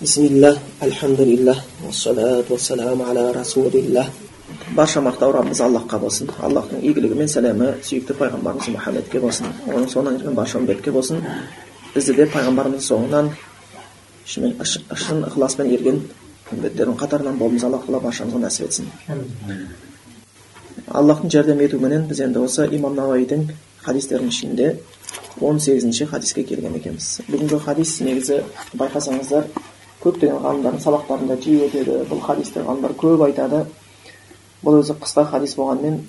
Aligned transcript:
бисмиллах 0.00 0.58
альхамдулиллах 0.80 1.58
уассалату 1.84 2.52
уассаламу 2.54 3.04
аля 3.10 3.32
расулиллах 3.32 4.06
барша 4.70 5.00
мақтау 5.00 5.32
раббымыз 5.32 5.60
аллахқа 5.60 5.98
болсын 5.98 6.30
аллахтың 6.38 6.80
игілігі 6.82 7.14
мен 7.18 7.28
сәлемі 7.28 7.72
сүйікті 7.82 8.14
пайғамбарымыз 8.20 8.68
мұхаммедке 8.76 9.20
болсын 9.20 9.46
оның 9.66 9.88
соңынан 9.90 10.20
ерген 10.20 10.34
барша 10.34 10.58
үмбетке 10.58 10.92
болсын 10.92 11.22
бізді 11.94 12.14
де 12.14 12.26
пайғамбарымыздың 12.30 12.86
соңынан 12.86 13.30
шын 14.24 15.24
ықыласпен 15.26 15.72
ерген 15.74 16.02
үмбеттердің 16.52 16.98
қатарынан 17.02 17.38
болуымызды 17.40 17.66
аллах 17.66 17.86
тағала 17.86 18.02
баршамызға 18.06 18.40
нәсіп 18.44 18.68
етсін 18.68 18.86
аллахтың 20.86 21.32
жәрдем 21.34 21.64
етуіменен 21.64 22.06
біз 22.08 22.20
енді 22.24 22.44
осы 22.44 22.68
имам 22.76 22.94
науаидің 22.96 23.48
хадистерінің 23.82 24.30
ішінде 24.30 24.76
он 25.40 25.60
сегізінші 25.60 26.06
хадиске 26.12 26.44
келген 26.44 26.76
екенбіз 26.78 27.20
бүгінгі 27.28 27.58
хадис 27.64 27.98
негізі 28.00 28.42
байқасаңыздар 28.74 29.50
көптеген 30.02 30.42
ғалымдардың 30.44 30.84
сабақтарында 30.84 31.38
жиі 31.42 31.66
өтеді. 31.66 31.98
Бұл 32.10 32.22
хадисті 32.22 32.62
ғалымдар 32.66 32.94
көп 32.98 33.24
айтады. 33.26 33.64
Бұл 34.62 34.80
өзі 34.82 34.98
қысқа 35.00 35.26
хадис 35.32 35.56
болғанымен 35.58 36.00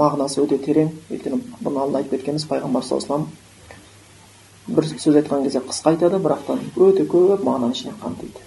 мағынасы 0.00 0.40
өте 0.44 0.58
терең. 0.64 0.90
Өйткені 1.10 1.40
бұны 1.60 1.82
алдында 1.84 2.02
айтып 2.02 2.18
кеткенбіз 2.18 2.48
пайғамбар 2.50 2.86
саллаллаху 2.86 3.28
бір 4.70 4.86
сөз 4.86 5.16
айтқан 5.18 5.42
кезде 5.44 5.60
қысқа 5.66 5.94
айтады 5.94 6.18
бірақтан 6.22 6.60
өте 6.76 7.04
көп 7.08 7.42
мағынаны 7.42 7.74
ішіне 7.74 7.94
қамтиды. 8.02 8.42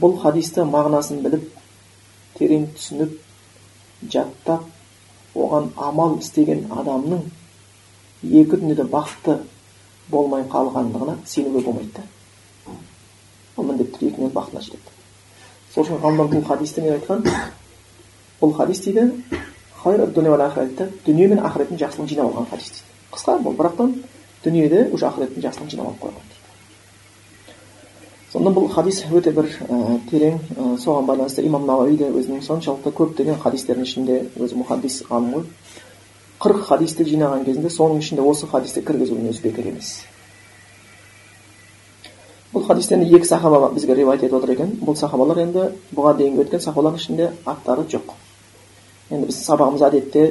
Бұл 0.00 0.18
хадисті 0.20 0.66
мағынасын 0.68 1.22
біліп 1.24 1.46
терең 2.38 2.66
түсініп 2.76 3.14
жаттап 4.12 4.66
оған 5.34 5.70
амал 5.76 6.18
істеген 6.18 6.66
адамның 6.70 7.22
екі 8.24 8.58
дүниеде 8.58 8.84
бақытты 8.90 9.38
болмай 10.10 10.44
қалғандығына 10.50 11.16
сенуге 11.26 11.64
болмайды. 11.64 12.02
Ол 13.56 13.64
міндетті 13.70 14.08
екі 14.08 14.30
бақытына 14.34 14.62
жетеді 14.64 14.94
сол 15.74 15.84
үшін 15.84 16.02
ғалымдар 16.02 16.30
бұл 16.32 16.44
хадисте 16.48 16.82
не 16.82 16.94
айтқан 16.96 17.24
бұл 18.40 18.54
хадис 18.56 18.84
дейді 18.84 19.10
дүние 19.84 21.28
мен 21.28 21.40
ақыреттің 21.44 21.80
жақсылығын 21.82 22.08
жинап 22.08 22.30
алған 22.30 22.50
хадис 22.50 22.70
дейді 22.72 22.92
қысқа 23.14 23.38
бұл 23.44 23.56
бірақтан 23.58 23.94
дүниеде 24.44 24.88
уже 24.92 25.06
ақыреттің 25.08 25.44
жақсылығын 25.44 25.70
жинап 25.70 25.86
алып 25.90 26.00
қойған 26.02 26.24
дейді 26.30 26.42
сонда 28.32 28.50
бұл 28.50 28.68
хадис 28.72 29.02
өте 29.10 29.32
бір 29.34 29.50
ә, 29.68 30.00
терең 30.10 30.38
ә, 30.38 30.78
соған 30.82 31.06
байланысты 31.06 31.44
имам 31.46 31.66
науаи 31.66 31.96
де 31.96 32.08
өзінің 32.10 32.42
соншалықты 32.42 32.90
көптеген 32.98 33.38
хадистердің 33.44 33.86
ішінде 33.86 34.18
өзі 34.40 34.58
мұхаддис 34.62 35.02
ғалым 35.10 35.30
ғой 35.36 35.44
қырық 36.42 36.66
хадисті 36.70 37.06
жинаған 37.08 37.44
кезінде 37.46 37.70
соның 37.70 38.02
ішінде 38.02 38.26
осы 38.26 38.50
хадисті 38.50 38.82
кіргізуінің 38.82 39.30
өзі 39.30 39.46
бекер 39.46 39.70
емес 39.70 39.94
бұл 42.54 42.66
хадистен 42.68 43.02
екі 43.02 43.26
сахаба 43.26 43.68
бізге 43.74 43.94
риуаят 43.98 44.22
етіп 44.22 44.36
отыр 44.38 44.52
екен 44.54 44.76
бұл 44.78 44.94
сахабалар 44.94 45.40
енді 45.42 45.64
бұған 45.94 46.18
дейінгі 46.20 46.44
өткен 46.44 46.60
сахабалардың 46.62 47.00
ішінде 47.00 47.30
аттары 47.44 47.82
жоқ 47.90 48.12
енді 49.10 49.26
біз 49.26 49.40
сабағымыз 49.42 49.82
әдетте 49.88 50.22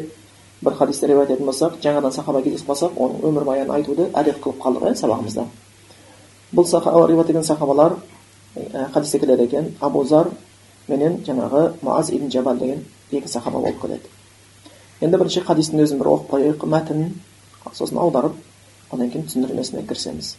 бір 0.64 0.78
хадисті 0.78 1.10
риуаят 1.12 1.34
ететін 1.34 1.50
болсақ 1.52 1.76
жаңадан 1.84 2.16
сахаба 2.16 2.42
кездесіп 2.46 2.70
қалсақ 2.70 2.96
оның 2.96 3.28
өмірбаянын 3.28 3.76
айтуды 3.76 4.08
әдет 4.14 4.40
қылып 4.40 4.62
қалдық 4.64 4.88
иә 4.88 4.96
сабағымызда 5.02 5.46
бұл 6.56 7.08
риуаят 7.10 7.30
еткен 7.30 7.44
сахабалар 7.44 7.98
хадисте 8.94 9.20
келеді 9.20 9.44
екен 9.44 9.74
абу 9.82 10.06
зар 10.06 10.32
менен 10.88 11.20
жаңағы 11.28 11.74
муаз 11.82 12.10
ибн 12.14 12.32
жабал 12.32 12.58
деген 12.58 12.86
екі 13.12 13.28
сахаба 13.28 13.60
болып 13.60 13.82
келеді 13.82 14.08
енді 15.02 15.18
бірінші 15.18 15.44
хадистің 15.44 15.84
өзін 15.84 16.00
бір 16.00 16.14
оқып 16.16 16.32
қояйық 16.38 16.66
мәтінін 16.72 17.14
сосын 17.74 17.98
аударып 17.98 18.40
одан 18.92 19.10
кейін 19.10 19.28
түсіндірмесіне 19.28 19.88
кірісеміз 19.88 20.36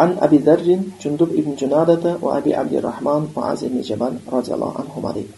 عن 0.00 0.10
أبي 0.24 0.38
ذر 0.46 0.60
جندب 1.02 1.30
ابن 1.40 1.52
جنادة 1.60 2.04
وأبي 2.24 2.54
عبد 2.60 2.74
الرحمن 2.80 3.22
معاذ 3.36 3.60
بن 3.68 3.80
جبل 3.88 4.14
رضي 4.32 4.50
الله 4.56 4.72
عنهما 4.80 5.12
дейді 5.12 5.32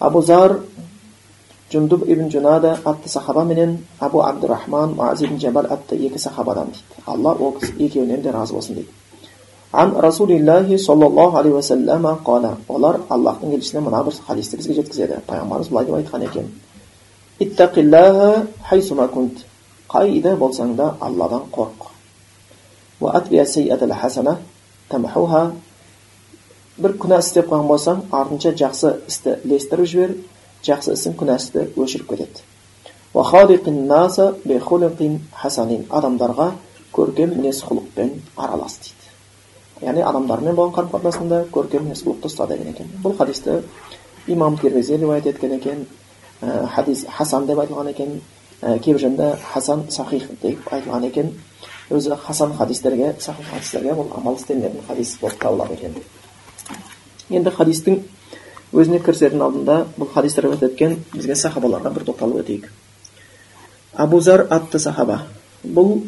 абу 0.00 0.22
зар 0.22 0.50
жүндуб 1.72 2.04
ибн 2.12 2.30
жунада 2.30 2.78
атты 2.84 3.08
сахаба 3.08 3.44
менен 3.44 3.78
абу 4.00 4.20
абдурахман 4.20 4.94
муаз 4.94 5.22
ибн 5.22 5.38
жабал 5.38 5.66
атты 5.70 5.94
екі 5.96 6.18
сахабадан 6.18 6.66
дейді 6.66 7.04
алла 7.06 7.36
ол 7.38 7.54
екеуінен 7.78 8.22
де 8.22 8.30
разы 8.30 8.54
болсын 8.54 8.74
дейді 8.74 8.88
ан 9.72 9.94
расулиллахи 9.96 10.78
саллаллаху 10.78 11.36
алейхи 11.36 11.54
уассалама 11.54 12.18
қала 12.24 12.56
олар 12.68 13.00
аллахтың 13.08 13.54
елшісіне 13.54 13.80
мына 13.80 14.02
бір 14.04 14.14
хадисті 14.26 14.56
бізге 14.56 14.74
жеткізеді 14.74 15.20
пайғамбарымыз 15.28 15.68
былай 15.70 15.84
деп 15.84 15.94
айтқан 15.94 16.22
екен 16.24 16.46
иттақиллаха 17.38 18.46
хайсума 18.68 19.08
кунт 19.08 19.44
қайда 19.88 20.36
болсаң 20.36 20.74
да 20.74 20.94
алладан 21.00 21.42
бір 26.77 26.97
күнә 26.99 27.19
істеп 27.23 27.47
қалған 27.49 27.69
болсаң 27.69 28.01
артынша 28.11 28.51
жақсы 28.59 28.91
істі 29.07 29.37
ілестіріп 29.45 29.87
жібер 29.91 30.15
жақсы 30.67 30.95
ісің 30.97 31.15
күнәсті 31.19 31.69
өшіріп 31.79 32.09
кетеді 32.09 32.43
адамдарға 35.99 36.49
көркем 36.95 37.35
мінез 37.37 37.61
құлықпен 37.63 38.11
аралас 38.35 38.75
дейді 38.83 39.87
яғни 39.87 40.03
адамдармен 40.03 40.55
болған 40.55 40.75
қарым 40.75 40.91
қатынасыңда 40.95 41.41
көркем 41.55 41.87
мінез 41.87 42.03
құлықты 42.03 42.31
ұста 42.31 42.47
деген 42.51 42.73
екен 42.73 42.91
бұл 43.03 43.15
хадисті 43.17 43.61
имам 44.27 44.57
термизи 44.57 44.97
риуаят 44.97 45.27
еткен 45.27 45.55
екен 45.55 45.85
хадис 46.75 47.05
хасан 47.07 47.47
деп 47.47 47.59
айтылған 47.59 47.89
екен 47.91 48.21
кейбір 48.61 48.99
жерде 48.99 49.35
хасан 49.53 49.85
сахих 49.89 50.27
деп 50.41 50.59
айтылған 50.71 51.07
екен 51.07 51.33
өзі 51.89 52.15
хасан 52.15 52.53
хадистерге 52.57 53.15
сахих 53.19 53.49
хадистерге 53.49 53.93
бұл 53.93 54.11
амал 54.17 54.35
істелінетін 54.39 54.81
хадис 54.87 55.17
болып 55.21 55.39
табылады 55.39 55.73
екен 55.73 55.95
енді 57.29 57.51
хадистің 57.51 58.01
өзіне 58.73 58.99
кірісердің 59.05 59.43
алдында 59.45 59.77
бұл 59.97 60.09
хадисті 60.13 60.45
риуаят 60.45 60.63
еткен 60.63 60.97
бізге 61.13 61.35
сахабаларға 61.35 61.93
бір 61.93 62.07
тоқталып 62.09 62.41
өтейік 62.41 62.69
абу 63.93 64.19
зар 64.19 64.47
атты 64.49 64.79
сахаба 64.79 65.21
бұл 65.63 66.01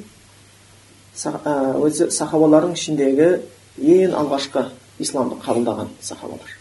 өзі 1.18 2.10
сахабалардың 2.12 2.74
ішіндегі 2.74 3.30
ең 3.78 4.18
алғашқы 4.18 4.68
исламды 5.00 5.38
қабылдаған 5.46 5.94
сахабалар 6.02 6.58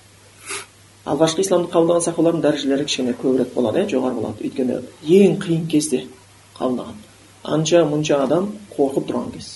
алғашқы 1.06 1.44
исламды 1.44 1.72
қабылдаған 1.72 2.04
сахабалардың 2.04 2.44
дәрежелері 2.44 2.86
кішкене 2.86 3.16
көбірек 3.20 3.52
болады 3.54 3.82
иә 3.82 3.90
жоғары 3.90 4.20
болады 4.20 4.46
өйткені 4.46 4.80
ең 5.02 5.36
қиын 5.42 5.66
кезде 5.70 6.04
қабылдаған 6.58 7.02
анша 7.56 7.84
мұнша 7.86 8.22
адам 8.24 8.52
қорқып 8.76 9.08
тұрған 9.08 9.32
кез. 9.34 9.48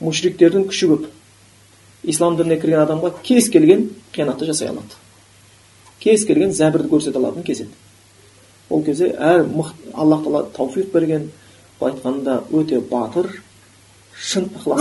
Мушриктердің 0.00 0.68
күші 0.70 0.90
көп. 0.92 1.08
Ислам 2.04 2.36
дініне 2.36 2.60
кірген 2.60 2.84
адамға 2.84 3.12
кез 3.24 3.48
келген 3.50 3.88
қиянатты 4.14 4.46
жасай 4.50 4.68
алады. 4.68 5.00
Кез 6.00 6.26
келген 6.28 6.52
зәбірді 6.54 6.90
көрсете 6.92 7.18
алатын 7.18 7.42
кез 7.46 7.64
еді. 7.64 7.72
Ол 8.70 8.84
кезде 8.84 9.12
әр 9.14 9.46
аллах 9.94 10.22
тағала 10.24 10.44
тауфиқ 10.56 10.92
берген 10.92 11.30
былай 11.80 11.94
айтқанда 11.94 12.42
өте 12.52 12.80
батыр 12.80 13.30
шын 14.18 14.48
ықылас 14.58 14.80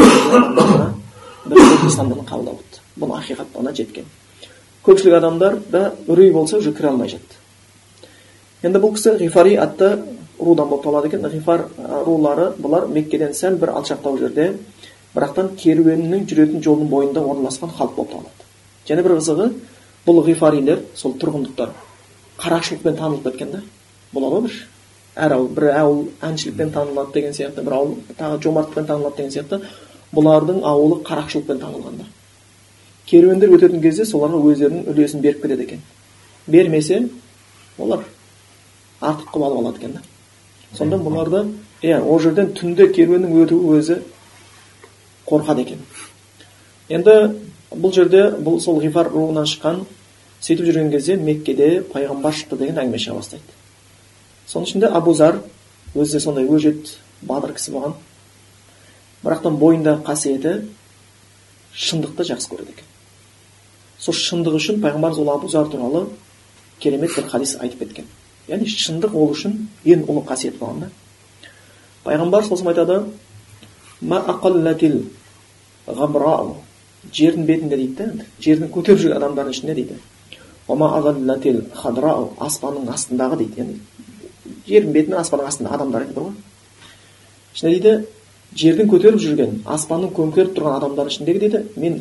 бір 1.45 1.87
ислам 1.87 2.11
дінін 2.11 2.25
қабылдап 2.25 2.55
алды 2.55 2.81
бұны 2.99 3.19
ақиқаттығына 3.19 3.73
жеткен. 3.75 4.05
Көпшілік 4.85 5.17
адамдар 5.17 5.59
да 5.71 5.93
үрей 6.07 6.31
болса 6.31 6.57
уже 6.57 6.73
кіре 6.73 6.89
алмай 6.89 7.09
жатты. 7.09 7.35
Енді 8.63 8.79
бұл 8.81 8.95
кісі 8.95 9.17
ғифари 9.19 9.55
атты 9.61 9.91
рудан 10.39 10.69
болып 10.69 10.83
табылады 10.83 11.07
екен 11.07 11.25
ғифар 11.31 11.65
рулары 12.05 12.51
бұлар 12.59 12.87
меккеден 12.91 13.33
сәл 13.33 13.57
бір 13.61 13.73
алшақтау 13.79 14.17
жерде 14.19 14.51
бірақтан 15.15 15.53
керуеннің 15.59 16.25
жүретін 16.29 16.63
жолының 16.63 16.89
бойында 16.91 17.21
орналасқан 17.21 17.71
халық 17.77 17.95
болып 17.95 18.11
табылады 18.11 18.47
және 18.89 19.03
бір 19.05 19.17
қызығы 19.19 19.49
бұл 20.07 20.21
ғифарилер 20.27 20.83
сол 20.95 21.15
тұрғындықтар 21.21 21.71
қарақшылықпен 22.43 22.97
танылып 22.99 23.29
кеткен 23.29 23.51
да 23.51 23.61
болады 24.13 24.35
ғой 24.35 24.47
бір 24.47 24.57
әр 25.15 25.37
ауыл 25.37 25.47
бір 25.55 25.69
ауыл 25.71 26.03
әншілікпен 26.29 26.71
танылады 26.75 27.13
деген 27.13 27.33
сияқты 27.33 27.63
бір 27.63 27.77
ауыл 27.79 27.95
тағы 28.19 28.41
жомарттықпен 28.43 28.89
танылады 28.91 29.17
деген 29.17 29.31
сияқты 29.31 29.61
бұлардың 30.15 30.61
ауылы 30.63 31.01
қарақшылықпен 31.07 31.61
танылған 31.63 32.01
да 32.01 32.09
керуендер 33.07 33.55
өтетін 33.55 33.81
кезде 33.81 34.05
соларға 34.05 34.41
өздерінің 34.51 34.89
үлесін 34.91 35.23
беріп 35.23 35.41
кетеді 35.43 35.63
екен 35.63 35.81
бермесе 36.47 37.07
олар 37.77 38.03
артық 39.01 39.31
қылып 39.31 39.45
алып 39.47 39.59
алады 39.59 39.77
екен 39.79 39.97
да. 39.97 40.01
Сонда 40.77 40.97
бұларды 40.99 41.45
иә 41.81 42.01
ол 42.01 42.19
жерден 42.19 42.51
түнде 42.57 42.87
керуеннің 42.93 43.35
өтуі 43.43 43.79
өзі 43.79 43.99
қорқады 45.27 45.65
екен. 45.65 45.81
Енді 46.89 47.15
бұл 47.71 47.93
жерде 47.93 48.29
бұл 48.37 48.59
сол 48.61 48.81
ғифар 48.83 49.09
руынан 49.11 49.47
шыққан 49.49 49.83
сөйтіп 50.41 50.65
жүрген 50.67 50.91
кезде 50.91 51.15
меккеде 51.17 51.81
пайғамбар 51.93 52.35
шықты 52.35 52.59
деген 52.59 52.81
әңгіме 52.83 53.01
шыға 53.01 53.19
бастайды. 53.19 53.55
Соның 54.47 54.67
ішінде 54.69 54.91
абу 54.93 55.13
зар 55.13 55.39
өзі 55.95 56.17
де 56.17 56.19
сондай 56.19 56.45
өжет 56.45 56.97
батыр 57.21 57.55
кісі 57.55 57.73
болған. 57.73 57.95
Бірақтан 59.23 59.57
бойындағы 59.57 60.05
қасиеті 60.05 60.53
шындықты 61.73 62.27
жақсы 62.29 62.51
көреді 62.51 62.75
екен. 62.75 62.91
Сол 63.97 64.13
шындығы 64.13 64.61
үшін 64.61 64.83
пайғамбарымыз 64.83 65.23
ол 65.23 65.33
абу 65.33 65.49
зар 65.49 65.71
туралы 65.71 66.05
керемет 66.79 67.15
бір 67.15 67.29
хадис 67.31 67.57
айтып 67.59 67.79
кеткен. 67.79 68.05
Яғни 68.47 68.67
шындық 68.69 69.15
ол 69.15 69.33
үшін 69.33 69.57
ең 69.85 70.05
ұлы 70.09 70.25
қасиет 70.27 70.59
болған 70.59 70.85
да. 70.85 70.89
Пайғамбар 72.05 72.45
сосын 72.45 72.67
айтады 72.71 73.03
жердің 77.13 77.45
бетінде 77.45 77.77
дейді 77.77 77.95
да 77.95 78.25
жердің 78.41 78.71
көтеріп 78.73 78.99
жүрген 79.01 79.17
адамдардың 79.19 79.53
ішінде 79.53 79.73
дейді. 79.77 79.95
Аспанның 82.41 82.89
астындағы 82.93 83.37
дейді. 83.41 83.55
Яғни 83.61 83.75
жердің 84.67 84.91
бетінде 84.95 85.17
аспанның 85.21 85.47
астында 85.51 85.75
адамдар 85.77 86.05
айтып 86.05 86.17
ғой. 86.23 86.31
Ішінде 87.53 87.71
дейді 87.75 87.93
жердің 88.55 88.89
көтеріп 88.89 89.21
жүрген 89.21 89.51
аспанның 89.75 90.13
көмкеріп 90.17 90.55
тұрған 90.57 90.79
адамдардың 90.79 91.13
ішіндегі 91.13 91.39
дейді. 91.45 91.59
Мен 91.77 91.99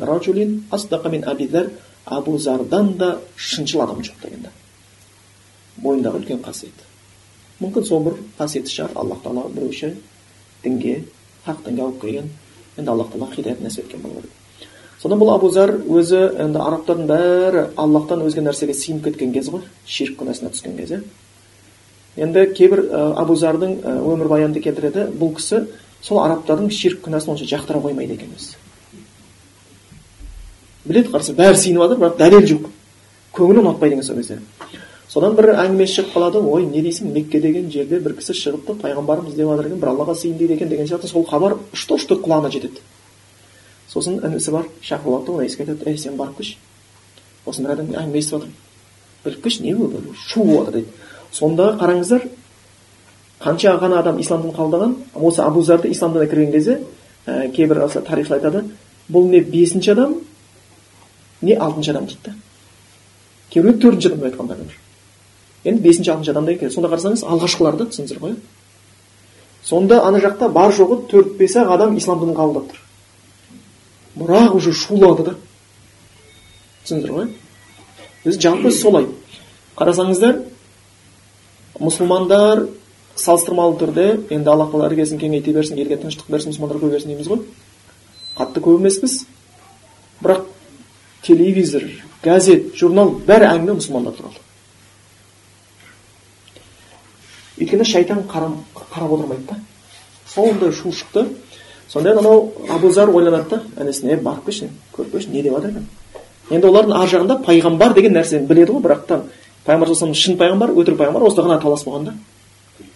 абидар 1.29 1.69
абузардан 2.05 2.93
да 2.97 3.19
шыншыл 3.35 3.81
адам 3.81 3.99
жоқ 4.01 4.23
деген 4.23 4.41
да. 4.43 4.49
Бойындағы 5.81 6.21
үлкен 6.21 6.41
қасиет. 6.45 6.85
Мүмкін 7.59 7.85
сол 7.87 8.03
бір 8.03 8.17
қасиеті 8.39 8.71
шығар. 8.71 8.95
Аллах 8.95 9.21
тағала 9.23 9.49
біреуше 9.51 9.95
дінге 10.63 11.03
хақ 11.45 11.63
дінге 11.65 11.81
алып 11.83 12.01
келген 12.01 12.31
енді 12.77 12.91
аллах 12.91 13.13
тағала 13.13 13.35
хидаят 13.35 13.61
нәсіп 13.61 13.85
еткен 13.85 14.01
болу 14.01 14.21
керек 14.21 14.41
сонда 15.01 15.19
бұл 15.21 15.35
абузар 15.35 15.71
өзі 15.85 16.21
енді 16.41 16.59
арабтардың 16.63 17.07
бәрі 17.09 17.63
аллахтан 17.77 18.23
өзге 18.25 18.41
нәрсеге 18.41 18.73
сиынып 18.73 19.03
кеткен 19.09 19.33
кез 19.35 19.51
ғой. 19.53 19.61
Ширк 19.85 20.17
күнәсіне 20.17 20.49
түскен 20.49 20.77
кез 20.79 20.95
иә 20.95 21.01
енді 22.17 22.45
кейбір 22.57 22.81
абузардың 23.21 23.75
өмірбаянында 23.85 24.63
келтіреді. 24.63 25.09
Бұл 25.19 25.35
кісі 25.37 25.65
сол 26.01 26.23
арабтардың 26.23 26.71
ширк 26.73 27.03
күнәсін 27.05 27.35
онша 27.35 27.45
жақтыра 27.51 27.83
қоймайды 27.83 28.15
екен 28.15 28.33
өзі. 28.33 28.55
Біледі 30.85 31.11
қараса 31.11 31.35
бәрі 31.37 31.59
сиынып 31.59 31.83
жатыр 31.83 32.01
бірақ 32.01 32.17
дәлел 32.17 32.49
жоқ. 32.49 32.69
Көңілі 33.35 33.61
ұнатпайды 33.61 33.99
екен 33.99 34.07
сол 34.07 34.15
кезде. 34.21 34.39
Содан 35.09 35.35
бір 35.35 35.51
әңгіме 35.53 35.87
шығып 35.87 36.13
қалады 36.13 36.41
ой 36.41 36.65
не 36.65 36.81
дейсің 36.81 37.11
мекке 37.13 37.39
деген 37.41 37.71
жерде 37.71 37.99
бір 37.99 38.15
кісі 38.17 38.33
шығыпты 38.39 38.77
пайғамбарымыз 38.81 39.35
деп 39.35 39.49
жатыр 39.49 39.69
екен 39.69 39.79
бір 39.79 39.91
аллаға 39.93 40.15
сыйын 40.15 40.53
екен 40.55 40.69
деген 40.69 40.87
сияқты 40.87 41.07
сол 41.07 41.25
хабар 41.29 41.57
ұшты 41.73 41.97
ұшты 41.99 42.17
құлағына 42.21 42.51
жетеді. 42.51 42.81
Сосын 43.87 44.19
інісі 44.19 44.51
бар 44.51 44.69
шақырып 44.81 45.13
алады 45.13 45.31
оны 45.31 45.45
еске 45.45 45.63
айтады 45.63 45.89
ей 45.89 45.97
сен 45.97 46.17
барып 46.17 46.37
келші 46.37 46.57
бір 47.45 47.71
адам 47.71 47.91
әңгіме 47.93 48.19
естіп 48.19 48.39
жатырмын 48.39 48.55
біліп 49.25 49.43
келші 49.43 49.63
не 49.63 49.75
болды? 49.75 50.01
шу 50.27 50.43
болып 50.43 50.65
жатыр 50.65 50.73
дейді. 50.73 50.89
Сонда 51.31 51.77
қараңыздар 51.79 52.27
қанша 53.39 53.77
ғана 53.79 53.99
адам 53.99 54.19
ислам 54.21 54.41
дінін 54.41 54.55
қабылдаған 54.55 54.95
осы 55.13 55.41
абу 55.41 55.61
зарды 55.63 55.91
ислам 55.91 56.13
дініне 56.13 56.29
кірген 56.29 56.51
кезде 56.51 56.79
ә, 57.25 57.51
кейбір 57.51 57.83
тарихшылар 57.89 58.39
айтады 58.39 58.63
бұл 59.09 59.29
не 59.29 59.41
бесінші 59.41 59.91
адам 59.91 60.15
не 61.41 61.53
алтыншы 61.53 61.91
адам 61.91 62.05
дейді 62.05 62.19
да. 62.25 62.33
Кейбіреулер 63.49 63.81
төртінші 63.81 64.07
адам 64.07 64.19
деп 64.19 64.31
айтқандар 64.31 64.57
бар. 64.57 64.84
Енді 65.65 65.81
бесінші 65.81 66.11
алтыншы 66.13 66.31
адам 66.31 66.45
деген 66.45 66.71
сонда 66.71 66.91
қарасаңыз 66.93 67.25
алғашқылар 67.25 67.77
да 67.79 67.87
түсіндіңіздер 67.89 68.21
ғой. 68.21 68.35
Сонда 69.65 70.01
ана 70.05 70.21
жақта 70.21 70.49
бар 70.53 70.73
жоғы 70.77 71.01
төрт 71.09 71.37
бес 71.39 71.55
ақ 71.57 71.73
адам 71.73 71.97
ислам 71.97 72.21
дінін 72.21 72.37
қабылдап 72.37 72.69
тұр. 72.69 72.81
Бірақ 74.15 74.55
уже 74.55 74.73
шулады 74.73 75.25
да. 75.25 75.35
Түсіндіңіздер 76.85 77.15
ғой. 77.15 77.31
Өзі 78.25 78.41
жалпы 78.45 78.71
солай. 78.71 79.09
Қарасаңыздар 79.75 80.43
мұсылмандар 81.81 82.67
салыстырмалы 83.17 83.79
түрде 83.81 84.07
енді 84.29 84.53
алла 84.53 84.69
тағала 84.69 84.91
іргесін 84.91 85.19
кеңейте 85.19 85.53
берсін 85.55 85.81
елге 85.81 85.97
тыныштық 85.97 86.29
берсін 86.29 86.53
мұсылмандар 86.53 86.81
көбейсін 86.83 87.15
дейміз 87.15 87.31
ғой. 87.31 87.41
Қатты 88.37 88.61
көп 88.61 88.79
емеспіз. 88.79 89.23
Бірақ 90.21 90.45
телевизор 91.25 91.89
газет 92.23 92.75
журнал 92.77 93.15
бәрі 93.27 93.49
әңгіме 93.49 93.79
мұсылмандар 93.79 94.15
туралы. 94.15 94.44
Өйткені 97.59 97.85
шайтан 97.85 98.23
қарап 98.27 99.11
отырмайды 99.11 99.47
да 99.49 99.55
сондай 100.27 100.71
шу 100.71 100.91
шықты 100.91 101.27
сонда 101.87 102.17
анау 102.17 102.51
абузар 102.69 103.09
ойланады 103.09 103.49
да 103.49 103.83
інісіне 103.83 104.17
барып 104.17 104.45
келші 104.45 104.69
көріп 104.95 105.11
келші 105.11 105.29
не 105.29 105.43
деп 105.43 105.53
жатыр 105.53 105.69
екен 105.69 105.87
енді 106.49 106.67
олардың 106.67 106.93
ар 106.93 107.09
жағында 107.09 107.39
пайғамбар 107.45 107.93
деген 107.93 108.13
нәрсені 108.17 108.47
біледі 108.47 108.71
ғой 108.73 108.81
бірақ 108.81 109.05
та 109.07 109.21
пайғамбар 109.65 110.15
шын 110.15 110.37
пайғамбар 110.37 110.73
өтірік 110.75 110.97
пайғамбар 110.97 111.27
осыда 111.29 111.47
ғана 111.47 111.61
талас 111.61 111.85
болған 111.85 112.09
да 112.09 112.13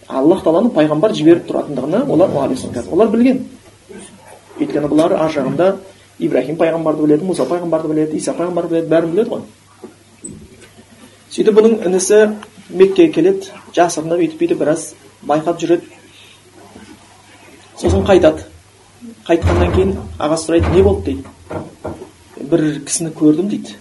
аллах 0.08 0.44
тағаланың 0.44 0.74
пайғамбар 0.74 1.14
жіберіп 1.14 1.48
тұратындығына 1.48 2.04
олар 2.10 2.30
олар 2.92 3.08
білген 3.08 3.44
өйткені 4.60 4.90
бұлар 4.90 5.16
ар 5.16 5.32
жағында 5.32 5.72
ибраһим 6.20 6.56
пайғамбарды 6.60 7.06
біледі 7.06 7.24
мұса 7.24 7.46
пайғамбарды 7.48 7.88
біледі 7.88 8.16
иса 8.16 8.34
пайғамбарды 8.36 8.74
біледі 8.74 8.90
бәрін 8.90 9.14
біледі 9.14 9.30
ғой 9.30 9.40
сөйтіп 11.30 11.56
бұның 11.56 11.76
інісі 11.88 12.20
меккеге 12.72 13.12
келеді 13.12 13.52
жасырынып 13.76 14.24
өйтіп 14.24 14.40
бүйтіп 14.40 14.58
біраз 14.62 14.94
байқап 15.26 15.60
жүреді 15.60 15.86
сосын 17.80 18.04
қайтады 18.06 18.44
қайтқаннан 19.26 19.72
кейін 19.74 19.96
ағасы 20.18 20.48
сұрайды 20.48 20.74
не 20.74 20.82
болды 20.82 21.10
дейді 21.10 21.24
бір 22.50 22.66
кісіні 22.86 23.10
көрдім 23.16 23.48
дейді 23.50 23.76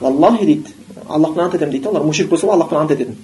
валлахи 0.00 0.46
дейді 0.46 0.74
аллахпен 1.08 1.44
ант 1.44 1.54
етемін 1.54 1.72
дейді 1.72 1.88
олар 1.88 2.02
мушрик 2.02 2.28
болса 2.30 2.50
аллахпен 2.52 2.78
ант 2.78 2.90
ететін 2.90 3.16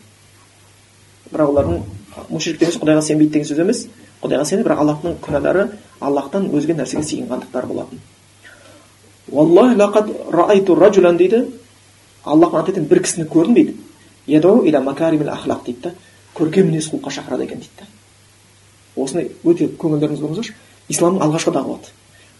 бірақ 1.32 1.52
олардың 1.54 1.82
мушрик 2.28 2.58
деген 2.60 2.80
құдайға 2.80 3.02
сенбейді 3.02 3.32
деген 3.32 3.48
сөз 3.48 3.60
емес 3.64 3.84
құдайға 4.22 4.44
сенеді 4.44 4.68
бірақ 4.68 4.82
аллахтың 4.84 5.20
күнәлары 5.24 5.68
аллахтан 6.00 6.50
өзге 6.54 6.74
нәрсеге 6.78 7.04
сиынғандықтары 7.04 7.66
болатын 7.66 7.98
раджулан 10.80 11.16
дейді 11.16 11.46
аллах 12.24 12.54
ант 12.54 12.68
етемін 12.68 12.88
бір 12.88 13.02
кісіні 13.02 13.28
көрдім 13.30 13.54
дейді 13.54 13.76
дейді 15.66 15.80
да 15.82 15.94
көркем 16.34 16.70
мінез 16.70 16.90
құлыққа 16.90 17.10
шақырады 17.16 17.44
екен 17.44 17.58
дейді 17.58 17.80
да 17.80 19.02
осыны 19.02 19.28
өте 19.44 19.68
көңілдеріңізге 19.78 20.26
қойыңыздаршы 20.26 20.54
исламның 20.90 21.24
алғашқы 21.26 21.52
дағуаты 21.54 21.90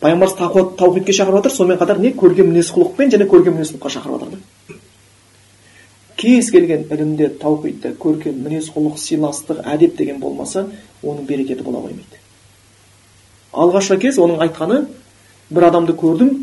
пайғамбарымыз 0.01 0.77
таухидке 0.79 1.13
шақырып 1.13 1.41
жатыр 1.41 1.55
сонымен 1.57 1.81
қатар 1.81 1.99
не 2.01 2.13
көркем 2.17 2.51
мінез 2.51 2.71
құлықпен 2.75 3.13
және 3.15 3.27
көркем 3.31 3.59
мінез 3.59 3.73
құлыққа 3.75 3.93
шақырып 3.97 4.21
жатыр 4.21 4.39
да 4.39 4.75
кез 6.17 6.51
келген 6.51 6.87
ілімде 6.91 7.29
таухидта 7.41 7.95
көркем 8.01 8.43
мінез 8.45 8.71
құлық 8.75 8.99
сыйластық 9.01 9.65
әдеп 9.65 9.97
деген 9.99 10.21
болмаса 10.21 10.67
оның 11.03 11.27
берекеті 11.27 11.65
бола 11.67 11.83
қоймайды 11.87 12.21
алғашқы 13.53 13.99
кез 14.07 14.19
оның 14.19 14.45
айтқаны 14.47 14.85
бір 15.51 15.69
адамды 15.71 15.97
көрдім 15.99 16.37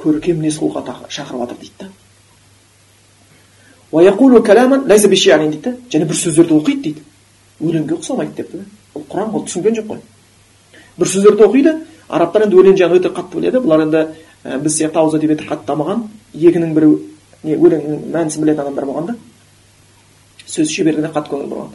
көркем 0.00 0.40
мінез 0.40 0.58
құлыққа 0.60 1.08
шақырып 1.08 1.44
жатыр 1.44 1.60
дейді 1.60 1.74
да 1.80 2.03
дейді 5.54 5.76
және 5.92 6.08
бір 6.10 6.16
сөздерді 6.18 6.58
оқиды 6.58 6.82
дейді 6.82 7.02
өлеңге 7.62 7.98
ұқсамайды 7.98 8.34
депті 8.34 8.58
да 8.58 8.64
ол 8.94 9.04
құран 9.10 9.34
ол 9.34 9.44
түсінген 9.46 9.76
жоқ 9.78 9.86
қой 9.92 10.00
бір 10.98 11.08
сөздерді 11.08 11.44
оқиды 11.46 11.74
арабтар 12.08 12.46
енді 12.46 12.58
өлең 12.58 12.78
жағын 12.80 12.98
өте 12.98 13.12
қатты 13.14 13.38
біледі 13.38 13.60
бұлар 13.62 13.84
енді 13.86 14.00
ә, 14.44 14.58
біз 14.58 14.78
сияқты 14.78 14.98
ауыз 14.98 15.14
әдебиеті 15.18 15.46
қатты 15.46 15.68
дамыған 15.70 16.02
екінің 16.34 16.74
бірі 16.74 16.90
не 17.44 17.56
өлеңнің 17.56 18.10
мәнісін 18.14 18.42
білетін 18.42 18.64
адамдар 18.64 18.88
болған 18.88 19.06
да 19.12 19.16
сөз 20.46 20.70
шеберлігіне 20.74 21.12
қатты 21.14 21.34
көңіл 21.34 21.48
бұрған 21.52 21.70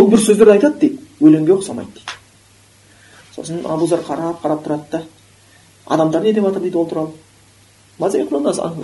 ол 0.00 0.10
бір 0.10 0.24
сөздерді 0.26 0.56
айтады 0.56 0.80
дейді 0.80 0.98
өлеңге 1.20 1.56
ұқсамайды 1.58 1.94
дейді 2.00 2.18
сосын 3.36 3.62
абузар 3.66 4.02
қарап 4.06 4.42
қарап 4.42 4.66
тұрады 4.66 4.90
да 4.90 5.02
адамдар 5.86 6.22
не 6.22 6.32
деп 6.32 6.44
жатыр 6.44 6.62
дейді 6.62 6.76
ол 6.76 6.88
туралы 6.88 7.10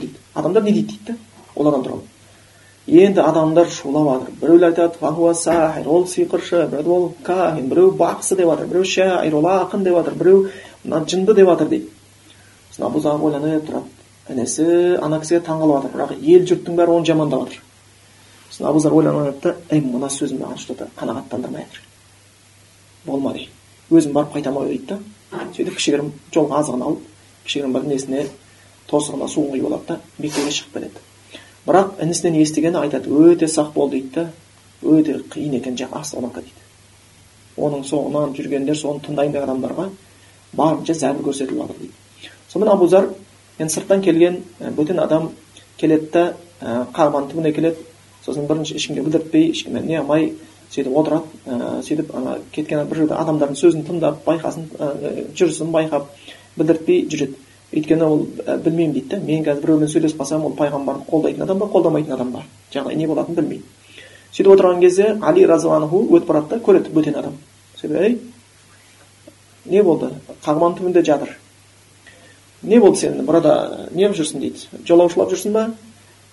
дейді 0.01 0.17
адамдар 0.35 0.63
не 0.63 0.73
дейді 0.73 0.89
дейді 0.89 1.13
да 1.13 1.17
ол 1.57 1.69
адам 1.69 1.85
туралы 1.85 2.20
енді 2.91 3.21
адамдар 3.23 3.71
шулап 3.71 4.09
жатыр 4.09 4.35
біреулер 4.41 4.71
айтады 4.71 5.87
ол 5.87 6.07
сиқыршы 6.07 6.67
біреу 6.69 6.95
ол 6.95 7.15
кахин 7.23 7.69
біреу 7.69 7.93
бақсы 7.93 8.37
деп 8.37 8.49
жатыр 8.51 8.67
біреу 8.67 8.85
шаир 8.85 9.35
ол 9.35 9.47
ақын 9.47 9.85
деп 9.85 9.95
жатыр 9.95 10.15
біреу 10.15 10.49
мына 10.85 11.05
жынды 11.07 11.35
деп 11.35 11.47
жатыр 11.47 11.69
дейді. 11.69 11.89
Сосын 12.71 12.87
абузар 12.87 13.23
ойланып 13.23 13.69
тұрады. 13.69 13.85
Інісі 14.29 14.99
ана 15.03 15.21
кісіге 15.21 15.41
таңқалып 15.47 15.77
жатыр 15.77 15.95
бірақ 15.95 16.17
ел 16.19 16.47
жұрттың 16.51 16.77
бәрі 16.79 16.97
оны 16.97 17.07
жамандап 17.07 17.47
жатыр 17.47 17.63
сосын 18.51 18.67
абузар 18.67 18.93
ойланып 18.93 19.21
алады 19.21 19.41
да 19.43 19.55
ей 19.71 19.81
мына 19.81 20.11
сөзім 20.11 20.43
маған 20.43 20.59
что 20.59 20.75
то 20.75 20.89
қанағаттандырмай 20.97 21.67
жатыр 21.67 21.83
болма 23.07 23.33
дейді. 23.33 23.51
Өзім 23.91 24.13
барып 24.13 24.35
қайтамын 24.35 24.65
ғой 24.65 24.69
дейді 24.69 24.87
да. 24.87 24.99
Сөйтіп 25.55 25.77
кішігірім 25.77 26.13
жолға 26.35 26.63
азығын 26.63 26.83
алып 26.83 27.07
кішігірім 27.45 27.73
бір 27.73 27.87
несіне 27.87 28.27
тосығына 28.91 29.29
суын 29.29 29.55
құйып 29.55 29.71
алады 29.71 29.87
да 29.89 30.01
меккеге 30.19 30.51
шығып 30.51 30.75
кетеді 30.75 31.10
бірақ 31.67 32.01
інісінен 32.03 32.41
естігені 32.43 32.81
айтады 32.83 33.11
өте 33.11 33.49
сақ 33.49 33.73
бол 33.75 33.91
дейді 33.91 34.11
да 34.15 34.27
өте 34.83 35.21
қиын 35.31 35.57
екен 35.59 35.77
жақ 35.77 36.01
остановка 36.01 36.41
дейді. 36.41 36.57
Оның 37.57 37.85
соңынан 37.85 38.35
жүргендер 38.37 38.77
соны 38.77 39.03
тыңдайын 39.05 39.33
деген 39.33 39.49
адамдарға 39.49 39.89
барынша 40.53 40.95
зәбір 40.95 41.27
көрсетіліп 41.29 41.61
жатыр 41.63 41.81
дейді. 41.81 41.95
Сонымен 42.49 42.73
абузар 42.73 43.09
енді 43.59 43.75
сырттан 43.75 44.03
келген 44.03 44.43
бөтен 44.77 45.01
адам 45.01 45.31
келеді 45.79 46.11
да 46.13 46.25
қағбаның 46.61 47.31
түбіне 47.33 47.53
келеді 47.53 47.85
сосын 48.25 48.47
бірінші 48.47 48.77
ешкімге 48.77 49.03
білдіртпей 49.03 49.51
ешкіммен 49.51 49.87
не 49.87 50.01
қылмай 50.01 50.33
сөйтіп 50.71 50.97
отырады 51.01 51.25
ә, 51.47 51.81
сөйтіп 51.83 52.13
ана 52.15 52.37
кеткен 52.53 52.87
бір 52.89 53.03
жерде 53.03 53.17
адамдардың 53.19 53.59
сөзін 53.59 53.87
тыңдап 53.89 54.21
байқасын 54.27 54.69
ә, 54.79 54.91
жүрісін 55.35 55.73
байқап 55.75 56.11
білдіртпей 56.57 57.07
жүреді. 57.11 57.39
Өйткені 57.73 58.05
ол 58.05 58.27
ә, 58.47 58.57
білмеймін 58.59 58.95
дейді 58.95 59.09
да 59.09 59.21
мен 59.21 59.45
қазір 59.45 59.61
біреумен 59.63 59.89
сөйлесіп 59.89 60.21
қалсам 60.21 60.45
ол 60.47 60.57
пайғамбарды 60.59 61.07
қолдайтын 61.11 61.45
адам 61.45 61.59
ба 61.59 61.69
қолдамайтын 61.71 62.15
адам 62.15 62.33
ба? 62.33 62.43
Жағдай 62.73 62.97
не 62.97 63.07
болатынын 63.07 63.37
білмейді 63.37 63.65
сөйтіп 64.33 64.53
отырған 64.55 64.81
кезде 64.81 65.19
али 65.23 65.45
разиаллаху 65.47 66.03
өтіп 66.11 66.27
барады 66.27 66.49
да 66.49 66.59
көреді 66.65 66.91
бөтен 66.95 67.17
адам. 67.19 67.37
Сөйтіп 67.81 68.01
ей 68.01 68.19
не 69.67 69.83
болды? 69.83 70.11
Қағбаның 70.45 70.77
түбінде 70.79 71.05
жатыр. 71.05 71.37
Не 72.63 72.81
болды 72.81 72.99
сен 72.99 73.23
мұрада 73.27 73.89
неғып 73.95 74.17
жүрсің? 74.19 74.41
дейді. 74.41 74.85
Жолаушылап 74.87 75.31
жүрсің 75.33 75.53
ба? 75.53 75.71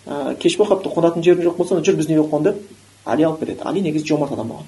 Ә, 0.06 0.36
кеш 0.40 0.58
болып 0.58 0.78
қалыпты 0.78 0.94
қонатын 0.94 1.24
жерің 1.26 1.48
жоқ 1.50 1.58
болса 1.58 1.82
жүр 1.82 1.98
біздің 2.02 2.20
үйге 2.20 2.30
қон 2.30 2.44
деп 2.44 2.62
али 3.06 3.24
алып 3.24 3.40
кетеді 3.40 3.62
али 3.66 3.82
негізі 3.82 4.08
жомарт 4.08 4.34
адам 4.34 4.54
болған 4.54 4.68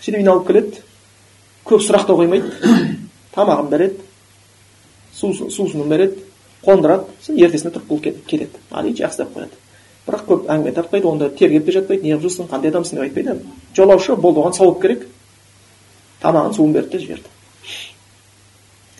сөйтіп 0.00 0.16
үйіне 0.16 0.30
алып 0.32 0.46
келеді. 0.46 0.82
Көп 1.68 1.82
сұрақ 1.84 2.06
та 2.06 2.16
қоймайды. 2.16 2.50
Тамағын 3.34 3.68
береді. 3.70 4.09
Сусынын 5.20 5.88
береді 5.88 6.24
қондырады 6.64 7.06
сосын 7.20 7.38
ертесіне 7.40 7.72
тұрып 7.74 7.88
бұл 7.88 8.00
кетеді. 8.02 8.60
Али 8.70 8.92
жақсы 8.96 9.22
деп 9.22 9.34
қояды. 9.36 9.56
Бірақ 10.06 10.26
көп 10.28 10.50
әңгіме 10.50 10.74
тартпайды 10.74 11.06
онда 11.08 11.30
тергеп 11.30 11.66
те 11.66 11.72
жатпайды 11.78 12.08
неғып 12.08 12.26
жүрсің 12.26 12.50
қандай 12.50 12.72
адамсың 12.72 12.98
деп 12.98 13.04
айтпайды. 13.06 13.36
Жолаушы 13.76 14.16
болды 14.16 14.40
оған 14.40 14.56
сауап 14.56 14.80
керек. 14.82 15.06
Тамағын 16.22 16.54
суын 16.56 16.72
берді 16.72 16.96
де 16.96 17.04
жіберді. 17.04 17.28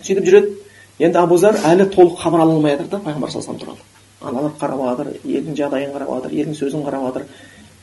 Сөйтіп 0.02 0.26
жүреді. 0.28 0.56
Енді 1.00 1.18
абузар 1.18 1.56
әлі 1.64 1.88
толық 1.94 2.18
хабар 2.20 2.44
ала 2.44 2.54
алмай 2.54 2.76
жатыр 2.76 2.90
да 2.90 3.00
пайғамбар 3.04 3.30
саллаллаху 3.32 3.60
туралы. 3.64 3.78
Аналар 4.20 4.52
қарап 4.60 4.82
жатыр 4.90 5.12
елдің 5.24 5.56
жағдайын 5.56 5.94
қарап 5.94 6.10
жатыр 6.14 6.34
елдің 6.36 6.58
сөзін 6.58 6.84
қарап 6.84 7.06
жатыр 7.06 7.24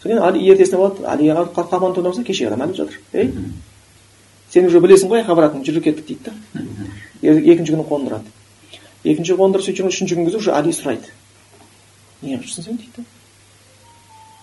содан 0.03 0.21
али 0.21 0.43
ертесіне 0.51 0.77
болады 0.77 1.07
алиға 1.09 1.47
қаман 1.55 1.95
тонаса 1.95 2.23
кешегі 2.23 2.51
адам 2.51 2.67
әлі 2.67 2.77
жатыр. 2.77 2.99
Ей 3.13 3.31
сен 4.53 4.67
уже 4.67 4.79
білесің 4.79 5.09
ғой 5.09 5.25
хабаратың 5.25 5.65
жүр 5.65 5.81
кеттік 5.81 6.05
дейді 6.05 6.29
да. 6.29 6.61
Екінші 7.21 7.75
күні 7.75 7.85
қондырады. 7.87 8.33
Екінші 9.03 9.37
қондырып 9.39 9.65
сөйтіп 9.65 9.89
үшінші 9.89 10.15
күнгі 10.15 10.31
кезде 10.31 10.41
уже 10.41 10.53
али 10.53 10.73
сұрайды. 10.75 11.13
Неғып 12.21 12.45
жүрсің 12.47 12.65
сен 12.65 12.81
дейді. 12.81 13.05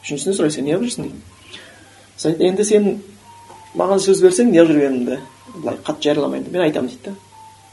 Үшіншісіне 0.05 0.37
сұрайды 0.39 0.57
сен 0.57 0.69
неғып 0.69 0.89
жүрсің 0.89 1.09
дейді. 1.09 1.21
Енді 2.49 2.65
сен 2.65 2.91
маған 3.75 4.03
сөз 4.03 4.23
берсең 4.23 4.53
неғып 4.55 4.71
жүргенімді 4.75 5.19
былай 5.57 5.79
қатты 5.85 6.09
жарияламаймын 6.09 6.53
мен 6.53 6.63
айтамын 6.63 6.91
дейді 6.91 7.11
да. 7.11 7.15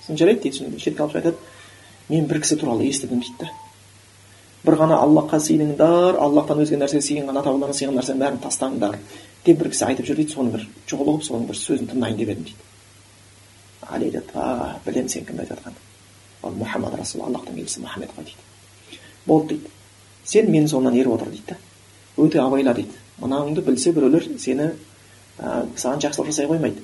Сосын 0.01 0.17
жарайды 0.17 0.49
дейді 0.49 0.79
шетке 0.81 1.03
алып 1.03 1.15
айтады 1.19 1.37
мен 2.09 2.25
бір 2.27 2.41
кісі 2.41 2.57
туралы 2.57 2.87
естідім 2.89 3.21
дейді 3.21 3.45
да. 3.45 3.51
Бір 4.65 4.77
ғана 4.81 4.97
аллахқа 5.01 5.39
сыйыныңдар 5.41 6.17
аллахтан 6.21 6.61
өзге 6.61 6.77
нәрсеге 6.81 7.05
сыйынған 7.05 7.39
ата 7.39 7.49
бабаларына 7.49 7.77
сыйған 7.77 7.97
нәрсенің 7.97 8.21
бәрін 8.21 8.41
тастаңдар 8.43 8.97
деп 9.45 9.61
бір 9.61 9.71
кісі 9.73 9.87
айтып 9.87 10.05
жүр 10.09 10.19
дейді. 10.21 10.33
Соны 10.35 10.51
бір 10.53 10.67
жолығып 10.89 11.25
соның 11.25 11.47
бір 11.49 11.57
сөзін 11.57 11.89
тыңдайын 11.89 12.19
деп 12.19 12.33
едім 12.33 12.45
дейді. 12.49 12.67
Айтады 13.91 14.23
а 14.35 14.77
білемін 14.85 15.09
сен 15.09 15.25
кімді 15.25 15.43
айтып 15.43 15.57
жатқаныңды 15.57 16.47
ол 16.47 16.55
мұхаммад 16.61 16.95
расул 16.97 17.25
аллахтың 17.25 17.59
елшісі 17.61 17.83
мұхаммед 17.85 18.13
қой 18.15 18.25
дейді 18.29 18.99
болды 19.25 19.55
дейді 19.55 19.69
сен 20.23 20.51
менің 20.51 20.69
соңымнан 20.71 20.97
еріп 20.99 21.15
отыр 21.15 21.29
дейді 21.29 21.53
да 21.53 21.57
өте 22.17 22.39
абайла 22.41 22.73
дейді 22.73 22.95
мынауыңды 23.21 23.61
білсе 23.65 23.91
біреулер 23.91 24.27
сені 24.39 24.71
ә, 25.39 25.65
саған 25.75 26.01
жақсылық 26.05 26.31
жасай 26.31 26.47
қоймайды 26.49 26.83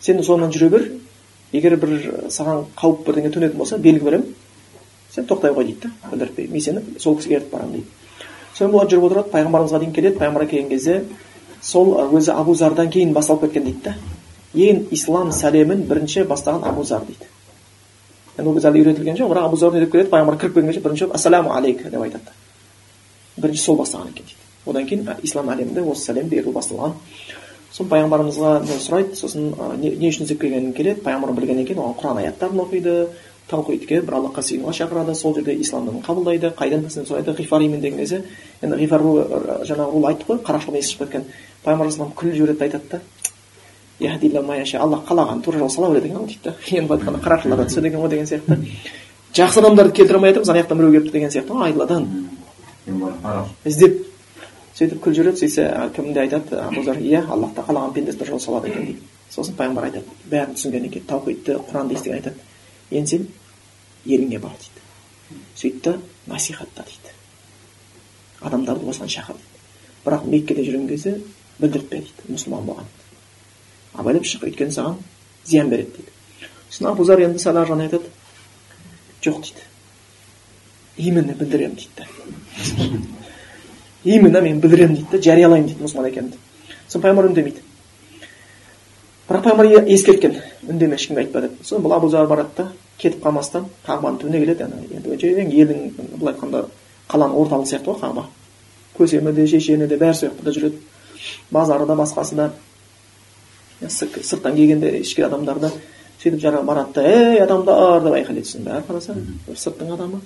сен 0.00 0.22
соңынан 0.22 0.52
жүре 0.52 0.70
бер 0.70 0.88
егер 1.52 1.76
бір 1.80 1.94
саған 2.28 2.66
қауіп 2.76 3.06
бірдеңе 3.06 3.32
төнетін 3.34 3.58
болса 3.58 3.78
белгі 3.78 4.04
беремін 4.04 4.34
сен 5.14 5.26
тоқтай 5.26 5.54
қой 5.54 5.64
дейді 5.70 5.88
да 5.88 6.10
білдіртпей 6.10 6.48
мен 6.48 6.60
сені 6.60 6.84
сол 6.98 7.16
кісіге 7.16 7.40
ертіп 7.40 7.52
барамын 7.54 7.78
дейді 7.78 7.86
содан 8.54 8.72
бұлар 8.74 8.90
жүріп 8.90 9.08
отырады 9.10 9.32
пайғамбарымызға 9.32 9.80
дейін 9.82 9.96
келеді 9.96 10.20
пайғамбарға 10.20 10.50
келген 10.50 10.68
кезде 10.70 11.02
сол 11.62 11.94
өзі 12.16 12.32
абу 12.32 12.54
зардан 12.54 12.90
кейін 12.90 13.12
басталып 13.16 13.46
кеткен 13.46 13.64
дейді 13.64 13.82
да 13.84 13.94
ең 14.56 14.86
ислам 14.96 15.32
сәлемін 15.32 15.84
бірінші 15.88 16.24
бастаған 16.30 16.64
абу 16.68 16.84
зар 16.84 17.04
дейді. 17.06 17.28
Енді 18.36 18.50
ол 18.50 18.56
кезде 18.56 18.70
әлі 18.72 18.82
үйретілген 18.82 19.16
жоқ 19.20 19.30
бірақ 19.32 19.48
абу 19.48 19.56
зар 19.56 19.72
не 19.72 19.80
деп 19.84 19.92
келеді? 19.92 20.10
Пайғамбар 20.10 20.38
кіріп 20.40 20.54
келгенше 20.54 20.80
бірінші 20.80 21.08
ассаламу 21.12 21.52
алейк 21.52 21.82
деп 21.84 22.00
айтады. 22.00 22.34
Бірінші 23.36 23.62
сол 23.62 23.78
бастаған 23.80 24.10
екен 24.12 24.26
дейді. 24.26 24.42
Одан 24.66 24.86
кейін 24.86 25.08
ислам 25.22 25.50
әлемінде 25.52 25.84
осы 25.86 26.10
сәлем 26.10 26.28
беру 26.28 26.52
басталған. 26.52 26.96
Сосын 27.70 27.90
пайғамбарымызға 27.92 28.50
сұрайды? 28.80 29.16
Сосын 29.16 29.52
не, 29.80 29.92
үшін 30.08 30.24
іздеп 30.24 30.40
келгенін 30.40 30.72
келеді? 30.76 31.02
Пайғамбар 31.04 31.32
білгеннен 31.36 31.66
кейін 31.68 31.82
оған 31.82 31.96
құран 32.00 32.20
аяттарын 32.22 32.62
оқиды 32.64 32.94
таухидке 33.50 34.00
бір 34.02 34.16
аллахқа 34.18 34.42
сыйынуға 34.42 34.72
шақырады 34.74 35.14
сол 35.14 35.34
жерде 35.36 35.54
ислам 35.60 35.86
дінін 35.86 36.02
қабылдайды. 36.02 36.50
Қайдан 36.56 36.88
сұрайды? 36.90 37.36
Ғифаримин 37.36 37.80
деген 37.80 37.98
кезде 38.00 38.22
енді 38.62 38.80
ғифар 38.80 39.04
жаңағы 39.68 39.92
рул 39.92 40.08
айттық 40.08 40.32
қой 40.32 40.40
қарақшылық 40.48 40.80
есі 40.80 40.96
шығып 40.96 41.12
кеткен. 41.12 41.28
Пайғамбар 41.64 42.14
күліп 42.16 42.34
жібереді 42.40 42.58
да 42.58 42.64
айтады 42.64 42.90
да. 42.90 43.00
Аллах 44.80 45.04
қалаған 45.08 45.42
тура 45.42 45.58
жол 45.58 45.70
сала 45.70 45.90
береді 45.90 46.06
екен 46.08 46.18
ғой 46.18 46.26
дейді. 46.26 46.40
Да 46.44 46.54
енді 46.70 46.88
былай 46.88 47.00
айтқанда 47.00 47.64
түседі 47.66 47.86
екен 47.88 48.00
ғой 48.00 48.08
деген 48.08 48.26
сияқты. 48.26 48.58
Жақсы 49.34 49.58
адамдарды 49.60 49.92
келтіре 49.92 50.16
алмай 50.16 50.32
жатырмыз 50.32 50.50
ана 50.50 50.60
жақтан 50.60 50.76
біреу 50.76 50.92
келіпті 50.92 51.12
деген 51.12 51.30
сияқты. 51.30 51.52
Ғой 51.52 51.64
айдаладан 51.70 52.28
іздеп. 53.64 54.02
Сөйтіп 54.76 55.00
күліп 55.00 55.16
жүреді 55.16 55.40
сөйтсе 55.40 55.90
кімде 55.96 56.20
айтады? 56.20 56.58
Абузар 56.60 56.98
иә 57.00 57.22
аллах 57.32 57.54
та 57.56 57.62
қалаған 57.64 57.94
дұрыс 57.96 58.28
жол 58.28 58.40
салады 58.40 58.68
екен 58.68 58.84
дейді. 58.84 59.00
Сосын 59.32 59.56
пайғамбар 59.56 59.88
айтады 59.88 60.04
бәрін 60.28 60.52
түсінгеннен 60.58 60.92
кейін 60.92 61.06
таухидты 61.08 61.56
құранды 61.70 61.96
естіген 61.96 62.18
айтады. 62.18 62.36
Енді 62.90 63.10
сен 63.10 63.26
еліңе 64.04 64.38
бар 64.38 64.52
дейді. 64.60 64.84
Сөйт 65.56 65.80
та 65.82 65.96
насихатта 66.26 66.84
дейді. 66.84 67.14
Адамдарды 68.40 68.84
осыған 68.84 69.08
шақыр 69.08 69.40
дейді. 69.40 69.64
Бірақ 70.04 70.28
меккеде 70.28 70.68
жүрген 70.68 70.88
кезде 70.88 71.16
білдіртпе 71.58 72.04
дейді 72.04 72.36
мұсылман 72.36 72.68
болған. 72.68 72.92
Абайлап 73.96 74.24
шық 74.24 74.46
өйткені 74.48 74.72
саған 74.74 74.98
зиян 75.44 75.70
береді 75.70 75.90
дейді 75.96 76.10
сосын 76.70 76.90
абузар 76.90 77.20
енді 77.26 77.42
сәл 77.42 77.56
ары 77.60 77.76
айтады 77.82 78.10
жоқ 79.22 79.40
дейді 79.42 79.62
именно 80.96 81.32
білдіремін 81.34 81.76
дейді 81.76 83.00
именно 84.04 84.40
мен 84.40 84.60
білдіремін 84.60 84.96
дейді 84.96 85.10
да 85.12 85.22
жариялаймын 85.22 85.68
дейді 85.68 85.84
мұсылман 85.84 86.10
екенімді 86.10 86.36
сосын 86.86 87.02
пайғамбар 87.02 87.30
үндемейді 87.30 87.60
бірақ 89.28 89.42
пайғамбар 89.44 89.88
ескерткен 89.92 90.40
үндеме 90.68 90.94
ешкімге 90.94 91.24
айтпа 91.24 91.40
деп 91.46 91.60
сосын 91.62 91.84
бұл 91.84 91.96
абузар 91.96 92.26
барады 92.30 92.50
да 92.56 92.68
кетіп 92.98 93.24
қалмастан 93.24 93.66
қағбаның 93.86 94.20
түбіне 94.22 94.42
келеді 94.44 94.64
ана 94.64 94.82
енді 94.90 95.08
елдің 95.62 95.78
былай 96.16 96.34
айтқанда 96.34 96.64
қаланың 97.10 97.40
орталығы 97.42 97.70
сияқты 97.72 97.92
ғой 97.92 98.00
қағба 98.02 98.24
көсемі 98.98 99.32
де 99.34 99.46
шешені 99.46 99.86
де 99.86 99.98
бәрі 100.00 100.14
сол 100.14 100.30
жақта 100.30 100.54
жүреді 100.54 100.78
базары 101.50 101.86
да 101.86 101.96
басқасы 101.98 102.34
да 102.38 102.50
сырттан 103.82 104.56
келгенде 104.56 104.92
ішкі 105.00 105.26
адамдар 105.26 105.60
да 105.60 105.70
сөйтіп 106.22 106.40
жаңағы 106.40 106.64
барады 106.64 106.94
да 106.94 107.02
ей 107.08 107.40
адамдар 107.44 108.02
деп 108.04 108.14
айқайлайды 108.16 108.48
сосын 108.48 108.64
бәрі 108.64 108.84
қараса 108.88 109.14
бір 109.46 109.58
сырттың 109.60 109.92
адамы 109.94 110.20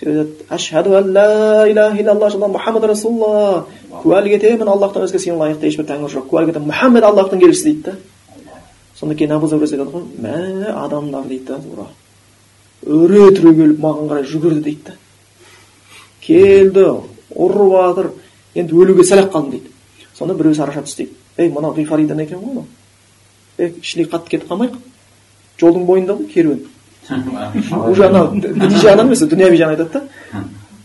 сөйтіп 0.00 0.52
ашхаду 0.52 0.90
ла 0.90 1.68
иляха 1.70 1.96
иллаллах 2.02 2.34
мұхаммад 2.34 2.86
расулалла 2.90 3.66
куәлік 4.02 4.36
етемін 4.36 4.68
аллахтан 4.68 5.06
өзге 5.06 5.18
сенен 5.18 5.40
лайықты 5.40 5.70
ешбір 5.72 5.88
тәңір 5.88 6.12
жоқ 6.12 6.28
куәлік 6.30 6.52
етемін 6.52 6.70
мұхаммед 6.70 7.06
аллахтың 7.08 7.42
елшісі 7.42 7.72
дейді 7.72 7.82
да 7.82 7.96
содан 8.98 9.16
кейін 9.16 9.32
абу 9.32 9.48
айтады 9.48 9.84
ғой 9.90 10.04
мә 10.22 10.72
адамдар 10.84 11.24
дейді 11.24 11.46
да 11.46 11.58
тура 11.58 11.86
үре 12.86 13.30
түрегеліп 13.36 13.80
маған 13.82 14.10
қарай 14.12 14.28
жүгірді 14.28 14.62
дейді 14.62 14.82
да 14.86 14.94
келді 16.22 16.84
ұрып 17.34 17.72
жатыр 17.74 18.10
енді 18.54 18.74
өлуге 18.74 19.06
сәл 19.08 19.24
ақ 19.24 19.32
қалдым 19.32 19.50
дейді 19.56 19.72
сонда 20.18 20.34
біреусі 20.34 20.62
араша 20.62 20.84
түсті 20.86 21.04
дейді 21.04 21.27
ей 21.38 21.50
мынау 21.52 21.74
ғифаридан 21.74 22.20
екен 22.24 22.38
ғой 22.38 22.48
мынау 22.48 22.66
ей 23.58 23.74
іштей 23.82 24.08
қатты 24.10 24.34
кетіп 24.34 24.50
қалмайық 24.50 24.78
жолдың 25.60 25.86
бойында 25.86 26.16
ғой 26.18 26.26
керуен 26.32 26.66
уже 27.90 28.06
анау 28.08 28.32
діни 28.34 28.82
жағынан 28.82 29.06
емес 29.06 29.24
дүнияви 29.24 29.60
жағынан 29.60 29.76
айтады 29.76 29.92
да 29.92 30.44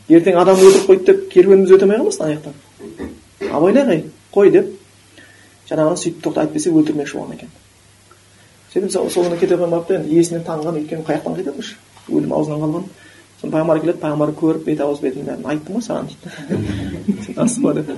ертең 0.09 0.39
адам 0.41 0.59
өлтіріп 0.59 0.87
қойды 0.89 1.05
деп 1.09 1.27
керуеніміз 1.33 1.71
өте 1.75 1.85
алмай 1.85 1.99
қалмасын 1.99 2.23
ана 2.25 2.37
жақтан 2.37 3.51
абайлайық 3.57 4.09
қой 4.33 4.51
деп 4.51 4.71
жаңағыны 5.69 6.01
сөйтіп 6.03 6.23
тоқта 6.25 6.45
әйтпесе 6.45 6.71
өлтірмекші 6.71 7.17
болған 7.17 7.37
екен 7.37 7.49
сөйтіп 8.73 8.91
сол 8.93 9.27
күні 9.27 9.39
кете 9.39 9.57
қоймапты 9.59 9.97
енді 9.99 10.15
иесінен 10.15 10.45
таныған 10.47 10.79
өйткені 10.81 11.07
қай 11.07 11.19
жақтан 11.19 11.37
қайтады 11.37 11.67
өлім 12.09 12.33
аузынан 12.33 12.63
қалған 12.63 12.87
сосын 13.39 13.53
пайғамбар 13.53 13.81
келеді 13.83 14.01
пайғамбар 14.01 14.33
көріп 14.39 14.65
бет 14.67 14.81
ауыз 14.81 15.03
бетін 15.03 15.27
бәрін 15.27 15.45
айттым 15.53 15.77
ғой 15.77 15.85
саған 15.87 16.09
дейді 16.11 17.37
асма 17.45 17.73
деп 17.77 17.91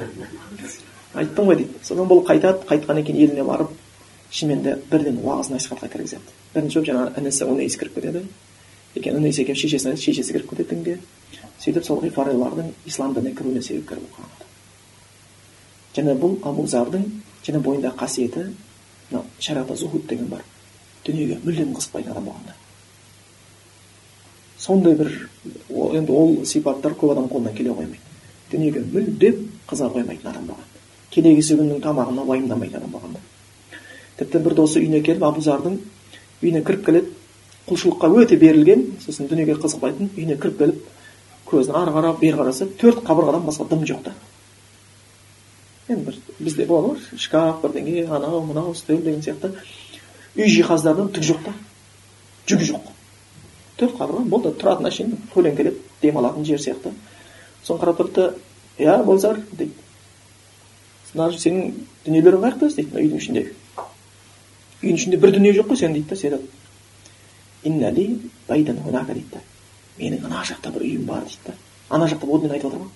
айттым 1.16 1.50
ғой 1.50 1.60
дейді. 1.62 1.80
Содан 1.84 2.10
бұл 2.10 2.24
қайтады 2.28 2.66
қайтқаннан 2.70 3.06
кейін 3.06 3.22
еліне 3.28 3.44
барып 3.44 3.72
шынымен 4.32 4.64
де 4.64 4.78
бірден 4.92 5.20
уағыз 5.24 5.52
насихатқа 5.54 5.90
кіргізеді. 5.94 6.34
Бірінші 6.54 6.80
болып 6.80 6.90
жаңағы 6.90 7.22
інісі 7.22 7.46
унейс 7.46 7.78
кіріп 7.78 7.96
кетеді. 7.96 8.26
Екен 8.96 9.18
унейс 9.18 9.40
екен 9.40 9.56
шешесіне 9.56 9.98
шешесі 9.98 10.34
кіріп 10.34 10.50
кетеді 10.50 10.76
дінге 10.76 10.98
сөйтіп 11.60 11.86
сол 11.86 12.02
ғифарилардың 12.04 12.74
ислам 12.86 13.14
дініне 13.16 13.36
кіруіне 13.36 13.62
себепкер 13.64 14.00
қалады 14.16 14.46
және 15.96 16.16
бұл 16.20 16.36
абу 16.44 16.66
зардың 16.68 17.06
және 17.46 17.62
бойындағы 17.64 17.96
қасиеті 18.00 18.46
мынау 19.10 19.26
шариғатта 19.40 19.76
зухуд 19.80 20.08
деген 20.08 20.28
бар. 20.28 20.44
Дүниеге 21.06 21.40
мүлдем 21.44 21.74
қызықпайтын 21.78 22.12
адам 22.12 22.26
болғанда. 22.26 22.56
Сондай 24.58 24.96
бір 24.96 25.12
енді 25.96 26.12
ол 26.12 26.46
сипаттар 26.46 26.96
көп 26.98 27.14
адам 27.14 27.30
қолынан 27.30 27.56
келе 27.56 27.72
қоймайды. 27.72 28.02
Дүниеге 28.52 28.84
мүлдем 28.92 29.44
қызыға 29.70 29.94
қоймайтын 30.00 30.32
адам 30.32 30.48
болған. 30.52 30.75
Келесі 31.16 31.58
күннің 31.60 31.82
тамағына 31.84 32.26
уайымдамайтын 32.28 32.82
адам 32.82 32.92
болған 32.96 33.18
тіпті 34.20 34.42
бір 34.46 34.56
досы 34.60 34.80
үйіне 34.80 35.02
келіп 35.04 35.24
абузардың 35.28 35.80
үйіне 36.42 36.62
кіріп 36.68 36.86
келеді 36.86 37.12
құлшылыққа 37.68 38.12
өте 38.22 38.38
берілген 38.40 38.86
сосын 39.06 39.28
дүниеге 39.32 39.58
қызықпайтын 39.60 40.12
үйіне 40.16 40.38
кіріп 40.40 40.58
келіп 40.60 40.84
көзін 41.50 41.78
ары 41.80 41.94
қарап 41.96 42.20
бері 42.22 42.40
қараса 42.40 42.68
төрт 42.80 43.04
қабырғадан 43.08 43.46
басқа 43.46 43.68
дым 43.70 43.86
жоқ 43.86 44.04
та 44.06 44.14
енді 45.90 46.06
бір 46.06 46.20
бізде 46.40 46.66
болады 46.66 46.94
ғой 46.94 47.20
шкаф 47.22 47.62
бірдеңе 47.64 48.06
анау 48.08 48.42
мынау 48.46 48.72
үстел 48.72 49.02
деген 49.02 49.22
сияқты 49.22 49.52
үй 50.36 50.50
жиһаздардан 50.50 51.12
түк 51.14 51.24
жоқ 51.24 51.44
та 51.46 51.54
жүк 52.50 52.66
жоқ 52.72 52.92
төрт 53.80 53.98
қабырға 54.00 54.26
болды 54.30 54.54
тұратын 54.62 54.90
әшейін 54.90 55.18
көлеңкелеп 55.34 55.80
демалатын 56.02 56.46
жер 56.46 56.62
сияқты 56.62 56.94
соны 57.64 57.82
қарап 57.82 58.02
тұрды 58.02 58.14
да 58.16 58.34
иә 58.78 59.04
болзар 59.04 59.42
дейді 59.52 59.85
значит 61.16 61.42
сенің 61.42 61.74
дүниелерің 62.06 62.42
қай 62.44 62.52
жақта 62.54 62.70
дейді 62.76 63.00
үйдің 63.00 63.20
ішіндегі 63.24 63.52
үйдің 64.84 65.00
ішінде 65.00 65.18
бір 65.18 65.32
дүние 65.36 65.54
жоқ 65.56 65.72
қой 65.72 65.80
сенің 65.80 65.96
дейді 65.96 66.10
да 66.10 66.16
сөйтіп 66.20 66.42
дейді 69.16 69.32
да. 69.32 69.40
Менің 69.98 70.26
ана 70.28 70.44
жақта 70.46 70.74
бір 70.76 70.82
үйім 70.86 71.06
бар 71.08 71.24
дейді 71.24 71.48
да. 71.48 71.54
Ана 71.90 72.06
жақта 72.12 72.28
онымен 72.28 72.52
айтып 72.58 72.70
отыр 72.70 72.80
ғой 72.84 72.92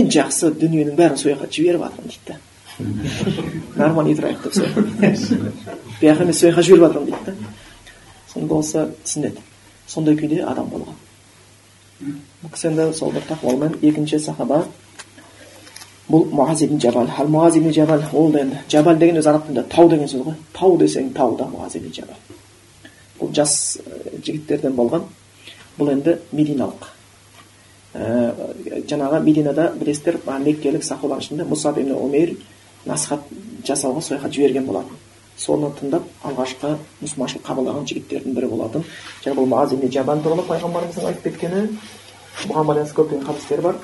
ең 0.00 0.10
жақсы 0.12 0.52
дүниенің 0.60 0.96
бәрін 0.98 1.16
сол 1.20 1.32
жаққа 1.32 1.50
жіберіп 1.56 1.80
жатырмын 1.84 2.10
дейді 2.10 2.26
да. 2.28 2.36
Нормально 3.80 4.14
тұрайық 4.20 4.40
деп 4.44 4.54
жаққа 6.00 6.22
емес 6.24 6.40
сол 6.40 6.50
жаққа 6.50 6.62
жіберіп 6.68 6.84
жатырмын 6.86 7.06
дейді 7.10 7.24
да. 7.26 7.32
Сонда 8.32 8.48
болса 8.54 8.86
түсінеді. 9.04 9.40
Сондай 9.90 10.14
күйде 10.16 10.44
адам 10.46 10.68
болған. 10.70 10.96
Бұл 12.40 12.52
кісі 12.54 12.70
енді 12.70 12.92
сол 12.96 13.10
бір 13.12 13.26
тақуалымен 13.28 13.80
екінші 13.82 14.20
сахаба 14.22 14.62
бұл 16.10 16.26
муаз 16.34 16.62
ибн 16.66 16.80
жабал 16.82 17.08
ал 17.18 17.28
муаз 17.28 17.56
ибн 17.56 17.72
жабал 17.72 18.02
ол 18.12 18.34
енді 18.36 18.64
жабал 18.68 18.96
деген 18.98 19.22
өзі 19.22 19.30
араб 19.30 19.46
тілінде 19.46 19.68
тау 19.70 19.88
деген 19.88 20.08
сөз 20.08 20.26
ғой. 20.26 20.34
Тау 20.52 20.76
десең 20.78 21.12
тау 21.14 21.36
да 21.36 21.46
муаз 21.46 21.76
ибн 21.76 21.92
жабал 21.94 22.16
бұл 23.20 23.34
жас 23.36 23.78
жігіттерден 24.24 24.74
болған. 24.76 25.04
Бұл 25.78 25.92
енді 25.92 26.16
мединалық. 26.32 26.88
Ә, 27.94 28.32
жаңағы 28.88 29.20
мединада 29.24 29.70
білесіздер 29.76 30.20
меккелік 30.26 30.84
сахабалардың 30.86 31.24
ішінде 31.24 31.46
мусаб 31.48 31.78
ибн 31.78 31.96
умейр 31.98 32.36
насихат 32.86 33.26
жасауға 33.66 34.02
жаққа 34.06 34.30
жіберген 34.30 34.66
болатын. 34.66 34.96
Соны 35.36 35.70
тыңдап 35.78 36.04
алғашқы 36.24 36.76
мұсылманшылық 37.00 37.46
қабылдаған 37.46 37.88
жігіттердің 37.88 38.36
бірі 38.36 38.50
болатын. 38.52 38.84
Және 39.24 39.36
бұл 39.36 39.48
муаз 39.48 39.74
ибн 39.74 39.90
жабал 39.92 40.22
туралы 40.22 40.44
пайғамбарымыздың 40.48 41.08
айтып 41.10 41.30
кеткені 41.30 41.66
бұған 42.44 42.68
байланысты 42.70 43.00
көптеген 43.00 43.26
хадистер 43.26 43.64
бар. 43.64 43.80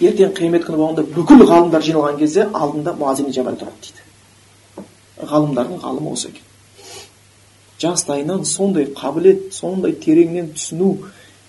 Ертең 0.00 0.34
қиямет 0.36 0.66
күні 0.66 0.76
болғанда 0.80 1.04
бүкіл 1.14 1.44
ғалымдар 1.48 1.84
жиналған 1.84 2.18
кезде 2.20 2.44
алдында 2.52 2.92
муаз 2.98 3.20
ибн 3.22 3.32
жабал 3.32 3.56
тұрады 3.56 3.78
дейді. 3.86 4.02
Ғалымдардың 5.30 5.80
ғалымы 5.80 6.12
осы 6.12 6.28
екен. 6.28 6.44
Жастайынан 7.80 8.44
сондай 8.44 8.90
қабілет 8.92 9.52
сондай 9.56 9.96
тереңнен 10.04 10.52
түсіну 10.56 10.90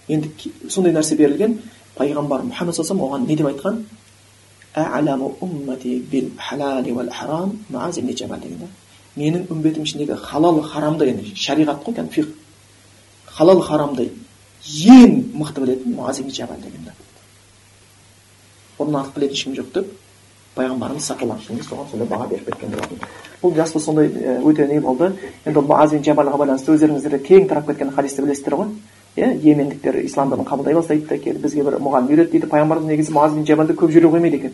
енді 0.07 0.31
сондай 0.69 0.93
нәрсе 0.95 1.17
берілген 1.19 1.57
пайғамбар 1.97 2.45
мұхаммад 2.47 2.75
саллаллаху 2.77 3.09
оған 3.09 3.27
не 3.27 3.35
деп 3.35 3.47
айтқан? 3.51 3.83
Деген 8.43 8.59
да. 8.59 8.67
Менің 9.17 9.47
үмбетім 9.49 9.83
ішіндегі 9.83 10.15
халал 10.21 10.61
харамды 10.61 11.07
енді 11.09 11.33
шариғат 11.35 11.81
қой 11.83 11.95
кәдімгі 11.97 12.27
халал 13.25 13.61
харамды 13.65 14.11
ең 14.61 15.23
мықты 15.33 15.63
білетін 15.63 15.97
деген 16.61 16.85
бұдан 18.77 18.99
артық 19.01 19.15
білетін 19.15 19.37
ешкім 19.37 19.55
жоқ 19.57 19.71
деп 19.73 19.93
пайғамбарымыз 20.57 21.07
саллаллаху 21.09 21.57
соған 21.69 21.89
сондай 21.91 22.07
баға 22.07 22.27
беріп 22.29 22.45
кеткен 22.51 22.71
болатын 22.73 23.01
бұл 23.41 23.55
жаста 23.55 23.79
сондай 23.79 24.09
өте 24.43 24.67
не 24.67 24.79
болды 24.79 25.11
енді 25.45 25.61
муаз 25.61 25.93
жабалға 25.93 26.37
байланысты 26.41 26.73
өздеріңіздер 26.73 27.19
кең 27.27 27.47
тарап 27.47 27.67
кеткен 27.67 27.93
хадисті 27.93 28.25
білесіздер 28.25 28.55
ғой 28.55 28.73
иә 29.17 29.31
йемендіктер 29.41 29.99
ислам 30.05 30.29
дінін 30.31 30.45
қабылдай 30.49 30.73
бастайды 30.73 31.07
да 31.09 31.39
бізге 31.45 31.63
бір 31.63 31.79
мұғалім 31.81 32.11
үйрет 32.11 32.31
дейді 32.31 32.49
пайғамбарымыз 32.49 32.91
негізі 32.91 33.13
муаз 33.13 33.33
бен 33.33 33.45
жабалды 33.45 33.73
көп 33.73 33.93
жүре 33.93 34.11
қоймайды 34.13 34.37
екен 34.37 34.53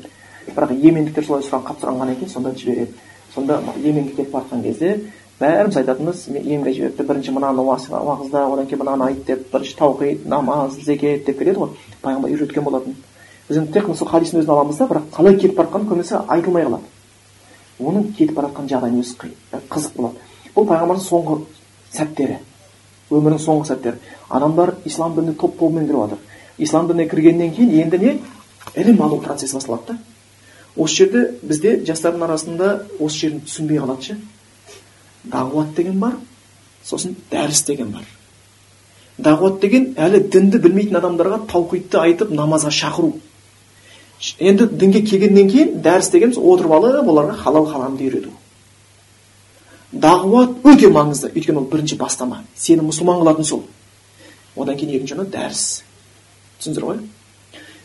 бірақ 0.55 0.71
йемендіктер 0.75 1.25
солай 1.25 1.43
сұранып 1.43 1.81
сұранған 1.81 2.13
екен 2.15 2.29
сонда 2.29 2.53
жібереді 2.55 2.91
сонда 3.35 3.59
йеменге 3.83 4.15
келіп 4.15 4.31
бара 4.31 4.45
жатқан 4.45 4.63
кезде 4.63 4.99
бәріміз 5.39 5.77
айтатынбыз 5.81 6.27
емге 6.29 6.73
жіберіпті 6.73 7.03
бірінші 7.07 7.31
мынаны 7.35 7.63
уағызда 7.63 8.43
одан 8.53 8.67
кейін 8.67 8.83
мынаны 8.83 9.07
айт 9.07 9.25
деп 9.25 9.47
бірінші 9.51 9.75
таухид 9.79 10.27
намаз 10.27 10.77
зекет 10.85 11.25
деп 11.25 11.39
келеді 11.39 11.59
ғой 11.59 11.73
пайғамбар 12.03 12.35
үйреткен 12.35 12.63
болатын 12.63 12.95
біз 13.49 13.57
енді 13.57 13.73
тек 13.73 13.89
сол 13.95 14.07
хадистің 14.07 14.43
өзін 14.43 14.53
аламыз 14.55 14.77
да 14.77 14.87
бірақ 14.87 15.09
қалай 15.15 15.37
кетіп 15.37 15.57
бара 15.57 15.67
жатқаны 15.69 15.89
көбінесе 15.89 16.21
айтылмай 16.27 16.65
қалады. 16.65 16.83
Оның 17.79 18.13
кетіп 18.17 18.35
бара 18.35 18.47
жатқан 18.47 18.69
жағдайын 18.71 18.99
өзі 19.01 19.33
қызық 19.69 19.97
болады. 19.97 20.15
Бұл 20.55 20.67
пайғамбардың 20.69 21.05
соңғы 21.07 21.39
сәттері 21.91 22.39
өмірінің 23.13 23.41
соңғы 23.41 23.69
сәттері. 23.71 23.99
Адамдар 24.29 24.75
ислам 24.85 25.15
дініне 25.15 25.35
топ 25.39 25.57
тобымен 25.59 25.87
кіріп 25.87 25.99
жатыр. 26.03 26.17
Ислам 26.57 26.87
дініне 26.87 27.09
кіргеннен 27.09 27.53
кейін 27.53 27.73
енді 27.83 27.99
не? 27.99 28.17
Ілім 28.75 29.01
алу 29.03 29.19
процесі 29.21 29.57
басталады 29.57 29.93
да. 29.93 29.97
Осы 30.75 31.03
жерде 31.03 31.23
бізде 31.43 31.75
жастардың 31.85 32.23
арасында 32.25 32.69
осы 32.99 33.25
жерін 33.25 33.43
түсінбей 33.45 33.81
қалады 33.83 34.07
ше. 34.07 34.17
Дағуат 35.23 35.75
деген 35.75 35.99
бар 35.99 36.17
сосын 36.83 37.15
дәріс 37.31 37.65
деген 37.67 37.91
бар. 37.93 38.07
Дағуат 39.19 39.59
деген 39.61 39.93
әлі 39.97 40.23
дінді 40.33 40.63
білмейтін 40.63 40.97
адамдарға 40.97 41.43
таухидты 41.51 41.99
айтып 42.01 42.31
намазға 42.33 42.71
шақыру. 42.73 43.13
Енді 44.39 44.67
дінге 44.71 45.01
келгеннен 45.01 45.49
кейін 45.51 45.81
дәріс 45.83 46.09
деген 46.13 46.33
отырып 46.37 46.71
алып 46.71 47.09
оларға 47.11 47.35
халал 47.43 47.65
харамды 47.67 48.07
үйрету 48.07 48.31
дағуат 49.91 50.63
өте 50.63 50.89
маңызды 50.89 51.31
өйткені 51.33 51.59
ол 51.59 51.67
бірінші 51.71 51.97
бастама 51.99 52.43
сені 52.55 52.85
мұсылман 52.87 53.19
қылатын 53.21 53.43
сол 53.43 53.63
одан 54.55 54.77
кейін 54.77 54.95
екінші 54.95 55.17
орында 55.17 55.37
дәріс 55.37 55.83
түсіндіңіздер 56.61 56.87
ғой 56.87 57.01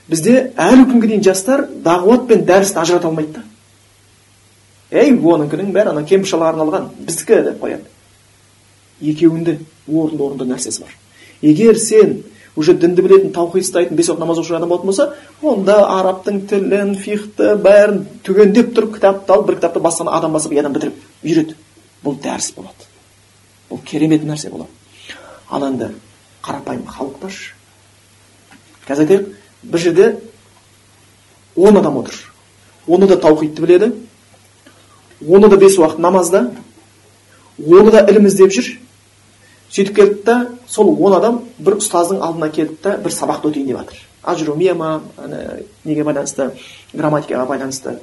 бізде 0.08 0.36
әлі 0.56 0.86
күнге 0.88 1.10
дейін 1.10 1.26
жастар 1.26 1.66
дағуат 1.84 2.26
пен 2.30 2.46
дәрісті 2.48 2.80
ажырата 2.84 3.10
алмайды 3.10 3.40
да 3.40 5.02
ей 5.02 5.12
оныкінің 5.12 5.72
бәрі 5.74 5.92
ана 5.92 6.06
кемпір 6.06 6.30
шалға 6.30 6.52
арналған 6.54 6.88
біздікі 7.02 7.42
деп 7.50 7.60
қояды 7.60 7.84
екеуінде 9.00 9.58
орынды 9.88 10.22
орынды 10.24 10.48
нәрсесі 10.48 10.86
бар 10.86 10.94
егер 11.42 11.76
сен 11.78 12.22
уже 12.58 12.74
дінді 12.74 13.02
білетін 13.06 13.30
таухид 13.30 13.62
ұстайтын 13.62 13.94
бес 13.94 14.08
уақыт 14.10 14.18
намаз 14.18 14.40
оқыған 14.42 14.58
адам 14.58 14.72
болатын 14.72 14.90
болса 14.90 15.04
онда 15.42 15.76
арабтың 15.94 16.40
тілін 16.50 16.96
фихты 16.98 17.52
бәрін 17.62 18.00
түгендеп 18.26 18.72
тұрып 18.74 18.96
кітапты 18.96 19.32
алып 19.32 19.46
бір 19.46 19.58
кітапты 19.60 19.82
бастан 19.84 20.10
адам 20.10 20.34
басып 20.34 20.56
адам 20.58 20.74
бітіріп 20.74 20.96
үйрет. 21.22 21.54
Бұл 22.02 22.18
дәріс 22.18 22.50
болады. 22.56 22.88
Бұл 23.70 23.78
керемет 23.86 24.26
нәрсе 24.26 24.50
болады. 24.50 24.70
Ал 25.50 25.68
енді 25.68 25.92
қарапайым 26.42 26.82
халықтар 26.90 27.38
қазір 28.88 29.06
айтайық 29.06 29.30
бір 29.62 29.78
жерде 29.86 30.10
он 31.54 31.76
адам 31.76 31.98
отыр. 31.98 32.14
Оны 32.88 33.06
да 33.06 33.16
таухидты 33.16 33.62
біледі. 33.62 33.92
Оны 35.22 35.48
да 35.48 35.56
бес 35.56 35.78
уақыт 35.78 35.98
намазда. 35.98 36.50
Оны 37.58 37.90
да 37.90 38.02
ілім 38.10 38.26
іздеп 38.26 38.50
жүр. 38.50 38.78
Сөйтіп 39.70 39.94
келді 39.94 40.22
да 40.24 40.38
сол 40.68 40.94
он 41.00 41.14
адам 41.16 41.40
бір 41.58 41.78
ұстаздың 41.78 42.20
алдына 42.20 42.50
келді 42.52 42.76
да 42.82 42.96
бір 42.98 43.12
сабақты 43.12 43.50
өтейін 43.50 43.66
деп 43.66 43.78
жатыр. 43.78 43.96
Ажрумия 44.22 44.74
ма 44.74 45.00
неге 45.84 46.04
байланысты? 46.04 46.50
Грамматикаға 46.92 47.46
байланысты. 47.46 47.98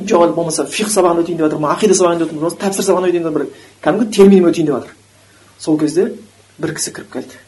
Жоқ 0.00 0.34
болмаса 0.34 0.66
фих 0.66 0.88
сабағын 0.88 1.22
өтейін 1.22 1.38
деп 1.38 1.46
жатыр 1.46 1.60
ма 1.60 1.74
ақида 1.76 1.94
сабағын 1.94 2.24
өтейін 2.24 2.40
болмаса 2.40 2.60
тәпсір 2.64 2.88
сабағын 2.88 3.10
өтейін 3.10 3.26
деп 3.28 3.34
бір 3.36 3.46
кәдімгі 3.84 4.10
термин 4.16 4.48
өтейін 4.48 4.66
деп 4.66 4.76
жатыр. 4.76 4.94
Сол 5.58 5.78
кезде 5.78 6.12
бір 6.58 6.74
кісі 6.74 6.92
кіріп 6.92 7.12
келді. 7.12 7.40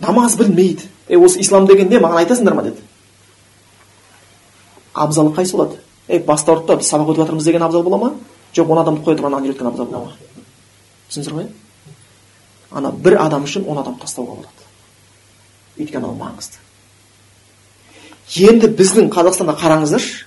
Намаз 0.00 0.36
білмейді. 0.36 0.88
Е 1.08 1.18
осы 1.18 1.40
ислам 1.40 1.66
деген 1.66 1.88
не 1.88 2.00
маған 2.00 2.24
айтасыңдар 2.24 2.54
ма 2.54 2.62
деді. 2.62 2.80
Абзалы 4.94 5.34
қайсы 5.36 5.52
болады 5.56 5.76
ей 6.08 6.20
ұрды 6.20 6.66
да 6.66 6.76
біз 6.76 6.88
сабақ 6.88 7.12
өтіп 7.12 7.22
жатырмыз 7.24 7.44
деген 7.44 7.62
абзал 7.62 7.82
бола 7.82 7.98
ма? 7.98 8.14
Жоқ 8.54 8.70
он 8.70 8.78
адамды 8.78 9.02
қоя 9.02 9.16
тұрып 9.16 9.26
ананы 9.26 9.48
үйреткен 9.48 9.66
абзал 9.66 9.86
бола 9.86 10.04
ма? 10.04 10.12
Түсіндіңіздер 11.10 11.34
ғой? 11.34 11.48
Ана 12.70 12.90
бір 12.90 13.18
адам 13.22 13.44
үшін 13.46 13.66
он 13.68 13.78
адам 13.78 13.98
тастауға 14.00 14.40
болады 14.40 14.66
өйткені 15.78 16.06
ол 16.08 16.16
маңызды 16.18 16.58
енді 18.48 18.70
біздің 18.78 19.10
қазақстанда 19.14 19.56
қараңыздаршы 19.60 20.24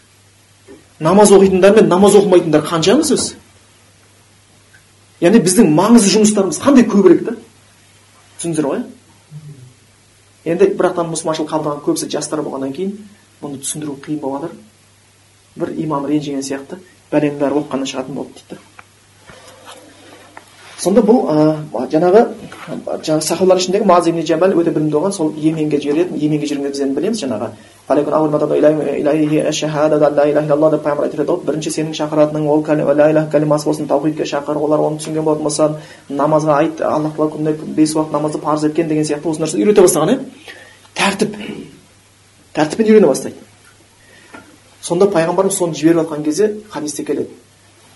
намаз 1.00 1.32
оқитындар 1.36 1.76
мен 1.76 1.90
намаз 1.90 2.16
оқымайтындар 2.16 2.64
қаншамыз 2.68 3.12
өзі 3.16 3.36
яғни 5.24 5.42
біздің 5.44 5.74
маңызды 5.76 6.14
жұмыстарымыз 6.16 6.62
қандай 6.64 6.88
көбірек 6.88 7.26
та 7.28 7.36
түсіндіңіздер 8.40 8.70
ғой 8.70 8.84
енді 10.54 10.72
бірақтан 10.80 11.12
мұсылманшылық 11.12 11.52
қабылдаған 11.52 11.84
көбісі 11.86 12.10
жастар 12.14 12.44
болғаннан 12.46 12.74
кейін 12.76 12.96
бұны 13.42 13.60
түсіндіру 13.64 13.98
қиын 14.06 14.20
болып 14.24 14.48
жатыр 14.48 14.58
бір 15.60 15.74
имам 15.84 16.08
ренжіген 16.08 16.44
сияқты 16.44 16.80
бәленің 17.12 17.40
бәрі 17.42 17.60
оқығаннан 17.64 17.92
шығатын 17.92 18.16
болды 18.16 18.40
дейді 18.40 18.62
сонда 20.80 21.02
бұл 21.04 21.26
ә, 21.28 21.36
жаңағы 21.92 22.22
жаңағы 23.04 23.22
сахабалар 23.26 23.60
ішіндегі 23.60 23.86
маз 23.86 24.08
ибн 24.08 24.22
өте 24.22 24.72
білімді 24.72 24.96
болған 24.96 25.12
сол 25.12 25.34
йеменге 25.36 25.80
жібереді 25.82 26.18
йеменге 26.18 26.70
біз 26.70 26.82
енді 26.82 26.96
білеміз 26.96 27.24
жаңағы. 27.24 27.50
Пайғамбар 27.90 28.44
айтып 31.04 31.20
ғой 31.28 31.44
бірінші 31.46 31.74
сенің 31.74 31.94
шақыратының 31.98 32.48
ол 32.48 32.64
ла 32.64 33.10
иляха 33.12 33.32
калимасы 33.32 33.66
болсын 33.66 33.88
таухидке 33.88 34.24
шақыр 34.24 34.58
олар 34.58 34.80
оны 34.80 35.00
түсінген 35.00 35.24
болатын 35.24 35.44
болса 35.44 35.76
намазға 36.10 36.58
айт 36.62 36.82
аллах 36.82 37.16
тағала 37.18 37.32
күніне 37.34 37.74
бес 37.76 37.96
уақыт 37.96 38.14
намазды 38.14 38.38
парыз 38.38 38.64
еткен 38.64 38.88
деген 38.88 39.04
сияқты 39.04 39.30
осы 39.30 39.42
нәрсені 39.42 39.66
үйрете 39.66 39.82
бастаған 39.82 40.14
иә 40.14 40.20
тәртіп. 40.96 41.36
Тәртіппен 42.54 42.92
үйрене 42.92 43.08
бастайды. 43.08 43.36
Сонда 44.82 45.10
пайғамбарымыз 45.12 45.58
соны 45.58 45.76
жіберіп 45.76 46.04
жатқан 46.04 46.24
кезде 46.24 46.54
хадисте 46.70 47.04
келеді. 47.04 47.30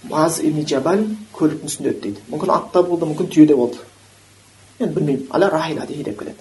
Маз 0.10 0.40
ибн 0.44 0.66
жабал 0.68 1.06
көліктің 1.38 1.70
үстінде 1.70 1.94
өтті 1.94 2.10
дейді 2.10 2.24
мүмкін 2.32 2.54
атта 2.54 2.84
болды 2.84 3.08
мүмкін 3.10 3.30
түйеде 3.34 3.56
болды 3.56 3.80
енді 4.80 4.94
білмеймін 4.96 5.28
деп 6.04 6.20
келеді 6.20 6.38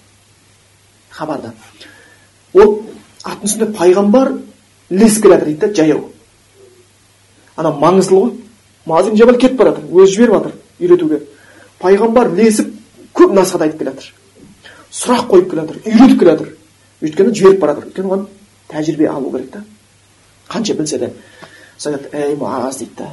хабарда 1.10 1.52
ол 2.54 2.82
аттың 3.22 3.44
үстінде 3.48 3.70
пайғамбар 3.78 4.32
ілесіп 4.90 5.22
келе 5.22 5.34
жатыр 5.34 5.46
дейді 5.46 5.60
да 5.66 5.74
жаяу 5.74 6.08
ана 7.56 7.70
маңыздылы 7.70 8.20
ғой 8.20 8.32
маз 8.86 9.08
ибн 9.08 9.16
жабал 9.16 9.38
кетіп 9.38 9.56
бара 9.56 9.74
жатыр 9.76 9.90
өзі 9.92 10.14
жіберіп 10.16 10.34
жатыр 10.34 10.52
үйретуге 10.80 11.20
пайғамбар 11.80 12.32
ілесіп 12.34 12.72
көп 13.14 13.34
насихат 13.36 13.68
айтып 13.68 13.78
келе 13.78 13.92
жатыр 13.92 14.12
сұрақ 14.92 15.28
қойып 15.30 15.50
келе 15.50 15.66
жатыр 15.66 15.82
үйретіп 15.86 16.18
келе 16.18 16.30
жатыр 16.32 16.56
өйткені 17.02 17.34
жіберіп 17.34 17.60
бара 17.60 17.74
жатыр 17.76 17.90
өйткені 17.90 18.08
оған 18.10 18.26
тәжірибе 18.72 19.08
алу 19.10 19.30
керек 19.30 19.50
та 19.52 19.64
қанша 20.48 20.74
білсе 20.74 20.98
де 20.98 21.12
айтады 21.84 22.08
ей 22.12 22.36
муаз 22.36 22.78
дейді 22.78 22.92
да 22.98 23.10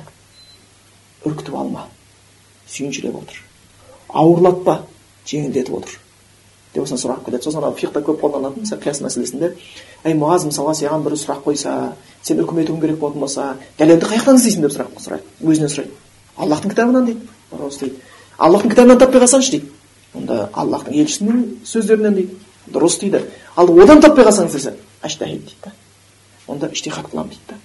үркітіп 1.26 1.56
алма. 1.56 1.88
Сүйіншілеп 2.70 3.16
отыр. 3.20 3.42
Ауырлатпа 4.10 4.84
жеңілдетіп 5.28 5.76
отыр. 5.80 6.00
Деп 6.74 6.84
осыны 6.84 7.00
сұрап 7.02 7.24
келеді 7.26 7.48
сосын 7.48 7.64
анау 7.64 7.74
фихта 7.78 8.02
көп 8.06 8.22
қолданатын 8.22 8.62
мысалы 8.62 8.82
қияс 8.84 9.00
мәселесінде 9.02 9.56
ей 10.06 10.14
муаз 10.14 10.46
мысалға 10.46 10.76
саған 10.78 11.02
біреу 11.02 11.18
сұрақ 11.18 11.42
қойса 11.48 11.74
сен 12.22 12.42
үкім 12.44 12.62
етуің 12.62 12.82
керек 12.84 13.00
болатын 13.02 13.24
болса 13.24 13.46
дәлелді 13.80 14.06
қай 14.06 14.20
жақтан 14.22 14.38
іздейсің 14.38 14.68
деп 14.68 14.76
сұрақ 14.76 15.00
сұрайды. 15.02 15.26
Өзінен 15.42 15.74
сұрайды. 15.74 15.96
Аллахтың 16.38 16.74
кітабынан 16.76 17.10
дейді. 17.10 17.26
Дұрыс 17.52 17.80
дейді. 17.82 18.04
Аллахтың 18.38 18.74
кітабынан 18.76 19.02
таппай 19.02 19.24
қалсаңшы 19.24 19.56
дейді. 19.56 19.72
Онда 20.14 20.50
аллахтың 20.54 20.94
елшісінің 21.02 21.42
сөздерінен 21.66 22.20
дейді. 22.20 22.38
Дұрыс 22.70 23.00
дейді. 23.02 23.24
Ал 23.56 23.74
одан 23.74 24.04
таппай 24.06 24.30
қалсаңыз 24.30 24.54
десе 24.54 24.76
дейді 25.26 25.58
да. 25.64 25.74
Онда 26.48 26.70
іштихат 26.70 27.10
қыламын 27.10 27.34
дейді 27.34 27.50
да. 27.50 27.58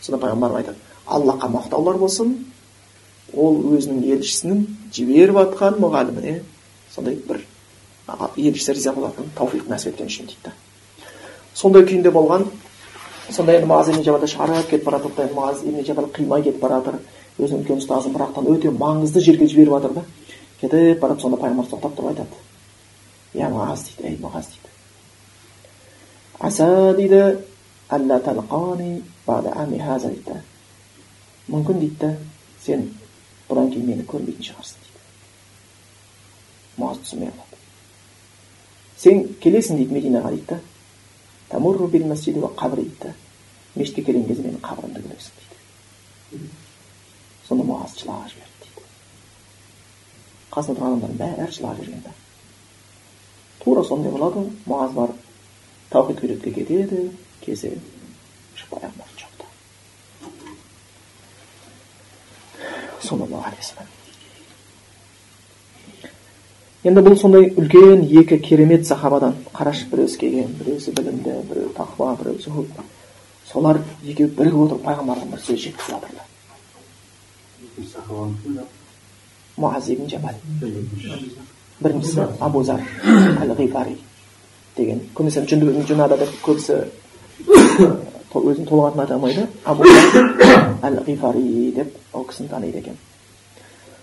Сонда 0.00 0.22
пайғамбарым 0.26 0.62
айтады 0.62 0.89
аллахқа 1.06 1.48
мақтаулар 1.48 1.98
болсын. 1.98 2.34
Ол 3.34 3.60
өзінің 3.76 4.02
елшісінің 4.16 4.64
жіберіп 4.94 5.36
жатқан 5.38 5.78
мұғаліміне 5.82 6.40
сондай 6.94 7.14
бір 7.28 7.44
елшісі 8.36 8.74
риза 8.74 8.92
болатын 8.92 9.30
тауфиқ 9.38 9.68
нәсіп 9.70 9.92
еткен 9.92 10.10
үшін 10.10 10.26
дейді 10.26 10.48
да. 10.48 10.52
Сондай 11.54 11.86
күйінде 11.86 12.10
болған 12.10 12.48
сонда 13.30 13.54
енді 13.54 13.70
маз 13.70 13.92
ибн 13.92 14.02
жабалды 14.02 14.26
шығарып 14.32 14.70
кетіп 14.70 14.84
бара 14.88 14.98
жатыр 14.98 15.28
да 15.28 15.34
маз 15.34 15.62
ибн 15.62 15.84
жабал 15.86 16.10
қимай 16.10 16.42
кетіп 16.42 16.60
бара 16.60 16.80
жатыр 16.80 16.98
өзінің 17.38 17.62
үлкен 17.62 17.84
ұстазы 17.84 18.10
бірақтан 18.10 18.50
өте 18.50 18.74
маңызды 18.74 19.22
жерге 19.22 19.46
жіберіп 19.46 19.76
жатыр 19.76 19.94
да. 20.00 20.04
Кетіп 20.60 21.00
барады 21.00 21.22
сонда 21.22 21.38
пайғамбар 21.38 21.70
тоқтап 21.70 21.94
тұрып 21.94 22.10
айтады. 22.16 22.42
Я 23.34 23.48
муаз 23.48 23.86
дейді 23.86 24.10
ей 24.10 24.18
муаз 24.18 24.50
дейді 24.50 24.70
аса 26.40 26.94
дейді. 26.96 27.36
Мүмкін 31.50 31.80
дейді 31.82 31.96
да 32.00 32.10
сен 32.64 32.86
бұдан 33.48 33.70
кейін 33.72 33.88
мені 33.90 34.04
көрмейтін 34.06 34.46
шығарсың 34.46 34.84
дейді 34.84 35.00
муаз 36.78 37.00
түсінбей 37.02 37.32
қалады 37.34 37.56
сен 39.02 39.24
келесің 39.42 39.80
дейді 39.80 39.96
мединаға 39.96 40.30
дейді 40.34 40.46
да 40.54 40.60
тамурру 41.50 41.88
бил 41.88 42.06
масжиди 42.06 42.40
қабри 42.40 42.86
дейді 42.86 43.02
да 43.02 43.14
мешітке 43.74 44.04
келген 44.04 44.26
кезде 44.28 44.46
менің 44.46 44.62
қабірімді 44.62 45.02
көресің 45.08 45.34
дейді 46.30 46.50
сонда 47.48 47.66
муаз 47.72 47.96
жылап 47.98 48.28
жіберді 48.30 48.54
дейді 48.66 48.86
қасында 50.54 50.78
тұрған 50.78 50.98
адамдардың 50.98 51.18
бәрі 51.24 51.56
жылап 51.58 51.80
жіберген 51.82 52.04
да 52.06 52.14
тура 53.64 53.84
сондай 53.84 54.12
болады 54.12 54.46
муаз 54.66 54.94
барып 54.94 55.18
таухид 55.90 56.22
үйретке 56.22 56.54
кетеді 56.60 57.08
келсе 57.42 57.74
шықпай 58.54 58.86
ақ 58.86 59.00
алейхи 63.44 63.60
вассалам 63.60 63.88
енді 66.84 67.00
бұл 67.04 67.16
сондай 67.20 67.44
үлкен 67.50 68.00
екі 68.22 68.36
керемет 68.44 68.82
сахабадан 68.86 69.34
қарашы 69.52 69.84
біреусі 69.90 70.16
келген 70.20 70.50
біреусі 70.60 70.90
білімді 70.96 71.30
біреуі 71.50 71.74
тақуа 71.76 72.16
біреуі 72.20 72.40
зұхуд 72.44 72.68
солар 73.50 73.76
екеуі 74.04 74.30
бірігіп 74.38 74.60
отырып 74.66 74.82
пайғамбардан 74.86 75.28
бір 75.34 75.40
сөз 75.44 75.58
жеткізіп 75.66 75.90
жатыр 75.90 76.10
да 78.56 78.62
муаз 79.56 79.84
жабал 79.90 80.36
біріншісі 81.80 82.20
абу 82.40 82.64
зар 82.64 82.80
әл 83.40 83.56
деген. 84.76 85.00
Көбінесе 85.14 85.46
жүнада 85.88 86.16
деп 86.20 86.32
көбісі 86.44 86.74
өзінің 88.34 88.68
толық 88.68 88.90
атын 88.90 89.00
айта 89.00 89.14
алмайды 89.14 89.46
абу 89.64 89.84
әл 90.86 90.98
ғифари 91.06 91.72
деп 91.74 91.94
ол 92.12 92.24
кісіні 92.24 92.48
таниды 92.48 92.78
екен 92.78 92.96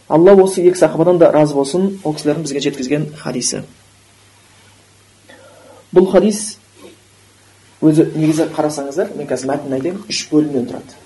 алла 0.10 0.36
осы 0.44 0.62
екі 0.62 0.78
сахабадан 0.80 1.18
да 1.18 1.32
разы 1.32 1.56
болсын 1.56 2.00
ол 2.04 2.14
кісілердің 2.14 2.44
бізге 2.44 2.64
жеткізген 2.68 3.10
хадисі 3.18 3.64
бұл 5.94 6.12
хадис 6.12 6.58
өзі 7.82 8.10
негізі 8.16 8.50
қарасаңыздар 8.56 9.16
мен 9.16 9.28
қазір 9.30 9.54
мәтінін 9.54 9.78
айтайын 9.80 10.00
үш 10.10 10.24
бөлімнен 10.32 10.68
тұрады 10.72 10.98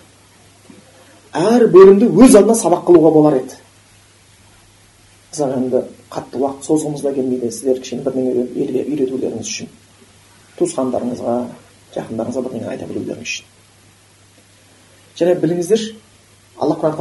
әр 1.34 1.68
бөлімді 1.72 2.10
өз 2.12 2.36
алдына 2.40 2.56
сабақ 2.58 2.86
қылуға 2.90 3.12
болар 3.14 3.38
еді 3.42 3.58
мысалы 5.32 5.58
енді 5.62 5.84
қатты 6.12 6.40
уақыт 6.42 6.66
созғымыз 6.68 7.04
да 7.06 7.14
келмейді 7.16 7.52
сіздер 7.52 7.80
кішкене 7.80 8.04
бірдеңе 8.04 8.48
елге 8.66 8.86
үйретулеріңіз 8.86 9.52
үшін 9.52 9.70
туысқандарыңызға 10.60 11.36
жақындарыңызға 11.96 12.42
бірдеңе 12.48 12.68
айта 12.72 12.86
білулеріңіз 12.90 13.28
үшін 13.28 13.46
және 15.20 15.34
біліңіздер 15.42 15.82
алла 16.62 16.76
құран 16.82 16.98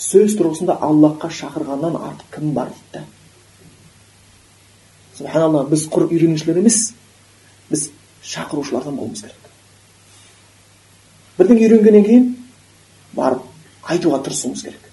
сөз 0.00 0.32
тұрғысында 0.38 0.78
аллахқа 0.80 1.28
шақырғаннан 1.28 1.96
артық 1.98 2.28
кім 2.36 2.54
бар 2.56 2.70
дейді 2.72 3.04
субханалла 5.18 5.66
біз 5.68 5.84
құр 5.92 6.06
үйренушілер 6.08 6.60
емес 6.62 6.78
біз 7.68 7.90
шақырушылардан 8.24 8.96
болуымыз 8.96 9.20
керек 9.26 9.50
бірдеңе 11.36 11.66
үйренгеннен 11.66 12.06
кейін 12.06 12.24
барып 13.12 13.44
айтуға 13.92 14.22
тырысуымыз 14.24 14.64
керек 14.64 14.88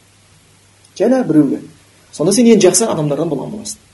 жана 0.99 1.23
біреуге 1.23 1.61
сонда 2.11 2.35
сен 2.35 2.51
ең 2.51 2.59
жақсы 2.67 2.89
адамдардан 2.91 3.31
болған 3.31 3.55
боласың 3.55 3.86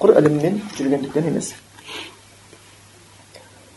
құр 0.00 0.16
іліммен 0.20 0.60
жүргендіктен 0.76 1.30
емес 1.30 1.52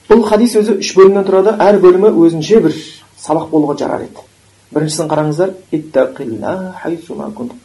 бұл 0.10 0.23
хадис 0.27 0.55
өзі 0.60 0.79
үш 0.82 0.93
бөлімнен 0.97 1.25
тұрады 1.27 1.53
әр 1.63 1.79
бөлімі 1.84 2.10
өзінше 2.25 2.60
бір 2.65 2.73
сабақ 3.21 3.49
болуға 3.53 3.77
жарар 3.84 4.08
еді 4.08 4.25
біріншісін 4.73 5.10
қараңыздар 5.12 5.49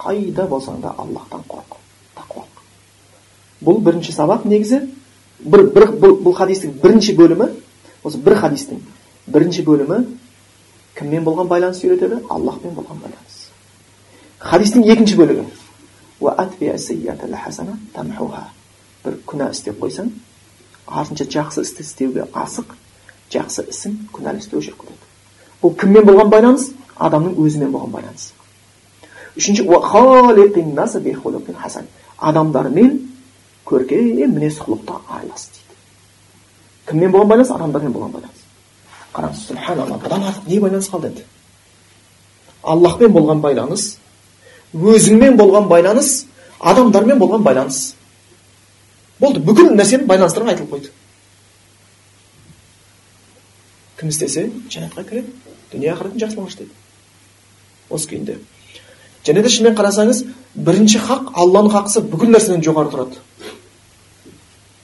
қайда 0.04 0.46
болсаң 0.48 0.80
да 0.80 0.94
аллахтан 0.98 1.42
қорқ 1.48 1.78
тақуалық 2.16 2.62
бұл 3.64 3.80
бірінші 3.84 4.12
сабақ 4.12 4.44
негізі 4.48 4.80
бір, 5.40 5.66
бір 5.74 5.84
бұл, 6.00 6.18
бұл 6.24 6.36
хадистің 6.36 6.78
бірінші 6.82 7.16
бөлімі 7.18 7.48
осы 8.04 8.18
бір 8.18 8.38
хадистің 8.40 8.80
бірінші 9.26 9.64
бөлімі 9.66 10.04
кіммен 10.98 11.24
болған 11.24 11.48
байланыс 11.48 11.82
үйретеді 11.84 12.22
аллахпен 12.30 12.76
болған 12.76 13.00
байланыс 13.02 13.38
хадистің 14.38 14.84
екінші 14.92 15.16
бөлігі 15.20 15.44
бір 19.04 19.18
күнә 19.28 19.50
істеп 19.52 19.76
қойсаң 19.82 20.10
артынша 20.86 21.24
жақсы 21.34 21.64
істі 21.64 21.84
істеуге 21.84 22.24
асық 22.32 22.72
жақсы 23.32 23.66
ісің 23.72 23.96
күнәлі 24.14 24.40
істі 24.40 24.56
өшіріп 24.60 24.78
кетеді 24.80 25.04
бұл 25.62 25.74
кіммен 25.80 26.06
болған 26.08 26.30
байланыс 26.32 26.70
адамның 26.96 27.36
өзімен 27.44 27.72
болған 27.74 27.92
байланыс 27.98 28.32
үшінші 29.36 29.62
адамдармен 32.18 33.00
көркем 33.66 34.30
мінез 34.32 34.58
құлықта 34.62 35.00
аралас 35.08 35.48
дейді 35.52 35.74
кіммен 36.88 37.12
болған 37.12 37.28
байланыс 37.32 37.50
адамдармен 37.50 37.92
болған 37.92 38.12
байланыс 38.16 38.44
қараңыз 39.14 39.46
субханалла 39.48 39.98
бұдан 40.04 40.26
артық 40.28 40.48
не 40.48 40.60
байланыс 40.60 40.88
қалды 40.92 41.10
енді 41.10 41.24
аллахпен 42.62 43.12
болған 43.12 43.40
байланыс 43.40 43.98
өзіңмен 44.74 45.38
болған 45.38 45.68
байланыс 45.70 46.26
адамдармен 46.60 47.18
болған 47.18 47.42
байланыс. 47.44 47.94
Болды 49.20 49.40
бүкіл 49.40 49.74
нәрсені 49.74 50.06
байланыстырып 50.08 50.48
айтылып 50.52 50.72
қойды. 50.72 50.90
Кім 53.98 54.08
істесе 54.08 54.48
жәннатқа 54.68 55.04
кіреді 55.08 55.30
дүние 55.72 55.92
ақыретін 55.94 56.24
жақсыламашы 56.24 56.64
деді 56.64 56.70
осы 57.90 58.08
күйінде. 58.08 58.38
Және 59.24 59.42
де 59.42 59.48
шынымен 59.48 59.76
қарасаңыз 59.78 60.24
бірінші 60.54 61.00
хақ 61.06 61.30
алланың 61.34 61.72
хақысы 61.72 62.02
бүкіл 62.10 62.34
нәрседен 62.34 62.64
жоғары 62.64 62.90
тұрады. 62.92 63.20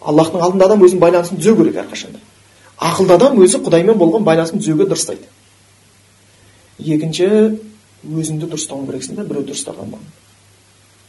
Аллахтың 0.01 0.41
алдында 0.41 0.69
адам 0.71 0.85
өзінің 0.87 1.03
байланысын 1.03 1.41
түзеу 1.41 1.57
керек 1.59 1.81
әрқашанда. 1.83 2.21
Ақылды 2.81 3.17
адам 3.17 3.41
өзі 3.43 3.61
құдаймен 3.61 3.99
болған 4.01 4.25
байланысын 4.25 4.63
түзеуге 4.63 4.87
дұрыстайды. 4.89 5.27
Екінші 6.79 7.59
өзіңді 8.07 8.49
дұрыс 8.49 8.65
ұстауың 8.67 8.87
керексің 8.89 9.19
да 9.19 9.25
біреу 9.29 9.45
дұрыс 9.45 9.63
ұстаған 9.65 9.95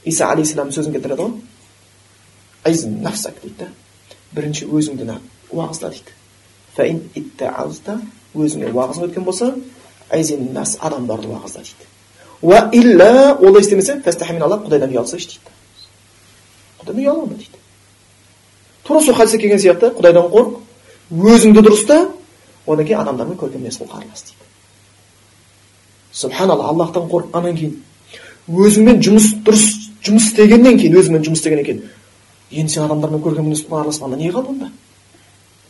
иса 0.05 0.31
алейхисалам 0.31 0.71
сөзін 0.71 0.93
келтіреді 0.95 1.21
ғой. 1.21 1.31
Нафсак 3.01 3.41
дейді 3.41 3.55
да 3.59 3.67
бірінші 4.35 4.65
өзіңді 4.67 5.07
уағызда 5.51 5.91
дейді. 5.91 6.11
Өзіңе 8.35 8.71
уағызың 8.71 9.09
өткен 9.09 9.23
болса 9.23 9.55
нас 10.53 10.77
адамдарды 10.79 11.27
уағызда 11.27 11.61
дейді. 11.61 11.85
Уа 12.41 12.69
илля 12.73 13.35
олай 13.35 13.61
істемесе 13.61 14.01
құдайдан 14.05 14.91
ұялсайшы 14.91 15.27
дейді. 15.27 15.51
Құдайдан 16.81 17.01
ұялма 17.03 17.35
дейді. 17.35 17.57
Тура 18.83 19.01
сол 19.01 19.15
хадисте 19.15 19.37
келген 19.37 19.59
сияқты 19.59 19.91
құдайдан 19.97 20.31
қорқ 20.31 20.57
өзіңді 21.11 21.61
дұрыста 21.61 22.07
одан 22.65 22.85
кейін 22.85 23.03
адамдармен 23.03 23.37
көркем 23.37 23.61
мінез 23.61 23.81
аралас 23.81 24.23
дейді. 24.23 24.50
Субханалла 26.11 26.69
аллахтан 26.69 27.07
қорыққаннан 27.11 27.55
кейін 27.57 27.75
өзіңмен 28.49 29.01
жұмыс 29.05 29.29
дұрыс 29.45 29.65
жұмыс 30.05 30.31
істегеннен 30.31 30.79
кейін 30.79 30.97
өзіңмен 30.99 31.25
жұмыс 31.27 31.41
істегеннен 31.41 31.65
кейін 31.65 31.83
енді 32.51 32.73
сен 32.73 32.83
адамдармен 32.87 33.23
көркем 33.23 33.47
мінез 33.47 33.63
құлқын 33.65 33.81
араласқанда 33.81 34.17
не 34.17 34.31
қалды 34.31 34.55
онда 34.55 34.71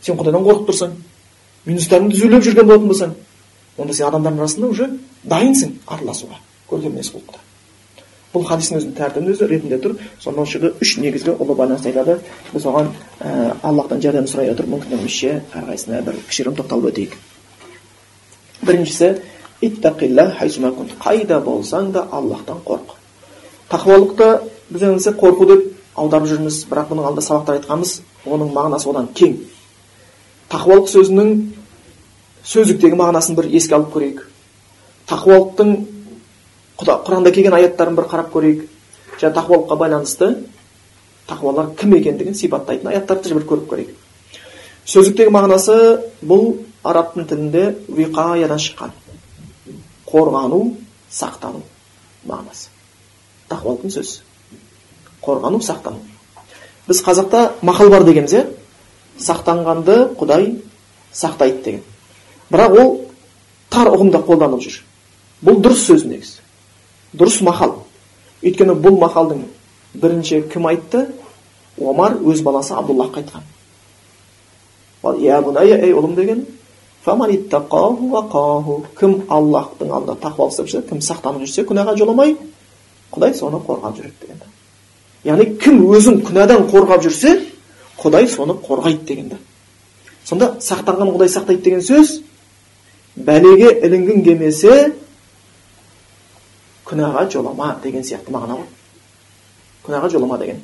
сен 0.00 0.18
құдайдан 0.18 0.48
қорқып 0.48 0.68
тұрсаң 0.72 0.98
минустарыңды 1.66 2.16
түзелеп 2.16 2.44
жүрген 2.48 2.66
болатын 2.66 2.90
болсаң 2.90 3.14
онда 3.78 3.94
сен 3.94 4.08
адамдардың 4.08 4.42
арасында 4.42 4.74
уже 4.74 4.90
дайынсың 5.22 5.78
араласуға 5.86 6.42
көркем 6.70 6.96
мінез 6.96 7.12
құлықта 7.14 7.42
бұл 8.32 8.46
хадистің 8.48 8.78
өзінің 8.78 8.94
тәртібінің 8.96 9.34
өзі 9.34 9.48
ретінде 9.50 9.78
тұр 9.82 9.96
сонда 10.20 10.46
осы 10.46 10.56
жерде 10.56 10.70
үш 10.80 10.94
негізгі 11.02 11.34
ұлы 11.36 11.56
байланысты 11.56 11.90
айтады. 11.90 12.14
Біз 12.52 12.64
оған 12.64 12.88
ә, 13.20 13.56
аллахтан 13.60 14.00
жәрдем 14.00 14.24
сұрай 14.30 14.48
отырып 14.54 14.72
мүмкіндігімізше 14.72 15.34
әрқайсысына 15.52 16.00
бір 16.06 16.16
кішігірім 16.30 16.56
тоқталып 16.56 16.88
өтейік. 16.92 17.18
Біріншісі 18.64 19.10
қайда 21.02 21.40
болсаң 21.44 21.92
да 21.92 22.06
аллахтан 22.10 22.58
қорқ 22.66 22.96
тақуалықты 23.70 24.28
біз 24.70 24.82
енді 24.82 25.14
қорқу 25.20 25.46
деп 25.48 25.62
аударып 25.96 26.28
жүрміз 26.30 26.62
бірақ 26.70 26.92
бұның 26.92 27.08
алдында 27.08 27.24
сабақта 27.26 27.56
айтқанбыз 27.56 27.92
оның 28.26 28.52
мағынасы 28.54 28.88
одан 28.90 29.08
кең 29.16 29.36
тақуалық 30.52 30.88
сөзінің 30.92 31.32
сөздіктегі 32.52 32.98
мағынасын 33.00 33.36
бір 33.38 33.48
еске 33.58 33.76
алып 33.76 33.92
көрейік 33.94 34.22
тақуалықтың 35.10 35.74
құранда 36.82 37.32
келген 37.32 37.56
аяттарын 37.58 37.96
бір 37.98 38.08
қарап 38.10 38.32
көрейік 38.34 38.64
және 39.20 39.34
тақуалыққа 39.36 39.78
байланысты 39.78 40.30
тақуалар 41.28 41.74
кім 41.78 41.94
екендігін 41.98 42.34
сипаттайтын 42.34 42.90
аяттарды 42.92 43.34
бір 43.36 43.46
көріп 43.52 43.68
көрейік 43.72 43.92
сөздіктегі 44.88 45.30
мағынасы 45.36 45.76
бұл 46.26 46.56
арабтың 46.84 47.28
тілінде 47.30 47.68
виқаядан 47.88 48.58
шыққан 48.58 48.96
қорғану 50.12 50.60
сақтану 51.10 51.62
мағынасы. 52.28 52.68
Тақуалықтың 53.48 53.90
сөзі. 53.90 54.20
Қорғану 55.24 55.60
сақтану. 55.62 55.98
Біз 56.86 57.02
қазақта 57.02 57.52
мақал 57.62 57.90
бар 57.90 58.04
дегенбіз 58.04 58.34
иә? 58.34 58.46
Сақтанғанды 59.18 60.14
құдай 60.18 60.60
сақтайды 61.12 61.62
деген. 61.62 61.82
Бірақ 62.50 62.78
ол 62.80 62.94
тар 63.70 63.88
ұғымда 63.92 64.22
қолданылып 64.26 64.62
жүр. 64.66 64.82
Бұл 65.42 65.60
дұрыс 65.64 65.86
сөз 65.88 66.04
негізі. 66.06 66.40
Дұрыс 67.16 67.40
мақал. 67.44 67.78
Өйткені 68.42 68.76
бұл 68.76 68.98
мақалдың 69.00 69.46
бірінші 69.94 70.42
кім 70.52 70.66
айтты? 70.66 71.06
Омар 71.78 72.18
өз 72.20 72.42
баласы 72.42 72.74
абдуллахқа 72.74 73.22
айтқан. 73.22 73.42
Ей 75.18 75.92
ұлым 75.92 76.14
деген 76.14 76.46
кім 78.98 79.14
аллахтың 79.28 79.90
алдында 79.90 80.16
тақуалық 80.22 80.52
істеп 80.52 80.66
жүрсе 80.70 80.82
кім 80.88 81.00
сақтанып 81.02 81.46
жүрсе 81.46 81.64
күнәға 81.66 81.96
жоламай 81.98 82.36
құдай 83.12 83.34
соны 83.34 83.58
қорғап 83.66 83.96
жүреді 83.98 84.18
деген 84.22 84.42
яғни 85.24 85.46
кім 85.58 85.82
өзін 85.90 86.20
күнәдан 86.26 86.68
қорғап 86.70 87.02
жүрсе 87.06 87.38
құдай 87.98 88.28
соны 88.30 88.54
қорғайды 88.66 89.04
деген 89.08 89.32
да 89.34 89.38
сонда 90.24 90.54
сақтанған 90.60 91.10
құдай 91.16 91.32
сақтайды 91.34 91.62
деген 91.62 91.82
сөз 91.82 92.20
бәлеге 93.16 93.74
ілінгің 93.84 94.22
келмесе 94.24 94.92
күнәға 96.92 97.26
жолама 97.32 97.76
деген 97.82 98.04
сияқты 98.04 98.32
мағына 98.32 98.58
ғой. 98.60 98.68
Күнәға 99.86 100.10
жолама 100.12 100.38
деген. 100.38 100.60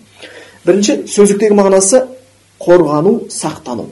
Бірінші 0.67 1.03
сөздіктегі 1.09 1.57
мағынасы 1.57 2.05
қорғану 2.61 3.29
сақтану. 3.33 3.89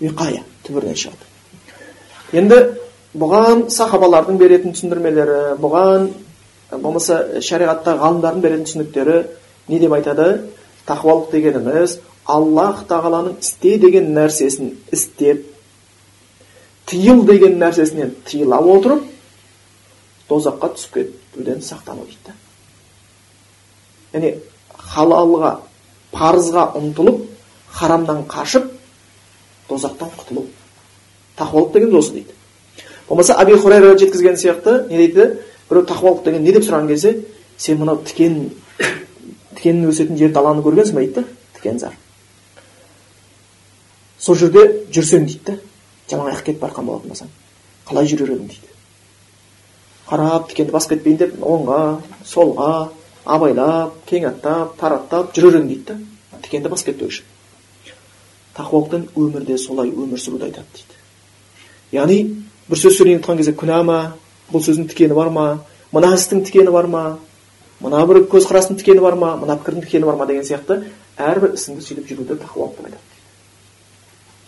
Виқая. 0.00 0.42
Түбірінен 0.66 0.98
шығады 1.04 2.40
енді 2.40 2.60
бұған 3.14 3.68
сахабалардың 3.70 4.38
беретін 4.40 4.74
түсіндірмелері 4.74 5.56
бұған 5.62 6.08
болмаса 6.82 7.40
шариғатта 7.44 7.96
ғалымдардың 8.00 8.42
беретін 8.42 8.68
түсініктері 8.68 9.18
не 9.68 9.78
деп 9.80 9.92
айтады? 9.94 10.28
Тақуалық 10.84 11.30
дегеніміз 11.32 11.98
аллах 12.28 12.84
тағаланың 12.88 13.38
істе 13.40 13.78
деген 13.80 14.10
нәрсесін 14.16 14.74
істеп 14.92 15.46
тыйыл 16.88 17.22
деген 17.28 17.58
нәрсесінен 17.60 18.14
тыйыла 18.28 18.58
отырып 18.60 19.04
тозаққа 20.28 20.72
түсіп 20.74 20.98
кетуден 20.98 21.62
сақтану 21.64 22.04
дейді. 22.08 22.34
Яғни 24.12 24.34
халалға 24.94 25.54
парызға 26.12 26.66
ұмтылып 26.80 27.24
харамнан 27.72 28.24
қашып 28.28 28.70
тозақтан 29.68 30.12
құтылу. 30.18 30.46
Тақуалық 31.38 31.72
деген 31.72 31.96
осы 31.96 32.12
дейді. 32.12 32.32
Болмаса 33.08 33.34
аби 33.34 33.56
хурайра 33.56 33.96
жеткізген 33.98 34.36
сияқты 34.36 34.88
не 34.88 34.96
дейді? 34.96 35.40
Біреу 35.68 35.84
тақуалық 35.84 36.24
деген 36.24 36.42
не 36.44 36.52
деп 36.52 36.64
сұраған 36.64 36.88
кезде 36.88 37.16
сен 37.58 37.78
мынау 37.78 38.02
тікен 38.04 38.50
тікеннің 39.54 39.90
өсетін 39.90 40.18
жер 40.18 40.32
даланы 40.32 40.62
көргенсің 40.62 40.94
ба 40.94 41.00
дейді 41.00 41.20
да. 41.20 41.24
Тікен 41.56 41.78
зар. 41.78 41.96
Сол 44.18 44.36
жерде 44.36 44.66
жүрсең 44.92 45.26
дейді 45.26 45.44
да. 45.46 45.58
Жалаң 46.10 46.30
аяқ 46.32 46.44
кетіп 46.44 46.60
бара 46.60 46.82
болатын 46.82 47.12
болсаң 47.12 47.32
қалай 47.88 48.08
жүрер 48.08 48.34
едің 48.34 48.48
дейді. 48.48 48.72
Қарап 50.08 50.48
тікенді 50.50 50.72
басып 50.72 50.94
кетпейін 50.94 51.20
деп 51.20 51.38
оңға 51.40 51.78
солға 52.28 52.90
абайлап 53.24 54.02
кең 54.08 54.28
аттап 54.30 54.76
тараттап 54.80 55.32
жүрер 55.36 55.60
едің 55.60 55.70
дейді 55.72 55.86
да. 55.92 56.40
Тікенді 56.44 56.72
басып 56.72 56.92
кетпеу 56.92 57.08
үшін. 57.08 57.24
Тақуалықтан 58.56 59.08
өмірде 59.16 59.58
солай 59.58 59.90
өмір 59.90 60.20
сүруді 60.20 60.50
айтады 60.50 60.68
дейді. 60.76 61.03
Яғни 61.94 62.18
бір 62.68 62.80
сөз 62.80 62.98
сөйлейін 62.98 63.20
жатқан 63.20 63.40
кезде 63.40 63.54
күнә 63.58 63.80
ма 63.86 63.98
бұл 64.50 64.62
сөздің 64.64 64.90
тікені 64.90 65.14
бар 65.14 65.30
ма 65.30 65.46
мына 65.92 66.14
істің 66.16 66.44
тікені 66.46 66.72
бар 66.74 66.86
ма 66.90 67.04
мына 67.80 68.04
бір 68.06 68.24
көзқарастың 68.32 68.78
тікені 68.80 69.02
бар 69.04 69.16
ма 69.18 69.34
мына 69.40 69.58
пікірдің 69.60 69.84
тікені 69.86 70.08
бар 70.08 70.18
ма 70.20 70.26
деген 70.26 70.44
сияқты 70.46 70.80
әрбір 71.18 71.54
ісіңді 71.58 71.84
сөйлеп 71.84 72.08
жүруді 72.10 72.38
тақуалық 72.42 72.76
деп 72.78 72.86
айтады 72.88 73.14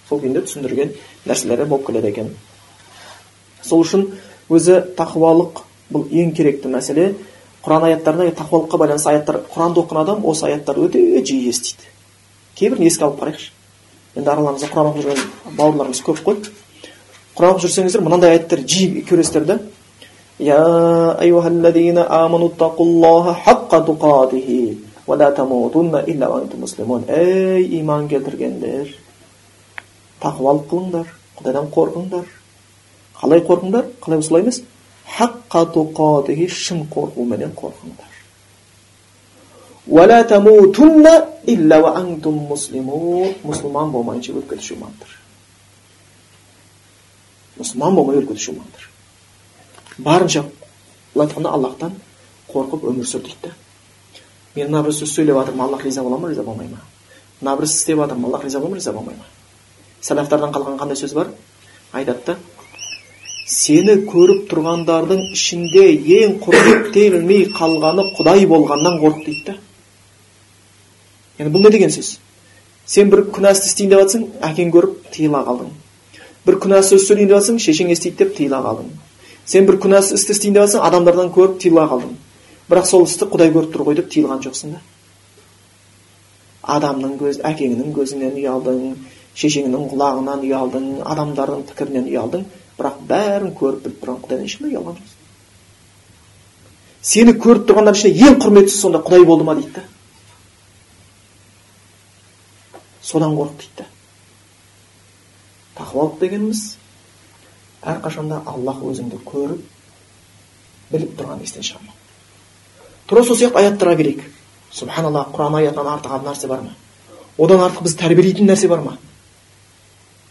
сол 0.09 0.21
күйінде 0.23 0.43
түсіндірген 0.47 0.93
нәрселері 1.27 1.67
болып 1.71 1.87
келеді 1.87 2.13
екен 2.13 2.31
сол 3.63 3.83
үшін 3.85 4.07
өзі 4.51 4.81
тақуалық 4.99 5.63
бұл 5.93 6.07
ең 6.11 6.33
керекті 6.37 6.71
мәселе 6.73 7.13
құран 7.67 7.89
аяттарында 7.91 8.31
тақуалыққа 8.39 8.81
байланысты 8.83 9.11
аяттар 9.13 9.41
құранды 9.53 9.83
оқыған 9.83 10.03
адам 10.03 10.25
осы 10.27 10.47
аяттарды 10.47 10.87
өте 10.87 11.25
жиі 11.27 11.51
естиді 11.51 11.91
кейбірін 12.59 12.87
еске 12.87 13.05
алып 13.07 13.21
қарайықшы 13.23 13.51
енді 14.17 14.31
араларыңызда 14.31 14.71
құран 14.71 14.93
оқып 14.93 15.03
жүрген 15.03 15.57
бауырларымыз 15.59 16.03
көп 16.07 16.23
қой 16.27 16.39
құран 17.36 17.54
оқып 17.54 17.66
жүрсеңіздер 17.66 18.04
мынандай 18.06 18.36
аяттар 18.36 18.66
жиі 18.68 19.06
көресіздер 19.10 19.46
да 19.46 19.60
يا 20.42 20.66
أيها 21.22 21.48
الذين 21.48 21.98
آمنوا 21.98 22.50
اتقوا 22.52 22.86
الله 22.86 23.34
حق 23.34 23.72
تقاته 23.90 24.50
ولا 25.08 25.30
تموتن 25.30 25.96
إلا 26.12 26.26
وأنتم 26.28 26.58
مسلمون 26.66 27.02
ей 27.10 27.80
иман 27.80 28.08
келтіргендер 28.10 28.90
тақуалық 30.22 30.66
қылыңдар 30.72 31.06
құдайдан 31.38 31.68
қорқыңдар 31.78 32.26
қалай 33.22 33.42
қорқыңдар 33.50 33.86
қалай 34.02 34.18
осылай 34.24 34.42
емес 34.42 34.64
хаққа 35.18 35.62
туқатихи 35.76 36.48
шын 36.50 36.88
қорқуменен 36.96 37.54
қорқыңдар 37.62 38.12
уәлә 39.94 40.20
тамутунна 40.34 41.14
илля 41.54 41.84
ва 41.86 41.96
антум 42.02 42.36
муслимун 42.50 43.36
мұсылман 43.46 43.94
болмайынша 43.94 44.34
өліп 44.34 44.50
кетуші 44.56 44.74
болмаңдар 44.74 45.12
мұсылман 47.59 47.95
болмай 47.95 48.21
кетуші 48.21 48.53
болмаңдар 48.53 48.89
барынша 49.99 50.45
былай 51.15 51.29
айтқанда 51.29 51.53
аллахтан 51.57 51.95
қорқып 52.53 52.85
өмір 52.91 53.09
сүр 53.09 53.23
дейді 53.25 53.49
да 53.49 53.55
мен 54.57 54.71
мына 54.71 54.83
бір 54.85 54.97
сөз 54.97 55.15
сөйлеп 55.15 55.37
жатырмын 55.41 55.65
аллах 55.69 55.85
риза 55.85 56.03
бола 56.03 56.19
ма 56.19 56.29
риза 56.31 56.43
болмай 56.43 56.69
ма 56.69 56.81
мына 57.41 57.57
бір 57.57 57.65
іс 57.65 57.79
істеп 57.79 57.99
жатырмын 57.99 58.29
аллах 58.29 58.45
риза 58.45 58.61
бола 58.61 58.71
ма 58.71 58.77
риза 58.77 58.93
болмай 58.93 59.15
ма 59.17 59.25
сәләфтардан 60.03 60.53
қалған 60.53 60.79
қандай 60.81 60.97
сөз 61.01 61.15
бар 61.15 61.33
айтады 61.93 62.21
да 62.27 62.37
сені 63.47 63.97
көріп 64.11 64.47
тұрғандардың 64.51 65.21
ішінде 65.33 65.87
ең 66.21 66.39
құрметтелмей 66.43 67.47
қалғаны 67.55 68.09
құдай 68.19 68.47
болғаннан 68.51 69.01
қорық 69.03 69.25
дейді 69.25 69.45
да 69.47 69.57
яғни 71.39 71.53
бұл 71.55 71.67
не 71.67 71.71
деген 71.77 71.95
сөз 71.95 72.17
сен 72.87 73.11
бір 73.11 73.27
күнә 73.35 73.53
істейін 73.55 73.93
деп 73.93 74.03
жатсың 74.03 74.27
әкең 74.51 74.73
көріп 74.75 75.11
тыйыла 75.15 75.45
қалдың 75.47 75.71
бір 76.47 76.59
күнә 76.63 76.83
сөз 76.87 77.07
сөйлейін 77.09 77.31
деп 77.31 77.41
жатсың 77.41 77.59
шешең 77.63 77.91
естиді 77.95 78.17
деп 78.23 78.37
тыйыла 78.37 78.61
қалдың 78.67 78.93
сен 79.47 79.67
бір 79.67 79.79
күнә 79.83 80.03
істі 80.03 80.33
істейін 80.35 80.55
деп 80.57 80.67
жатсың 80.67 80.85
адамдардан 80.89 81.33
көріп 81.35 81.59
тыйыла 81.63 81.87
қалдың 81.91 82.15
бірақ 82.71 82.87
сол 82.91 83.07
істі 83.07 83.29
құдай 83.33 83.53
көріп 83.55 83.75
тұр 83.75 83.87
ғой 83.89 83.99
деп 84.01 84.09
тыйылған 84.15 84.43
жоқсың 84.47 84.77
да 84.77 84.81
адамның 86.77 87.19
көз 87.21 87.43
әкеңнің 87.51 87.93
көзінен 87.95 88.39
ұялдың 88.43 88.81
шешеңнің 89.39 89.91
құлағынан 89.93 90.47
ұялдың 90.49 90.87
адамдардың 91.15 91.67
пікірінен 91.71 92.09
ұялдың 92.11 92.47
бірақ 92.79 92.97
бәрін 93.11 93.53
көріп 93.61 93.85
біліп 93.85 94.01
тұрған 94.03 94.23
құдайдан 94.25 94.49
ешқандай 94.51 94.75
ұялған 94.75 94.97
жоқсың 95.01 95.17
сені 97.07 97.37
көріп 97.43 97.69
тұрғандар 97.69 97.99
ішінде 97.99 98.27
ең 98.27 98.41
құрметтісі 98.43 98.81
сонда 98.83 99.03
құдай 99.07 99.27
болды 99.29 99.47
ма 99.47 99.55
дейді 99.59 99.73
да 99.77 99.85
содан 103.03 103.37
қорық 103.39 103.61
дейді 103.63 103.79
да 103.79 103.87
тақуалық 105.79 106.19
дегеніміз 106.21 106.63
әрқашанда 107.87 108.43
аллах 108.47 108.83
өзіңді 108.87 109.21
көріп 109.27 109.63
біліп 110.93 111.15
тұрған 111.19 111.45
естен 111.45 111.67
шығармау 111.67 111.95
тура 113.07 113.25
сол 113.27 113.39
сияқты 113.39 113.63
аяттарға 113.63 113.97
келейік 114.01 114.25
субханалла 114.77 115.27
құран 115.33 115.55
аятынан 115.61 115.97
артық 115.97 116.25
нәрсе 116.27 116.49
бар 116.49 116.61
ма? 116.61 116.75
Одан 117.39 117.61
артық 117.65 117.83
бізді 117.87 118.01
тәрбиелейтін 118.03 118.49
нәрсе 118.51 118.69
бар 118.69 118.81
ма? 118.85 118.97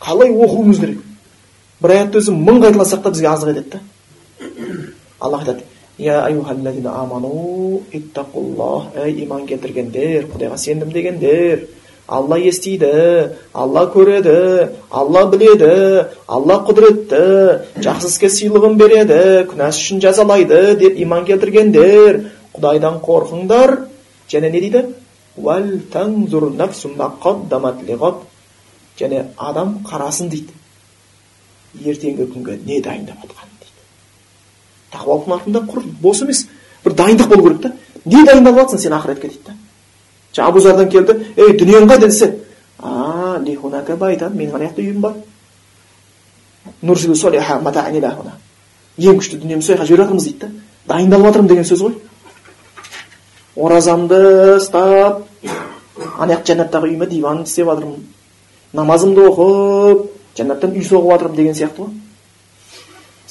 Қалай 0.02 0.30
оқуымыз 0.30 0.80
керек? 0.80 1.00
Бір 1.82 1.96
аятты 1.96 2.20
өзі 2.22 2.36
мың 2.36 2.62
қайталасақ 2.64 3.02
та 3.04 3.12
бізге 3.16 3.30
азық 3.32 3.50
етеді 3.54 3.70
да. 3.72 3.80
Аллах 5.20 5.42
айтады 5.46 5.64
ей 5.98 6.10
иман 9.24 9.48
келтіргендер 9.48 10.28
құдайға 10.34 10.58
сендім 10.58 10.92
дегендер 10.92 11.68
алла 12.08 12.38
естиді 12.38 12.92
алла 13.54 13.86
көреді 13.94 14.70
алла 14.90 15.26
біледі 15.32 16.06
алла 16.28 16.60
құдіретті 16.68 17.82
жақсы 17.82 18.12
іске 18.12 18.30
сыйлығын 18.30 18.78
береді 18.78 19.20
күнәсі 19.50 19.82
үшін 19.82 20.04
жазалайды 20.04 20.76
деп 20.82 21.00
иман 21.02 21.26
келтіргендер 21.26 22.22
құдайдан 22.54 23.02
қорқыңдар 23.06 23.78
және 24.30 24.52
не 24.52 24.62
дейді 24.62 24.86
және 29.00 29.26
адам 29.38 29.80
қарасын 29.90 30.30
дейді 30.30 30.54
ертеңгі 31.84 32.30
күнге 32.32 32.60
не 32.66 32.80
дайындап 32.82 33.18
жатқанын 33.26 33.58
дейді 33.60 33.82
тақуалықтың 34.94 35.34
артында 35.36 35.62
құр 35.72 35.84
бос 36.02 36.22
емес 36.24 36.46
бір 36.86 36.96
дайындық 37.02 37.28
болу 37.34 37.44
керек 37.50 37.62
та 37.64 37.72
не 38.06 38.24
дайындалып 38.24 38.62
жатрсың 38.62 38.84
сен 38.86 38.96
ақыретке 38.96 39.28
дейді 39.28 39.44
да 39.50 39.58
жаңа 40.36 40.52
келді 40.92 41.14
ей 41.38 41.58
дүниең 41.60 41.88
қайда 41.90 42.08
десе 42.08 42.34
а 42.80 43.40
менің 43.40 44.56
ана 44.56 44.66
жақта 44.66 44.82
үйім 44.82 45.02
бар 45.02 45.14
ең 48.98 49.20
күшті 49.20 49.40
дүниемді 49.42 49.66
сол 49.66 49.76
жаққа 49.76 49.86
жіберіп 49.88 50.06
жатырмыз 50.06 50.26
дейді 50.26 50.40
да 50.40 50.48
дайындалып 50.88 51.26
жатырмын 51.26 51.50
деген 51.50 51.66
сөз 51.68 51.82
ғой 51.84 51.94
оразамды 53.56 54.20
ұстап 54.58 55.24
ана 56.18 56.34
жақ 56.34 56.46
жәннаттағы 56.50 56.90
үйіме 56.90 57.08
диван 57.12 57.44
істеп 57.44 57.68
жатырмын 57.72 58.04
намазымды 58.74 59.22
оқып 59.30 60.06
жәннаттан 60.38 60.76
үй 60.76 60.84
соғып 60.88 61.12
жатырмын 61.12 61.40
деген 61.40 61.56
сияқты 61.60 61.80
ғой 61.84 61.92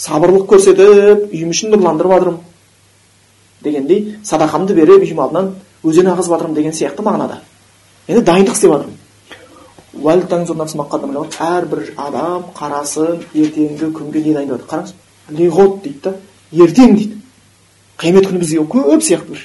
сабырлық 0.05 0.49
көрсетіп 0.53 1.33
үйім 1.33 1.51
ішін 1.55 1.75
нұрландырып 1.75 2.12
жатырмын 2.17 2.40
дегендей 3.64 4.19
садақамды 4.25 4.77
беріп 4.77 5.05
үйім 5.05 5.21
алдынан 5.25 5.55
өзен 5.85 6.09
ағызып 6.09 6.33
жатырмын 6.35 6.57
деген 6.57 6.73
сияқты 6.73 7.03
мағынада. 7.05 7.37
Енді 8.09 8.25
дайындық 8.25 8.53
істеп 8.57 8.73
жатырмын. 8.73 8.99
Әрбір 11.38 11.94
адам 11.97 12.44
қарасын 12.57 13.25
ертеңгі 13.35 13.92
күнге 13.94 14.25
не 14.25 14.35
дайындап 14.35 14.61
жатыр 14.61 14.70
қараңыз 14.73 14.92
лиғот 15.38 15.83
дейді 15.85 16.01
да 16.03 16.12
ертең 16.53 16.97
дейді. 16.99 17.14
Қиямет 17.99 18.27
күні 18.29 18.38
бізге 18.42 18.59
көп 18.64 19.01
сияқты 19.05 19.31
бір. 19.37 19.42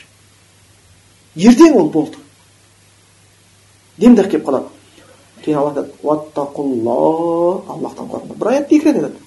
Ертең 1.36 1.74
ол 1.78 1.90
болды. 1.94 2.18
Демдақ 4.00 4.28
келіп 4.32 4.46
қалады. 4.48 4.68
Кейін 5.44 5.58
алла 5.60 5.70
айтады 5.72 5.90
аллахтан 6.04 6.46
қорқыңдар 8.10 8.38
бір 8.40 8.48
аятты 8.54 8.76
екі 8.76 8.86
рет 8.90 8.96
айтады 8.96 9.18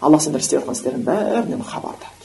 аллах 0.00 0.22
сендер 0.22 0.40
істеп 0.40 0.62
жатқан 0.62 0.74
істердің 0.74 1.04
бәрінен 1.04 1.62
хабардар. 1.62 2.17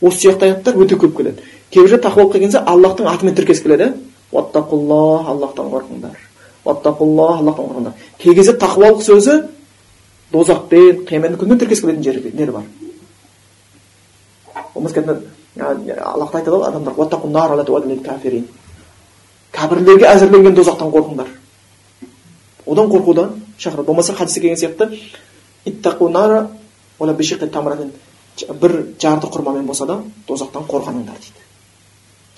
Осы 0.00 0.28
сияқты 0.28 0.44
аяттар 0.48 0.74
өте 0.76 0.96
көп 0.96 1.16
келеді. 1.16 1.42
Кейбір 1.70 1.96
жерде 1.96 2.08
келген 2.32 2.56
аллахтың 2.64 3.06
атымен 3.06 3.34
тіркес 3.34 3.62
келеді. 3.62 3.92
Уаттақуллах 4.32 5.28
аллахтан 5.28 5.70
қорқыңдар 5.72 6.28
уаттақуллах 6.68 7.38
аллахтан 7.40 7.64
қорқыңдар 7.64 7.92
кей 8.18 8.34
кезде 8.34 8.52
тақуалық 8.52 9.00
сөзі 9.02 9.48
дозақпен 10.32 11.04
қиямет 11.08 11.36
күнімен 11.40 11.58
тіркес 11.62 11.80
келетін 11.80 12.02
жері 12.02 12.52
бар? 12.52 12.64
Аллах 15.58 16.34
айтады 16.34 16.56
ғой 16.56 16.68
адамдар 16.68 16.94
кәпірлерге 19.52 20.06
әзірленген 20.06 20.54
дозақтан 20.54 20.90
қорқыңдар. 20.92 21.28
Одан 22.66 22.90
қорқудан 22.92 23.30
шақырады. 23.58 23.86
Болмаса 23.86 24.12
хадисте 24.14 24.40
келген 24.40 24.56
сияқты 24.56 24.98
бір 28.46 28.76
жарты 29.00 29.26
құрмамен 29.32 29.66
болса 29.66 29.86
да 29.86 30.00
тозақтан 30.28 30.66
қорғаныңдар 30.68 31.18
дейді 31.18 31.44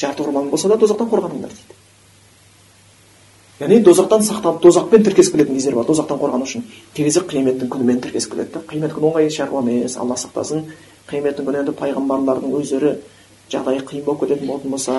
жарты 0.00 0.24
құрмамен 0.24 0.50
болса 0.50 0.68
да 0.68 0.78
тозақтан 0.80 1.10
қорғаныңдар 1.10 1.52
дейді 1.54 1.78
яғни 3.60 3.82
тозақтан 3.84 4.24
сақтанып 4.24 4.62
тозақпен 4.64 5.04
тіркесіп 5.04 5.36
келетін 5.36 5.58
кездер 5.58 5.74
бар 5.76 5.88
тозақтан 5.90 6.20
қорғану 6.20 6.46
үшін 6.48 6.64
кей 6.94 7.04
кезде 7.04 7.20
қияметтің 7.28 7.68
күнімен 7.68 8.00
тіркесіп 8.00 8.32
келеді 8.32 8.54
да 8.54 8.62
қиямет 8.70 8.94
күні 8.96 9.10
оңай 9.10 9.30
шаруа 9.30 9.60
емес 9.60 9.98
алла 10.00 10.16
сақтасын 10.16 10.64
қияметтің 11.10 11.48
күні 11.48 11.60
енді 11.60 11.74
пайғамбарлардың 11.76 12.54
өздері 12.56 12.94
жағдайы 13.52 13.84
қиын 13.84 14.04
болып 14.06 14.24
кететін 14.24 14.48
болатын 14.48 14.70
болса 14.70 14.96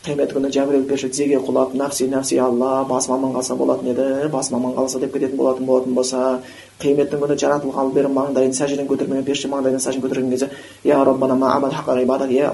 қиямет 0.00 0.32
күні 0.32 0.48
жәбірел 0.48 0.86
періште 0.88 1.10
тізеге 1.12 1.36
құлап 1.44 1.74
нәпси 1.76 2.06
нәпси 2.08 2.38
алла 2.40 2.86
басым 2.88 3.18
аман 3.18 3.34
қалса 3.34 3.52
болатын 3.54 3.90
еді 3.92 4.30
басым 4.32 4.56
аман 4.56 4.72
қалса 4.72 4.98
деп 4.98 5.12
кететін 5.12 5.36
болатын 5.36 5.66
болатын 5.68 5.94
болса 5.94 6.40
қияметтің 6.80 7.20
күні 7.20 7.36
жаратылғалы 7.42 7.92
бері 7.92 8.08
маңдайын 8.14 8.54
сәждеден 8.56 8.88
көтермеген 8.88 9.26
періште 9.26 9.48
маңдайынан 9.52 9.82
сәжден 9.84 10.00
көтерген 10.00 10.30
кезде 10.30 10.48
я 10.84 10.96
иә 10.96 11.04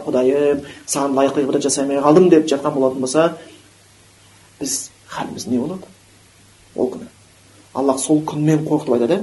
құдайым 0.07 0.65
саған 0.91 1.15
лайықты 1.15 1.47
ғибадат 1.47 1.63
жасай 1.63 1.85
алмай 1.85 2.03
қалдым 2.03 2.29
деп 2.31 2.49
жатқан 2.51 2.75
болатын 2.75 3.01
болса 3.01 3.37
біз 4.59 4.91
халіміз 5.07 5.47
не 5.47 5.59
болады 5.59 5.87
ол 6.75 6.91
күні 6.91 7.07
аллах 7.75 7.99
сол 8.01 8.25
күнмен 8.27 8.67
қорқытып 8.67 8.95
айтады 8.99 9.23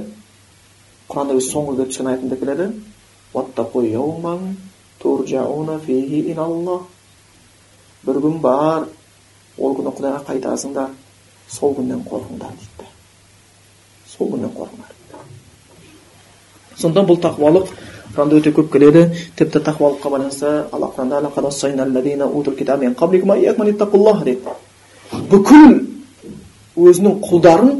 құранда 1.12 1.36
өзі 1.36 1.52
соңғы 1.52 1.90
түскен 1.92 2.08
аятында 2.08 2.36
келеді 2.40 2.72
бір 8.06 8.20
күн 8.24 8.36
бар 8.44 8.80
ол 9.58 9.74
күні 9.78 9.90
құдайға 9.96 10.20
қайтасыңдар 10.28 10.90
сол 11.48 11.74
күннен 11.78 12.02
қорқыңдар 12.10 12.52
дейді 12.60 12.86
сол 14.10 14.26
күннен 14.32 14.52
қорқыңдар 14.58 14.90
сонда 16.80 17.00
бұл 17.08 17.18
тақуалық 17.22 17.66
құранда 18.14 18.40
өте 18.40 18.50
көп 18.54 18.68
келеді 18.72 19.02
тіпті 19.38 19.58
тақуалыққа 19.70 20.08
байланысты 20.10 20.50
алла 20.72 20.88
бүкіл 25.30 25.74
өзінің 26.74 27.18
құлдарын 27.22 27.72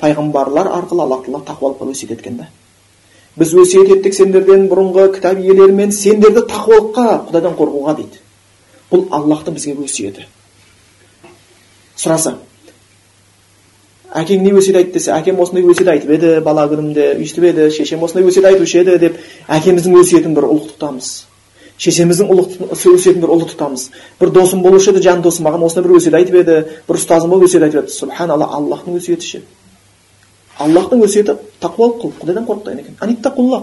пайғамбарлар 0.00 0.70
арқылы 0.72 1.04
алла 1.04 1.18
тағала 1.20 1.44
тақуалыққа 1.48 1.90
өсиет 1.92 2.14
еткен 2.16 2.38
да 2.38 2.46
біз 3.36 3.52
өсиет 3.60 3.90
еттік 3.98 4.14
сендерден 4.16 4.68
бұрынғы 4.70 5.10
кітап 5.16 5.40
иелерімен 5.42 5.92
сендерді 5.92 6.46
тақуалыққа 6.48 7.06
құдайдан 7.28 7.58
қорқуға 7.58 7.96
дейді 7.98 8.23
бұл 8.94 9.08
аллахтың 9.10 9.56
бізге 9.58 9.74
өсиеті. 9.84 10.26
Сұраса 11.98 12.36
әкең 14.14 14.44
не 14.46 14.52
өсиет 14.54 14.78
айтты 14.78 15.00
десе 15.00 15.10
әкем 15.10 15.40
осындай 15.42 15.66
өсиет 15.66 15.88
айтып 15.90 16.10
еді 16.14 16.34
бала 16.46 16.68
күнімде 16.70 17.16
өйстіп 17.18 17.48
еді 17.50 17.68
шешем 17.74 18.02
осындай 18.06 18.28
өсиет 18.30 18.46
айтушы 18.46 18.78
еді 18.84 18.98
деп 19.02 19.16
әкеміздің 19.50 19.96
өсиетін 19.98 20.36
бір 20.36 20.46
ұлық 20.46 20.68
тұтамыз. 20.74 21.08
Шешеміздің 21.82 22.30
өсиетін 22.70 23.20
бір 23.24 23.34
ұлы 23.34 23.48
тұтамыз. 23.50 23.88
бір 24.20 24.30
досым 24.30 24.62
болушы 24.62 24.92
еді 24.92 25.02
жан 25.02 25.22
досым 25.22 25.48
маған 25.48 25.66
осындай 25.66 25.88
бір 25.88 25.96
өсиет 25.98 26.14
айтып 26.14 26.34
еді 26.44 26.60
бір 26.86 27.00
ұстазым 27.00 27.30
болып 27.30 27.48
өсиет 27.48 27.62
айтып 27.66 27.82
еді. 27.82 27.90
Субханалла 27.90 28.46
аллахтың 28.54 29.00
өсиеті 29.00 29.26
ше? 29.26 29.42
Аллахтың 30.58 31.02
өсиеті 31.02 31.34
тақуалық 31.60 31.98
қыл 31.98 32.12
құдайдан 32.20 32.46
қорық 32.46 32.64
деген 32.70 32.78
екен 32.78 32.94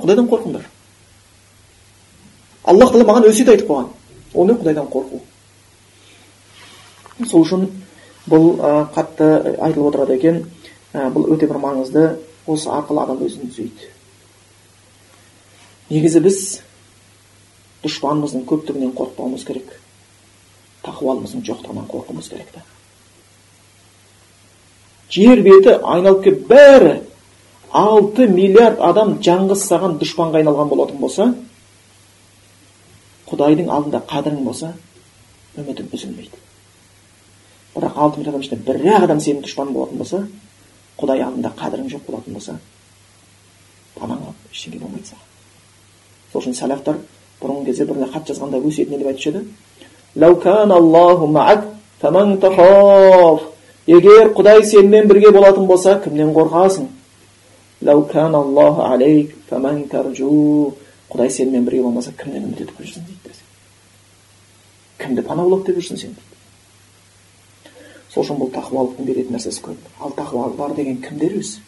құдайдан 0.03 0.27
қорқыңдар 0.27 0.67
аллах 2.63 2.91
тағала 2.91 3.07
маған 3.09 3.27
өсиет 3.29 3.49
айтып 3.49 3.69
қойған. 3.69 3.87
Оны 4.33 4.53
құдайдан 4.59 4.87
қорқу? 4.91 5.21
Сол 7.29 7.45
үшін 7.45 7.67
бұл 8.29 8.55
қатты 8.95 9.29
айтылып 9.57 9.91
отырады 9.91 10.17
екен. 10.17 10.43
Бұл 10.93 11.29
өте 11.35 11.47
бір 11.49 11.61
маңызды. 11.61 12.07
Осы 12.47 12.69
арқылы 12.73 13.03
адам 13.03 13.21
өзін 13.25 13.51
түзейді. 13.51 13.91
Негізі 15.91 16.21
біз 16.25 16.39
дұшпанымыздың 17.83 18.45
көптігінен 18.49 18.91
қорықпауымыз 18.97 19.45
керек. 19.45 19.69
Тақуалымыздың 20.85 21.45
жоқтығынан 21.45 21.87
қорқуымыз 21.91 22.29
керек 22.31 22.49
та. 22.55 22.65
Жер 25.11 25.41
беті 25.45 25.77
айналып 25.77 26.23
келіп 26.25 26.45
бәрі 26.49 26.93
алты 27.71 28.27
миллиард 28.27 28.81
адам 28.83 29.17
жаңғыз 29.23 29.65
саған 29.69 29.97
дұшпанға 30.01 30.41
айналған 30.41 30.69
болатын 30.71 31.01
болса 31.03 31.27
құдайдың 33.29 33.69
алдында 33.71 34.01
қадірің 34.09 34.43
болса 34.43 34.73
үмітің 35.57 35.91
үзілмейді. 35.93 36.40
Бірақ 37.81 37.97
алты 37.97 38.19
миллион 38.19 38.35
адам 38.35 38.43
ішінде 38.45 38.61
бір 38.67 38.75
ақ 38.95 39.03
адам 39.07 39.19
сенің 39.19 39.41
дұшпаның 39.45 39.73
болатын 39.75 39.97
болса 39.97 40.19
құдай 41.01 41.19
алдында 41.25 41.49
қадірің 41.57 41.87
жоқ 41.91 42.03
болатын 42.07 42.33
болса 42.37 42.53
панаң 43.97 44.19
алып 44.27 44.53
ештеңе 44.53 44.77
болмайды 44.81 45.07
саған 45.09 45.27
сол 46.31 46.41
үшін 46.41 46.55
сәләфтар 46.61 46.95
бұрынғы 47.41 47.65
кезде 47.71 47.83
бір 47.89 47.95
хат 48.13 48.23
жазғанда 48.29 48.61
өсиетінде 48.61 48.97
деп 49.01 49.09
айтушы 49.11 49.29
еді 49.29 49.41
егер 53.87 54.29
құдай 54.37 54.63
сенімен 54.63 55.07
бірге 55.09 55.31
болатын 55.33 55.65
болса 55.65 55.99
кімнен 56.03 56.33
қорқасың 56.35 56.85
құдай 61.11 61.29
сенімен 61.29 61.65
бірге 61.65 61.81
болмаса 61.83 62.11
кімнен 62.17 62.45
үміт 62.45 62.61
етіп 62.61 62.77
жүрсің 62.79 63.07
дейді 63.07 63.33
кімді 65.01 65.21
пана 65.25 65.43
болады 65.43 65.71
деп 65.71 65.81
жүрсің 65.81 65.97
сен 65.97 66.13
дейді 66.13 66.40
сол 68.13 68.23
үшін 68.23 68.39
бұл 68.41 68.51
тақуалықтың 68.55 69.05
беретін 69.07 69.35
нәрсесі 69.35 69.61
көп. 69.63 69.77
Ал 69.99 70.11
тақуалар 70.17 70.75
деген 70.75 71.01
кімдер 71.01 71.37
өзі 71.39 71.61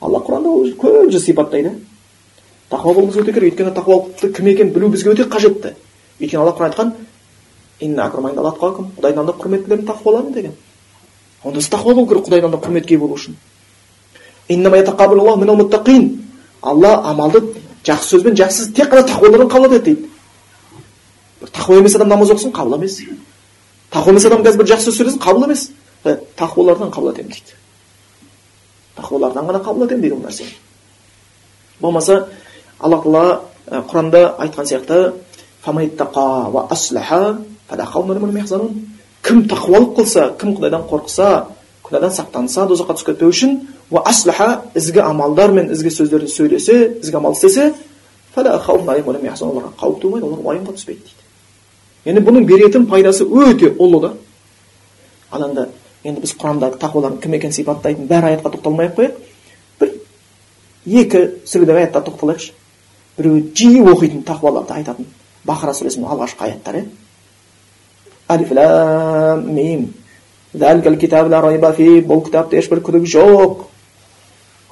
алла 0.00 0.20
құранда 0.24 0.48
ол 0.48 0.70
көп 0.78 1.10
жер 1.10 1.20
сипаттайды. 1.20 1.72
Тақуа 2.70 2.94
болуымыз 2.94 3.16
өте 3.16 3.32
керек 3.32 3.52
өйткені 3.52 3.74
тақуалықты 3.74 4.32
кім 4.36 4.46
екенін 4.52 4.72
білу 4.72 4.88
бізге 4.92 5.12
өте 5.12 5.24
қажетті 5.28 5.74
өйткені 6.20 6.42
алла 6.42 6.52
құран 6.56 6.70
айтқан 6.70 6.92
құдайдан 8.98 9.26
да 9.26 9.32
құрметтілерің 9.32 9.86
тақуаларың 9.86 10.32
деген. 10.34 10.52
Онда 11.44 11.60
сіз 11.60 11.70
тақуа 11.70 11.94
болу 11.94 12.06
керек 12.08 12.26
құдайдан 12.26 12.50
да 12.50 12.58
құрметке 12.58 12.98
болу 12.98 13.14
үшін. 13.14 13.36
Алла 16.60 17.04
амалды 17.06 17.54
жақсы 17.86 18.16
сөзбен 18.16 18.34
жақсы 18.34 18.72
тек 18.74 18.90
қана 18.90 19.06
тақуалардан 19.06 19.48
қабыл 19.48 19.76
етеді 19.76 19.94
дейді. 19.94 20.08
Тақуа 21.52 21.78
емес 21.78 21.94
адам 21.94 22.08
намаз 22.08 22.30
оқысын 22.34 22.52
қабыл 22.52 22.74
емес 22.74 22.98
тақуа 23.90 24.12
емес 24.12 24.26
адам 24.26 24.44
қазір 24.44 24.62
бір 24.62 24.72
жақсы 24.74 24.90
сөз 24.90 25.00
сөйлесін 25.00 25.22
қабыл 25.22 25.44
емес. 25.48 25.70
Тақуалардан 26.36 26.90
қабыл 26.94 27.12
етемін 27.12 27.32
дейді. 27.32 27.58
Тақуалардан 28.96 29.46
ғана 29.48 29.62
қабыл 29.64 29.86
етемін 29.86 30.02
дейді 30.02 30.14
ол 30.14 30.24
нәрсені 30.26 30.56
болмаса 31.80 32.26
алла 32.80 32.98
тағала 33.02 33.40
құранда 33.90 34.22
айтқан 34.38 34.66
сияқты 34.66 35.12
кім 39.22 39.44
тақуалық 39.50 39.94
қылса 39.98 40.32
кім 40.38 40.54
құдайдан 40.56 40.86
қорықса 40.88 41.46
күнәдан 41.84 42.12
сақтанса 42.14 42.66
дозаққа 42.70 42.96
түсіп 42.96 43.12
кетпеу 43.12 43.32
үшін 43.32 43.58
ізгі 44.78 45.02
амалдармен 45.04 45.72
ізгі 45.74 45.90
сөздерді 45.92 46.30
сөйлесе 46.32 46.76
ізгі 47.02 47.16
амал 47.16 47.34
істесе 47.36 47.74
оларға 48.36 49.72
қауіп 49.80 50.00
тумайды 50.00 50.26
олар 50.26 50.40
уайымға 50.44 50.76
түспейді 50.76 51.02
дейді. 51.02 51.27
Енді 52.08 52.22
бұның 52.24 52.46
беретін 52.48 52.86
пайдасы 52.88 53.24
өте 53.24 53.74
ұлы 53.76 54.00
да 54.06 54.12
ал 55.30 55.44
енді 55.48 55.66
енді 56.04 56.22
біз 56.24 56.32
құрандағы 56.40 56.80
тақуалардың 56.80 57.20
кім 57.24 57.34
екенін 57.36 57.56
сипаттайтын 57.56 58.08
бәр 58.08 58.28
аятқа 58.30 58.52
тоқталмай 58.54 58.88
ақ 58.88 58.94
қояйық 58.96 59.14
бір 59.80 59.88
екі 61.02 61.20
сүредегі 61.44 61.82
аяттарға 61.82 62.06
тоқталайықшы 62.08 62.52
біреуі 63.18 63.44
жиі 63.54 63.84
оқитын 63.92 64.22
тақуаларды 64.24 64.76
айтатын 64.78 65.08
бақара 65.46 65.74
сүресінің 65.76 66.08
алғашқы 66.14 66.48
аяттары 66.48 66.86
мим 69.44 69.88
бұл 72.08 72.24
кітапта 72.24 72.56
ешбір 72.56 72.80
күдік 72.84 73.04
жоқ 73.10 73.66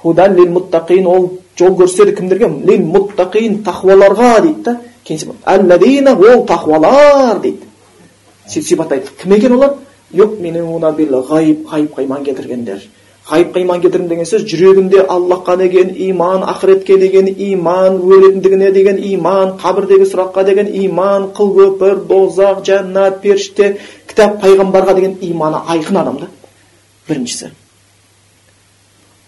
ол 0.03 1.39
жол 1.57 1.73
көрсетеді 1.77 2.15
кімдерге 2.17 2.47
лил 2.69 2.83
муттақин 2.85 3.63
тақуаларға 3.65 4.41
дейді 4.41 4.63
да 4.63 4.77
кейін 5.07 6.07
ол 6.13 6.45
тақуалар 6.45 7.41
дейді 7.41 7.67
сипаттайды 8.47 9.07
кім 9.21 9.33
екен 9.33 9.53
олар 9.53 9.75
ғайып 11.31 11.67
ғайыпқа 11.71 12.03
иман 12.03 12.23
келтіргендер 12.23 12.87
ғайыпқа 13.27 13.61
иман 13.61 13.81
келтірдім 13.83 14.07
деген 14.07 14.25
сөз 14.25 14.45
жүрегінде 14.47 15.01
аллахқа 15.11 15.57
деген 15.57 15.89
иман 16.09 16.43
ақыретке 16.47 16.97
деген 16.97 17.27
иман 17.27 17.99
өлетіндігіне 17.99 18.71
деген 18.71 19.01
иман 19.03 19.57
қабірдегі 19.59 20.07
сұраққа 20.07 20.45
деген 20.47 20.71
иман 20.85 21.31
қыл 21.35 21.51
көпір 21.57 22.05
дозақ 22.07 22.63
жәннат 22.63 23.19
періште 23.21 23.77
кітап 24.07 24.39
пайғамбарға 24.43 24.95
деген 24.95 25.17
иманы 25.21 25.59
айқын 25.67 25.99
адам 26.01 26.21
да 26.21 26.29
біріншісі 27.09 27.51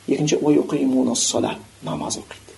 екінші 0.07 0.39
намаз 1.83 2.21
оқиды 2.23 2.55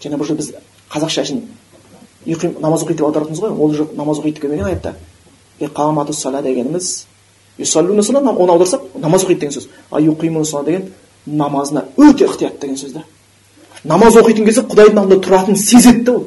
және 0.00 0.16
бұл 0.16 0.36
біз 0.36 0.54
қазақша 0.88 1.28
үшін 1.28 1.44
намаз 2.26 2.82
оқиды 2.82 2.98
деп 2.98 3.06
аударатырмыз 3.06 3.40
ғой 3.40 3.50
ол 3.50 3.74
жоқ 3.74 3.94
намаз 3.96 4.18
оқиды 4.18 4.40
келмеген 4.40 4.66
аятта 4.66 4.94
иқамату 5.60 6.12
сала 6.12 6.42
дегеніміз 6.42 7.06
оны 7.58 8.52
аударсақ 8.52 8.82
намаз 8.94 9.24
оқиды 9.24 9.40
деген 9.40 9.52
сөз 9.52 9.68
а 9.90 10.64
деген 10.64 10.92
намазына 11.26 11.84
өте 11.96 12.26
ықтият 12.26 12.60
деген 12.60 12.76
сөз 12.76 12.92
да 12.92 13.04
намаз 13.84 14.16
оқитын 14.16 14.44
кезде 14.44 14.62
құдайдың 14.62 14.98
алдында 14.98 15.26
тұратынын 15.26 15.56
сезеді 15.56 16.04
да 16.04 16.12
ол 16.12 16.26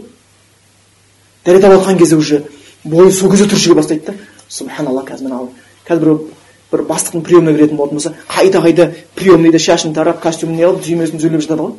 дәрет 1.46 1.64
алып 1.64 1.82
жатқан 1.82 1.98
кезде 1.98 2.16
уже 2.16 2.44
бойы 2.84 3.12
сол 3.12 3.32
кезде 3.32 3.46
түршіге 3.46 3.76
бастайды 3.76 4.06
да 4.06 4.14
субханалла 4.50 5.04
қазір 5.04 5.28
мына 5.28 5.48
қазір 5.88 6.00
біреу 6.00 6.28
бір 6.72 6.86
бастықтың 6.90 7.24
приемына 7.24 7.56
кіретін 7.58 7.78
болатын 7.78 7.98
болса 7.98 8.14
қайда 8.28 8.62
қайда 8.62 8.92
приемныйда 9.16 9.60
шашын 9.60 9.94
тарап 9.94 10.22
костюмін 10.22 10.58
не 10.58 10.66
алып 10.66 10.84
түймесін 10.86 11.20
түзелеп 11.20 11.42
жатады 11.42 11.62
ғой 11.62 11.74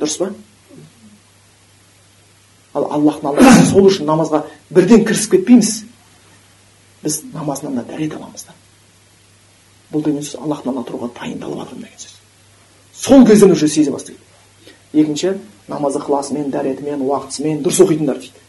дұрыс 0.00 0.18
па 0.18 0.30
ал 2.74 2.88
аллахтың 2.96 3.30
алдында 3.30 3.64
сол 3.70 3.88
үшін 3.88 4.08
намазға 4.08 4.44
бірден 4.70 5.04
кірісіп 5.04 5.36
кетпейміз. 5.36 5.84
Біз 7.02 7.22
намазынан 7.34 7.80
да 7.80 7.86
дәрет 7.92 8.16
аламыз 8.16 8.46
да. 8.48 8.54
Бұл 9.92 10.04
деген 10.04 10.22
сөз 10.22 10.40
аллахтың 10.40 10.72
алдында 10.72 10.88
тұруға 10.90 11.10
дайындалып 11.18 11.58
жатырмын 11.62 11.88
деген 11.88 12.04
сөз. 12.04 12.14
Сол 12.94 13.26
кезден 13.26 13.52
уже 13.52 13.68
сезе 13.68 13.90
бастайды. 13.90 14.20
Екінші 14.92 15.34
намаз 15.68 15.96
ықыласымен 15.96 16.50
дәретімен 16.50 17.02
уақытысымен 17.02 17.62
дұрыс 17.64 17.82
оқитындар 17.84 18.18
дейді. 18.20 18.40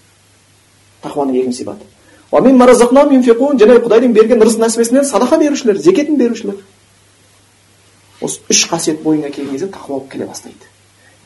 Тақуаның 1.03 1.39
екінші 1.41 1.63
сипаты. 1.63 1.85
Және 2.33 3.79
құдайдың 3.83 4.13
берген 4.13 4.41
рызық 4.41 4.63
нәсібесінен 4.63 5.05
садақа 5.05 5.37
берушілер 5.37 5.77
зекетін 5.77 6.17
берушілер. 6.17 6.55
Осы 8.21 8.39
үш 8.49 8.63
қасиет 8.71 9.03
бойыңа 9.03 9.29
келген 9.29 9.51
кезде 9.51 9.67
тақуа 9.67 10.01
келе 10.09 10.25
бастайды. 10.25 10.65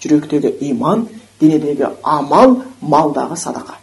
Жүректегі 0.04 0.52
иман 0.68 1.08
денедегі 1.40 1.92
амал 2.04 2.62
малдағы 2.82 3.38
садақа. 3.38 3.78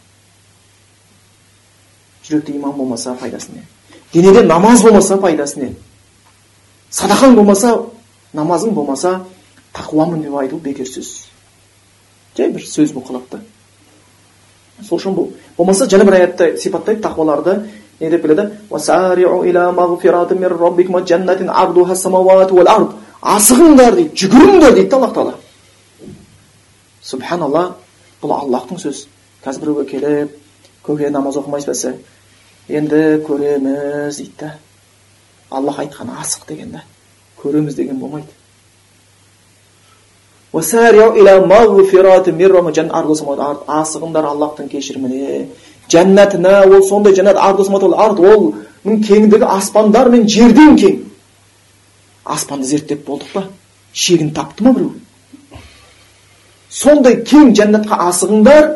Жүректе 2.24 2.56
иман 2.56 2.72
болмаса 2.72 3.14
пайдасы 3.14 3.52
не? 3.52 3.64
Денеде 4.12 4.42
намаз 4.42 4.82
болмаса 4.82 5.16
пайдасы 5.18 5.60
не? 5.60 5.74
Садақаң 6.90 7.34
болмаса 7.34 7.76
намазың 8.32 8.74
болмаса 8.74 9.20
тақуамын 9.74 10.22
деп 10.22 10.34
айту 10.38 10.56
бекер 10.56 10.86
сөз 10.86 11.26
жай 12.36 12.50
бір 12.50 12.62
сөз 12.66 12.92
болып 12.94 13.08
қалады 13.08 13.30
да 13.30 13.40
сол 14.82 14.98
үшін 14.98 15.14
бұл. 15.14 15.30
Болмаса 15.56 15.86
жаңа 15.86 16.04
бір 16.08 16.18
аятта 16.18 16.56
сипаттайды 16.58 17.02
тақуаларды. 17.02 17.60
Не 18.00 18.10
деп 18.10 18.22
келеді 18.22 18.48
асығыңдар 23.22 23.94
дейді 23.94 24.18
жүгіріңдер 24.18 24.74
дейді 24.74 24.90
да 24.90 24.96
аллах 24.96 25.14
тағала. 25.14 25.34
Субханалла 27.04 27.64
бұл 28.22 28.32
аллахтың 28.38 28.80
сөзі 28.80 29.08
қазір 29.44 29.66
біреуге 29.66 29.84
келіп 29.90 30.36
көке 30.86 31.10
намаз 31.12 31.36
оқымайсыз 31.40 31.84
ба 31.84 31.94
енді 32.68 33.02
көреміз 33.26 34.16
дейді 34.16 34.32
да 34.40 34.54
аллах 35.50 35.78
айтқан 35.84 36.12
асық 36.22 36.48
деген 36.48 36.72
да 36.72 36.84
көреміз 37.42 37.76
деген 37.76 38.00
болмайды 38.00 38.32
асығыңдар 43.80 44.30
аллахтың 44.32 44.70
кешіріміне 44.72 45.48
жәннатына 45.92 46.60
ол 46.64 46.86
сондай 46.88 47.12
жәннат 47.12 47.36
ард 47.36 47.60
оның 47.60 49.02
кеңдігі 49.08 49.44
аспандар 49.44 50.08
мен 50.08 50.28
жерден 50.28 50.76
кең 50.78 51.00
аспанды 52.24 52.66
зерттеп 52.66 53.04
болдық 53.08 53.32
па 53.34 53.48
шегін 53.92 54.30
тапты 54.36 54.64
ма 54.64 54.72
біреу 54.72 54.92
сондай 56.74 57.20
кең 57.22 57.54
жәннатқа 57.56 58.00
асығыңдар. 58.08 58.70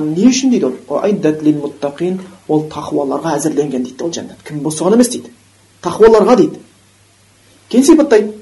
Не 0.00 0.26
үшін 0.30 0.52
дейді? 0.52 0.70
Ол 0.88 1.00
ол 2.50 2.66
тақуаларға 2.70 3.36
әзірленген 3.38 3.82
дейді 3.86 4.04
ол 4.04 4.12
жәннат. 4.14 4.42
Кім 4.46 4.62
соған 4.70 4.94
емес 4.98 5.10
дейді. 5.10 5.32
Тақуаларға 5.82 6.36
дейді. 6.38 6.60
Кейін 7.70 7.84
сипаттайды. 7.86 8.32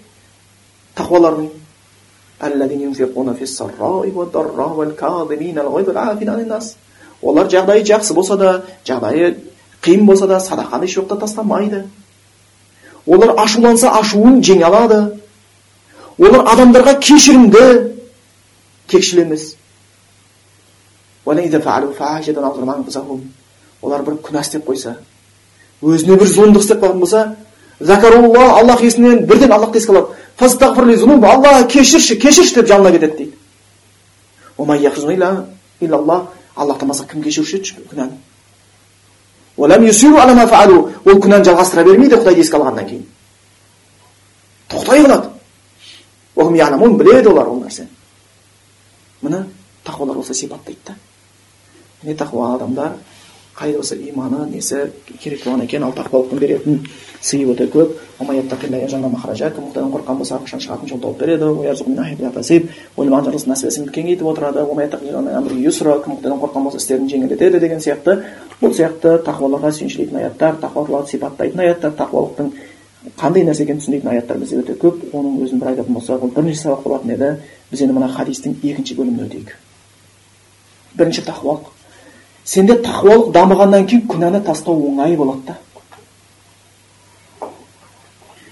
Олар 7.22 7.48
жағдайы 7.50 7.82
жақсы 7.82 8.14
болса 8.14 8.36
да 8.36 8.62
жағдайы 8.86 9.34
қиын 9.82 10.04
болса 10.06 10.26
да 10.26 10.38
садақаны 10.40 10.84
еш 10.84 10.96
уақытта 10.98 11.18
тастамайды. 11.18 11.84
Олар 13.06 13.34
ашуланса 13.36 13.90
ашуын 13.98 14.40
жеңе 14.40 14.64
алады. 14.64 15.17
Олар 16.18 16.44
адамдарға 16.52 16.98
кешірімді 17.00 17.64
кекшіл 18.86 19.20
емес. 19.22 19.56
Олар 23.82 24.02
бір 24.02 24.14
күнә 24.24 24.40
істеп 24.40 24.66
қойса 24.66 24.96
өзіне 25.82 26.16
бір 26.18 26.26
зұлымдық 26.26 26.64
істеп 26.64 26.82
қалған 26.82 26.98
болса 26.98 27.36
закарулла 27.80 28.58
аллах 28.58 28.82
есінен 28.82 29.26
бірден 29.26 29.52
аллахты 29.52 29.78
еске 29.78 29.92
алады. 29.92 31.26
Алла 31.26 31.64
кешірші 31.64 32.16
кешірші 32.16 32.54
деп 32.54 32.66
жалына 32.66 32.92
кетеді 32.92 33.16
дейді. 33.16 33.32
Аллахтан 36.58 36.88
басқа 36.88 37.06
кім 37.12 37.22
кешіруші 37.22 37.56
еді? 37.56 37.74
Күнәні. 37.92 38.18
Ол 39.58 41.20
күнәні 41.22 41.44
жалғастыра 41.46 41.84
бермейді 41.86 42.16
құдайды 42.18 42.42
еске 42.42 42.56
алғаннан 42.58 42.86
кейін. 42.88 43.04
Тоқтай 44.68 45.04
қалады. 45.04 45.37
Біледі 46.98 47.28
олар 47.28 47.48
ол 47.48 47.60
нәрсені 47.62 47.88
міне 49.22 49.44
тақуалар 49.84 50.18
осылай 50.18 50.34
сипаттайды 50.34 50.78
да 50.86 50.94
міне 52.02 52.16
тақуа 52.16 52.54
адамдар 52.56 52.92
қайда 53.58 53.76
болса 53.76 53.96
иманы 53.96 54.46
несі 54.52 54.90
керек 55.20 55.42
болған 55.44 55.64
екен 55.64 55.82
ал 55.82 55.92
тақуалықтың 55.92 56.38
беретін 56.38 56.86
сыйы 57.20 57.48
өте 57.50 57.66
көп 57.72 57.96
кім 59.56 59.72
қорыққан 59.92 60.18
болса 60.20 60.38
ақшан 60.38 60.62
шығатын 60.62 60.88
жол 60.88 61.00
тауып 61.02 61.18
береді 61.18 61.48
кеңейтіп 63.90 64.26
отырады 64.30 64.62
кім 66.04 66.14
құдайдан 66.14 66.38
қорыққан 66.38 66.62
болса 66.62 66.78
істерін 66.78 67.10
жеңілдетеді 67.10 67.58
деген 67.58 67.80
сияқты 67.82 68.22
бұл 68.62 68.74
сияқты 68.78 69.18
тақуаларға 69.26 69.72
сүйіншілейтін 69.74 70.22
аяттар 70.22 70.60
тақуаларды 70.62 71.10
сипаттайтын 71.16 71.60
аяттар 71.66 71.92
тақуалықтың 71.98 72.52
қандай 73.18 73.44
нәрсе 73.46 73.64
екенін 73.64 73.80
түсінбейтін 73.80 74.10
аяттар 74.12 74.38
бізде 74.40 74.58
өте 74.62 74.74
көп. 74.78 75.02
Оның 75.14 75.42
өзін 75.44 75.60
бір 75.62 75.72
айтатын 75.72 75.94
болсақ 75.94 76.24
ол 76.24 76.32
бірнеше 76.34 76.62
сабақ 76.64 76.82
болатын 76.84 77.14
еді. 77.14 77.30
Біз 77.70 77.82
енді 77.84 77.94
мына 77.94 78.08
хадистің 78.12 78.56
екінші 78.62 78.96
бөліміне 78.98 79.26
өтейік. 79.28 79.54
Бірінші 80.98 81.22
тақуалық 81.28 81.70
сенде 82.48 82.78
тақуалық 82.82 83.30
дамығаннан 83.36 83.86
кейін 83.86 84.06
күнәні 84.08 84.42
тастау 84.44 84.80
оңай 84.88 85.16
болады 85.16 85.52
да. 85.52 85.56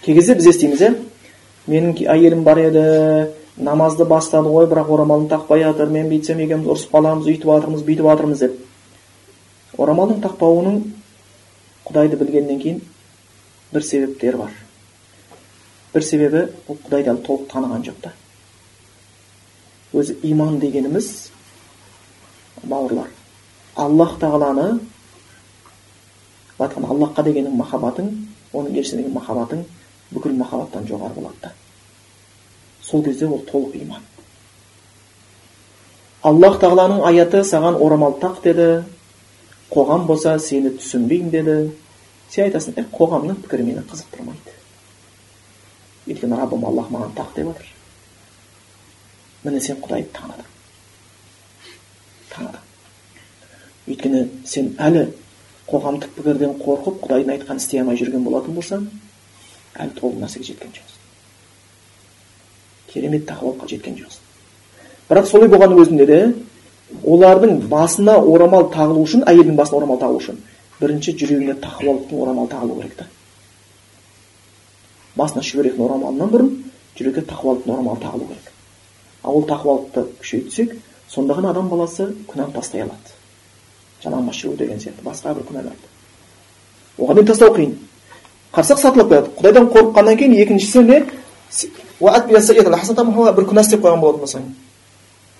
Кей 0.04 0.14
кезде 0.14 0.34
біз 0.36 0.50
естиміз 0.52 0.82
иә 0.84 0.94
менің 1.66 2.04
әйелім 2.12 2.44
бар 2.44 2.60
еді 2.60 2.82
намазды 3.56 4.04
бастады 4.04 4.52
ғой 4.52 4.68
бірақ 4.68 4.92
орамалын 4.94 5.30
тақпай 5.30 5.64
жатыр. 5.64 5.88
Мен 5.88 6.10
бүйтсем 6.10 6.38
екеуміз 6.44 6.68
ұрысып 6.74 6.92
қаламыз 6.92 7.26
өйтіп 7.26 7.48
жатырмыз 7.50 7.86
бүйтіп 7.88 8.10
жатырмыз 8.10 8.44
деп. 8.44 8.60
Орамалдың 9.78 10.20
тақпауының 10.22 10.82
құдайды 11.88 12.20
білгеннен 12.20 12.60
кейін 12.60 12.82
бір 13.76 13.84
себептері 13.84 14.36
бар 14.40 14.52
бір 15.94 16.04
себебі 16.04 16.46
ол 16.68 16.78
құдайды 16.86 17.12
әлі 17.12 17.24
толық 17.28 17.46
таныған 17.52 17.84
жоқ 17.84 18.00
та 18.06 18.12
өзі 19.92 20.16
иман 20.24 20.56
дегеніміз 20.62 21.10
бауырлар 22.64 23.12
аллах 23.76 24.16
тағаланы 24.22 24.80
айтқанда 26.58 26.88
аллахқа 26.94 27.24
деген 27.28 27.52
махаббатың 27.60 28.10
оның 28.56 28.80
елшісіне 28.80 29.02
деген 29.02 29.16
махаббатың 29.20 29.64
бүкіл 30.10 30.36
махаббаттан 30.40 30.88
жоғары 30.88 31.14
болады 31.20 31.36
да 31.42 31.52
сол 32.80 33.04
кезде 33.04 33.28
ол 33.28 33.44
толық 33.50 33.76
иман 33.82 34.04
аллах 36.22 36.60
тағаланың 36.62 37.04
аяты 37.10 37.44
саған 37.44 37.76
орамал 37.76 38.16
тақ 38.22 38.40
деді 38.44 38.70
қоғам 39.70 40.06
болса 40.08 40.38
сені 40.38 40.72
түсінбеймін 40.78 41.30
деді 41.30 41.56
сен 42.36 42.50
айтасың 42.50 42.76
е 42.76 42.84
қоғамның 42.92 43.38
пікірі 43.46 43.64
мені 43.64 43.82
қызықтырмайды 43.88 44.52
өйткені 46.06 46.36
раббым 46.36 46.66
аллах 46.68 46.90
маған 46.92 47.14
тақ 47.16 47.30
деп 47.36 47.46
жатыр 47.48 47.68
міне 49.44 49.60
сен 49.64 49.78
құдайды 49.80 50.10
таныдың 50.18 50.50
таныдың 52.34 52.64
өйткені 53.88 54.20
сен 54.44 54.68
әлі 54.88 55.06
қоғамдық 55.70 56.12
пікірден 56.18 56.52
қорқып 56.60 57.00
құдайдың 57.06 57.32
айтқанын 57.36 57.62
істей 57.62 57.80
алмай 57.80 57.96
жүрген 58.02 58.26
болатын 58.26 58.58
болсаң 58.58 58.84
әлі 59.80 59.96
толық 59.96 60.20
нәрсеге 60.20 60.50
жеткен 60.50 60.74
жоқсың 60.76 61.00
керемет 62.92 63.24
тақуалыққа 63.30 63.70
жеткен 63.72 63.96
жоқсың 64.02 64.22
бірақ 65.08 65.30
солай 65.30 65.48
болғанның 65.54 65.82
өзінде 65.86 66.06
де 66.12 66.20
олардың 67.02 67.64
басына 67.72 68.18
орамал 68.20 68.68
тағылу 68.76 69.06
үшін 69.08 69.24
әйелдің 69.26 69.56
басына 69.58 69.80
орамал 69.80 69.98
тағылу 70.04 70.22
үшін 70.22 70.44
бірінші 70.80 71.16
жүрегіне 71.16 71.54
тақуалықтың 71.62 72.22
орамалы 72.22 72.48
тағылу 72.52 72.80
керек 72.80 72.96
та 72.98 73.06
басына 75.16 75.42
шүберектің 75.46 75.86
орамалынан 75.86 76.32
бұрын 76.32 76.50
жүрекке 76.98 77.24
тақуалықтың 77.30 77.72
орамалы 77.74 78.00
тағылу 78.02 78.28
керек 78.28 78.52
ал 79.22 79.38
ол 79.38 79.46
тақуалықты 79.48 80.04
күшейтсек 80.20 80.76
сонда 81.08 81.34
ғана 81.38 81.50
адам 81.54 81.68
баласы 81.68 82.10
күнәні 82.28 82.52
тастай 82.54 82.84
алады 82.84 83.16
жалаңбас 84.04 84.36
жүру 84.42 84.56
деген 84.60 84.80
сияқты 84.82 85.04
басқа 85.06 85.34
бір 85.34 85.48
күнәларды 85.48 85.86
оған 86.98 87.14
дейін 87.20 87.30
тастау 87.32 87.54
қиын 87.56 87.74
қарасақ 88.52 88.78
сатылып 88.82 89.10
қояды 89.12 89.32
құдайдан 89.40 89.70
қорыққаннан 89.72 90.16
кейін 90.20 90.36
екіншісі 90.44 90.84
не 90.84 91.00
бір 93.32 93.48
күнә 93.48 93.64
істеп 93.64 93.80
қойған 93.80 94.00
болатын 94.00 94.20
болсаң 94.20 94.46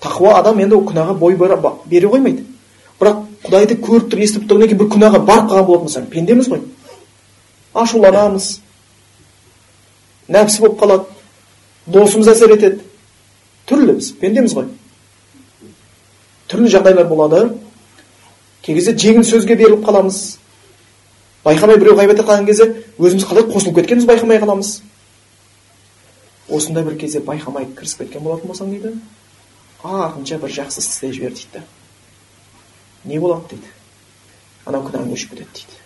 тақуа 0.00 0.38
адам 0.40 0.60
енді 0.60 0.76
ол 0.76 0.84
күнәға 0.88 1.14
бой 1.18 1.36
бере 1.36 2.08
қоймайды 2.08 2.44
бірақ 3.00 3.25
құдайды 3.46 3.78
көріп 3.82 4.08
тұрып 4.12 4.24
естіп 4.26 4.48
тұрғаннан 4.48 4.72
кейін 4.72 4.80
бір 4.82 4.90
күнәға 4.94 5.20
барып 5.26 5.50
қалған 5.50 5.66
болатын 5.68 5.86
болсаң 5.86 6.08
пендеміз 6.12 6.48
ғой 6.52 6.64
ашуланамыз. 7.76 8.48
Нәпсі 10.32 10.62
болып 10.64 10.80
қалады. 10.80 11.04
Досымыз 11.86 12.32
әсер 12.32 12.56
етеді. 12.56 12.82
Түрлі 13.68 13.98
біз. 13.98 14.10
Пендеміз 14.20 14.56
ғой 14.56 14.70
түрлі 16.48 16.70
жағдайлар 16.70 17.06
болады. 17.10 17.56
Кей 18.62 18.76
кезде 18.76 18.94
жеңіл 18.98 19.26
сөзге 19.26 19.56
беріліп 19.58 19.84
қаламыз. 19.86 20.38
Байқамай 21.46 21.78
біреу 21.78 21.96
ғайбат 21.98 22.22
қалған 22.22 22.46
кезде 22.46 22.68
өзіміз 22.98 23.26
қалай 23.26 23.46
қосылып 23.50 23.80
кеткенімізді 23.80 24.10
байқамай 24.10 24.40
қаламыз. 24.42 24.72
Осындай 26.48 26.84
бір 26.86 26.98
кезде 26.98 27.22
байқамай 27.22 27.68
кірісіп 27.76 28.04
кеткен 28.04 28.22
болатын 28.26 28.50
болсаң 28.50 28.70
дейді 28.70 28.94
артынша 29.82 30.38
бір 30.42 30.50
жақсы 30.50 30.80
іс 30.80 30.88
істей 30.90 31.12
жібер 31.12 31.34
дейді. 31.34 31.62
Не 33.06 33.18
болады 33.22 33.54
дейді 33.54 33.72
анау 34.66 34.86
күнәң 34.86 35.12
өшіп 35.14 35.34
кетеді 35.34 35.50
дейді. 35.54 35.80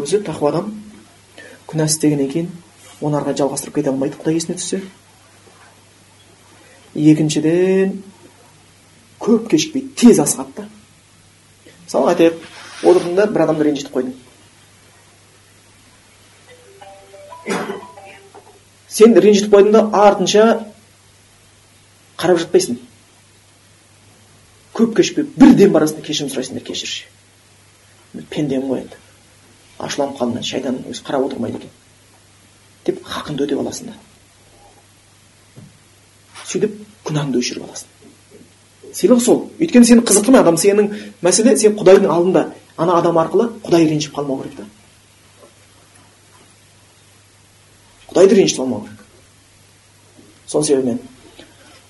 Өзі 0.00 0.22
тақуа 0.24 0.52
адам 0.52 0.72
күнә 1.68 1.86
істегеннен 1.90 2.30
кейін 2.32 2.50
оны 3.00 3.18
ары 3.18 3.28
қарай 3.28 3.40
жалғастырып 3.42 3.78
кете 3.78 3.92
алмайды 3.92 4.16
құдай 4.20 4.38
есіне 4.38 4.56
түссе. 4.56 4.80
Екіншіден 6.94 7.98
көп 9.20 9.50
кешікпейді 9.52 9.92
тез 10.00 10.22
асығады 10.24 10.62
да. 10.62 10.68
Мысалы 11.84 12.14
айтайық 12.14 12.40
отырдың 12.82 13.18
да 13.20 13.26
бір 13.32 13.46
адамды 13.46 13.68
ренжітіп 13.68 13.98
қойдың 13.98 14.16
сен 18.96 19.16
ренжітіп 19.20 19.52
қойдың 19.52 19.72
да 19.74 19.82
артынша 19.92 20.44
қарап 22.16 22.40
жатпайсың. 22.40 22.78
Көп 24.76 24.96
кешікпей 24.96 25.28
бірден 25.36 25.72
барасың 25.72 26.00
да 26.00 26.06
кешірім 26.06 26.32
сұрайсың 26.32 26.58
да 26.58 26.64
кешірші 26.66 27.06
пендемін 28.30 28.68
ғой 28.70 28.80
енді. 28.84 28.98
Ашуланып 29.78 30.16
қалдым 30.20 30.44
шайтанның 30.44 30.90
өзі 30.90 31.04
қарап 31.04 31.26
отырмайды 31.26 31.58
екен. 31.60 31.72
Деп 32.86 33.02
хақыңды 33.04 33.44
өтеп 33.44 33.60
аласың 33.60 33.90
да 33.90 33.96
сөйтіп 36.46 36.76
күнәңді 37.06 37.40
өшіріп 37.42 37.66
аласың. 37.66 37.88
Сыйлық 38.94 39.20
сол 39.22 39.42
өйткені 39.60 39.88
сені 39.88 40.04
қызықтырмай 40.06 40.44
адам? 40.44 40.56
Сенің 40.56 40.92
мәселе 41.24 41.56
сен 41.58 41.76
құдайдың 41.76 42.12
алдында 42.12 42.46
ана 42.78 42.96
адам 43.00 43.18
арқылы 43.20 43.50
құдай 43.64 43.88
ренжіп 43.90 44.14
қалмау 44.16 44.42
керек 44.42 44.56
та. 44.60 44.66
Құдайды 48.12 48.38
ренжітіп 48.38 48.62
алмау 48.64 48.86
керек. 48.86 49.04
Сол 50.46 50.64
себебінен 50.64 51.00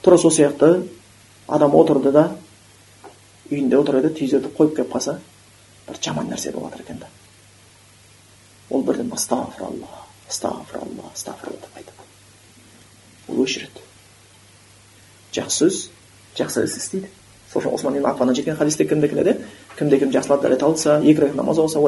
тура 0.03 0.19
сол 0.19 0.33
сияқты 0.33 0.89
адам 1.47 1.75
отырды 1.77 2.13
да 2.13 2.31
үйінде 3.51 3.79
отыр 3.79 4.01
еді 4.01 4.29
қойып 4.57 4.77
келіп 4.77 4.93
қалса 4.93 5.19
бір 5.89 6.01
жаман 6.03 6.31
нәрсе 6.31 6.53
болып 6.53 6.81
екен 6.81 6.99
да 6.99 7.09
ол 8.71 8.83
бірден 8.83 9.13
астағфиралла 9.15 9.91
астағфиралла 10.29 11.13
астағфиралла 11.13 11.61
деп 11.63 11.77
айтады 11.81 12.09
ол 13.29 13.45
өшіреді 13.45 13.85
жақсы 15.37 15.69
сөз 15.69 15.83
жақсы 16.39 16.65
іс 16.67 16.77
істейді 16.81 17.11
сол 17.53 17.63
үшін 17.63 17.75
осман 17.75 17.99
ибн 18.01 18.35
жеткен 18.35 18.57
хадисте 18.57 18.85
кімде 18.85 19.09
келеді 19.09 19.37
кімде 19.79 19.99
кім 19.99 20.11
жақсылап 20.11 20.43
дәрет 20.43 20.63
алса 20.63 20.99
екі 21.01 21.21
рет 21.21 21.35
намаз 21.35 21.59
оқыса 21.59 21.79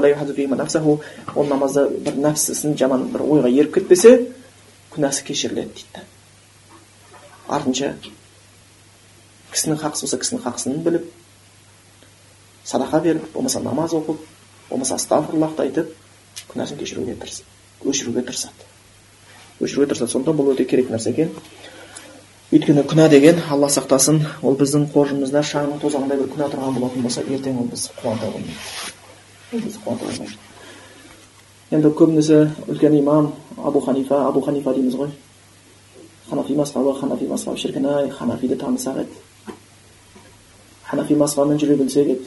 ол 1.34 1.46
намазда 1.46 1.88
бір 1.88 2.20
нәпсісін 2.22 2.76
жаман 2.78 3.08
бір 3.12 3.22
ойға 3.26 3.50
еріп 3.50 3.74
кетпесе 3.74 4.28
күнәсі 4.94 5.24
кешіріледі 5.26 5.74
дейді 5.74 5.88
да 5.94 6.04
артынша 7.48 7.94
кісінің 9.52 9.80
хақысы 9.82 10.06
болса 10.06 10.20
кісінің 10.22 10.44
хақысын 10.46 10.82
біліп 10.86 11.10
садақа 12.68 13.00
беріп 13.00 13.32
болмаса 13.32 13.64
намаз 13.64 13.96
оқып 13.96 14.20
болмаса 14.70 15.00
астағфирлахты 15.00 15.68
айтып 15.68 15.94
күнәсін 16.52 16.78
кешіруге 16.82 17.16
тырысады 17.16 17.56
өшіруге 17.84 18.22
тырысады. 18.22 18.66
Өшіруге 19.60 19.92
тырысады. 19.92 20.12
Сондықтан 20.12 20.36
бұл 20.38 20.52
өте 20.54 20.64
керек 20.66 20.90
нәрсе 20.90 21.12
екен. 21.12 21.30
Өйткені 22.52 22.84
күнә 22.88 23.08
деген 23.08 23.40
алла 23.50 23.68
сақтасын. 23.70 24.20
Ол 24.42 24.56
біздің 24.58 24.88
қоржынымызда 24.94 25.42
шаңның 25.46 25.80
тозағындай 25.82 26.18
бір 26.18 26.30
күнә 26.34 26.48
тұрған 26.52 26.78
болатын 26.78 27.02
болса 27.02 27.22
ертең 27.22 27.60
ол 27.60 27.68
бізді 27.70 27.94
қуанта 28.02 28.30
қоймайды. 28.32 28.56
Ол 29.52 29.60
бізді 29.60 29.82
қуанта 29.84 30.10
қоймайды. 30.10 30.38
Енді 31.70 31.92
көбінесе 31.92 32.40
үлкен 32.66 32.98
имам 32.98 33.32
абу 33.56 33.80
ханифа 33.80 34.26
абу 34.26 34.40
ханифа 34.40 34.74
дейміз 34.74 34.94
ғой. 34.94 35.10
Ханафи 36.30 36.54
мазхабы 36.54 36.98
ханафи 36.98 37.28
мазхабы 37.28 37.58
шіркін 37.58 37.86
ай 37.86 38.10
ханафиді 38.10 38.56
танысақ 38.56 39.02
еді. 39.04 39.54
Ханафи 40.84 41.14
мазхабымен 41.14 41.60
жүре 41.60 41.76
білсек 41.76 42.08
еді. 42.08 42.24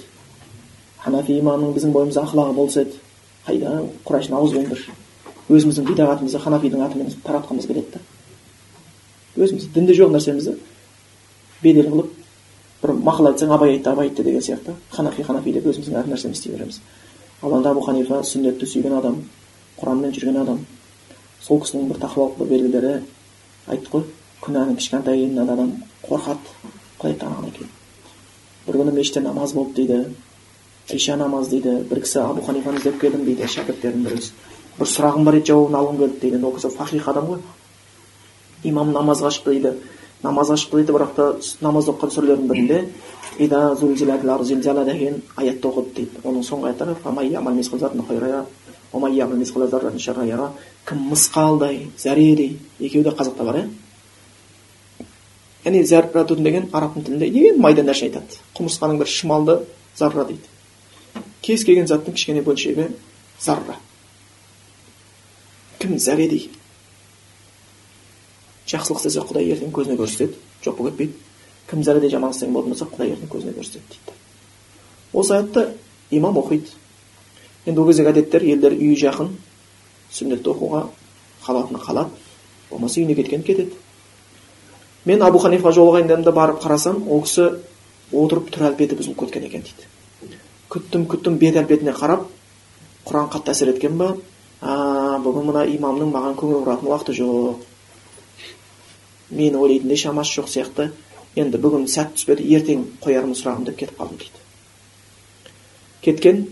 Ханафи 1.03 1.39
имамның 1.39 1.73
біздің 1.75 1.91
бойымызда 1.95 2.25
ақылағы 2.25 2.53
болса 2.55 2.85
еді. 2.85 2.97
Қайда 3.45 3.77
құрайшын 4.05 4.35
ауыз 4.37 4.53
беріңдерші 4.53 4.91
өзіміздің 5.51 5.87
бидағатымызды 5.89 6.39
ханафидің 6.39 6.83
атымен 6.85 7.13
таратқымыз 7.25 7.67
келеді 7.67 7.95
да. 7.95 8.01
Өзіміз 9.35 9.71
дінде 9.73 9.95
жоқ 9.97 10.13
нәрсемізді 10.13 10.57
бедел 11.63 11.89
қылып 11.89 12.11
бір 12.83 12.93
мақал 13.01 13.31
айтсаң 13.31 13.53
абай 13.55 13.75
айтты 13.75 13.89
абай 13.89 14.09
айтты 14.09 14.23
деген 14.23 14.41
сияқты. 14.41 14.75
Ханафи 14.91 15.23
ханафи 15.23 15.53
деп 15.53 15.65
өзіміздің 15.65 15.97
әр 15.97 16.07
нәрсемізді 16.11 16.37
істей 16.37 16.53
береміз. 16.53 16.79
Ал 17.41 17.57
енді 17.57 17.69
абу 17.69 17.81
ханифа 17.81 18.21
сүннетті 18.23 18.69
сүйген 18.69 18.97
адам 18.99 19.23
құранмен 19.81 20.13
жүрген 20.15 20.41
адам 20.41 20.65
сол 21.41 21.61
кісінің 21.61 21.89
бір 21.89 22.01
тақуалық 22.05 22.47
белгілері 22.47 22.95
айттық 23.67 23.91
қой 23.91 24.03
күнәнің 24.45 24.77
кішкентайынан 24.77 25.49
адам 25.49 25.71
қорқады. 26.05 26.55
Құдай 27.01 27.17
тағаладан 27.17 27.55
кейін 27.57 27.71
бір 28.67 28.77
күні 28.81 28.93
мешітте 28.93 29.21
намаз 29.21 29.53
болды 29.53 29.81
дейді. 29.81 30.13
Иша 30.89 31.15
намаз 31.17 31.47
дейді 31.49 31.69
бір 31.89 32.01
кісі 32.01 32.19
абу 32.19 32.41
ханифаны 32.45 32.77
іздеп 32.79 32.99
келдім 33.01 33.25
дейді 33.25 33.47
шәкірттердің 33.47 34.03
бірі 34.05 34.21
бір 34.79 34.87
сұрағым 34.87 35.23
бар 35.25 35.35
еді 35.39 35.51
жауабын 35.51 35.77
алғым 35.79 35.97
келді 35.99 36.19
дейді 36.21 36.45
ол 36.45 36.55
кісі 36.55 36.69
фахих 36.75 37.07
адам 37.07 37.25
ғой 37.29 37.39
имам 38.63 38.91
намазға 38.95 39.29
шықты 39.35 39.51
дейді 39.55 39.71
намазға 40.23 40.55
шықты 40.57 40.75
дейді 40.81 40.93
бірақ 40.97 41.11
та 41.15 41.23
намазда 41.61 41.91
оқыған 41.93 42.11
сүрелердің 42.15 42.47
бірінде 42.47 42.79
деген 44.85 45.21
аятты 45.35 45.67
оқыды 45.67 45.93
дейді 45.95 46.11
оның 46.23 46.43
соңғы 46.45 46.65
аяттары 46.71 46.95
кім 50.85 50.97
мысқалдай 51.11 51.87
зәредей 51.97 52.57
екеуі 52.79 53.03
де 53.03 53.09
қазақта 53.09 53.43
бар 53.45 53.55
иә 53.61 53.65
яғни 55.65 55.83
зәрратун 55.85 56.43
деген 56.43 56.69
арабтың 56.73 57.05
тілінде 57.05 57.27
ең 57.51 57.59
майда 57.61 57.83
нәрсе 57.85 58.09
айтады 58.09 58.39
құмырсқаның 58.57 58.97
бір 58.99 59.07
шымалды 59.07 59.59
зарра 59.95 60.25
дейді 60.25 60.49
кез 61.41 61.65
келген 61.65 61.87
заттың 61.89 62.15
кішкене 62.17 62.43
бөлшегі 62.45 62.87
зарра 63.41 63.77
кім 65.81 65.97
зәредей 65.97 66.49
жақсылық 68.69 69.01
істесе 69.01 69.23
құдай 69.25 69.49
ертең 69.55 69.71
көзіне 69.73 69.97
көрсетеді 69.99 70.37
жоқ 70.65 70.77
болып 70.77 70.99
кетпейді 70.99 71.13
кім 71.71 71.83
зәредей 71.83 72.11
жаман 72.13 72.35
істеген 72.35 72.53
болатын 72.53 72.75
болса 72.75 72.89
құдай 72.93 73.13
ертең 73.15 73.31
көзіне 73.31 73.55
көрсетеді 73.57 73.95
дейді 73.95 74.17
осы 75.13 75.33
аятты 75.37 75.67
имам 76.11 76.37
оқиды 76.37 76.69
енді 77.65 77.81
ол 77.81 77.89
кездегі 77.89 78.13
әдеттер 78.13 78.45
елдер 78.53 78.75
үйі 78.77 78.99
жақын 79.01 79.31
сүннетті 80.13 80.53
оқуға 80.53 80.83
қалатыны 81.45 81.81
қалады 81.81 82.13
болмаса 82.69 83.01
үйіне 83.01 83.15
кеткен 83.17 83.43
кетеді 83.43 83.73
мен 85.05 85.23
абу 85.25 85.41
ханифаға 85.41 85.73
жолығайын 85.79 86.31
барып 86.31 86.61
қарасам 86.63 87.01
ол 87.09 87.25
кісі 87.25 87.49
отырып 88.11 88.51
түр 88.53 88.69
әлпеті 88.69 88.99
бұзылып 88.99 89.25
кеткен 89.25 89.49
екен 89.49 89.65
дейді 89.65 89.89
күттім 90.71 91.05
күттім 91.11 91.37
бет 91.41 91.57
әлпетіне 91.59 91.91
қарап 91.97 92.27
құран 93.07 93.27
қатты 93.33 93.51
әсер 93.51 93.73
еткен 93.73 93.97
ба? 93.99 94.13
А 94.61 95.17
бүгін 95.23 95.49
мына 95.49 95.65
имамның 95.67 96.11
маған 96.13 96.37
көңіл 96.39 96.61
бұратын 96.63 96.87
уақыты 96.87 97.15
жоқ. 97.17 97.63
Мені 99.31 99.57
ойлайтындай 99.57 99.97
шамасы 99.97 100.37
жоқ 100.37 100.47
сияқты. 100.53 100.91
Енді 101.35 101.59
бүгін 101.59 101.87
сәт 101.91 102.13
түспеді 102.15 102.45
ертең 102.55 102.85
қоярмын 103.03 103.35
сұрағым 103.39 103.65
деп 103.67 103.79
кетіп 103.79 103.99
қалдым 103.99 104.21
дейді. 104.21 104.41
Кеткен 106.05 106.43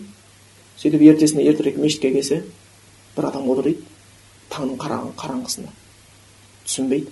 сөйтіп 0.82 1.05
ертесіне 1.13 1.45
ертерек 1.47 1.78
мешітке 1.78 2.11
келсе 2.11 2.43
бір 3.15 3.30
адам 3.30 3.47
отыр 3.53 3.70
дейді. 3.70 3.86
Таңның 4.49 4.80
қараңғысында. 5.20 5.72
Түсінбейді. 6.65 7.11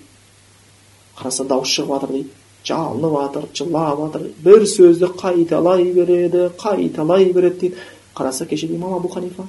Қараса 1.18 1.46
дауыс 1.46 1.72
шығып 1.72 1.94
жатыр 1.94 2.14
дейді. 2.16 2.30
Жалынып 2.64 3.14
жатыр 3.20 3.48
жылап 3.54 3.98
жатыр 4.02 4.28
бір 4.44 4.66
сөзді 4.66 5.12
қайталай 5.20 5.84
береді 5.94 6.50
қайталай 6.58 7.32
береді 7.32 7.58
дейді 7.60 7.76
қараса 8.14 8.46
кешегі 8.46 8.74
имам 8.74 8.94
абу 8.94 9.08
ханифа 9.08 9.46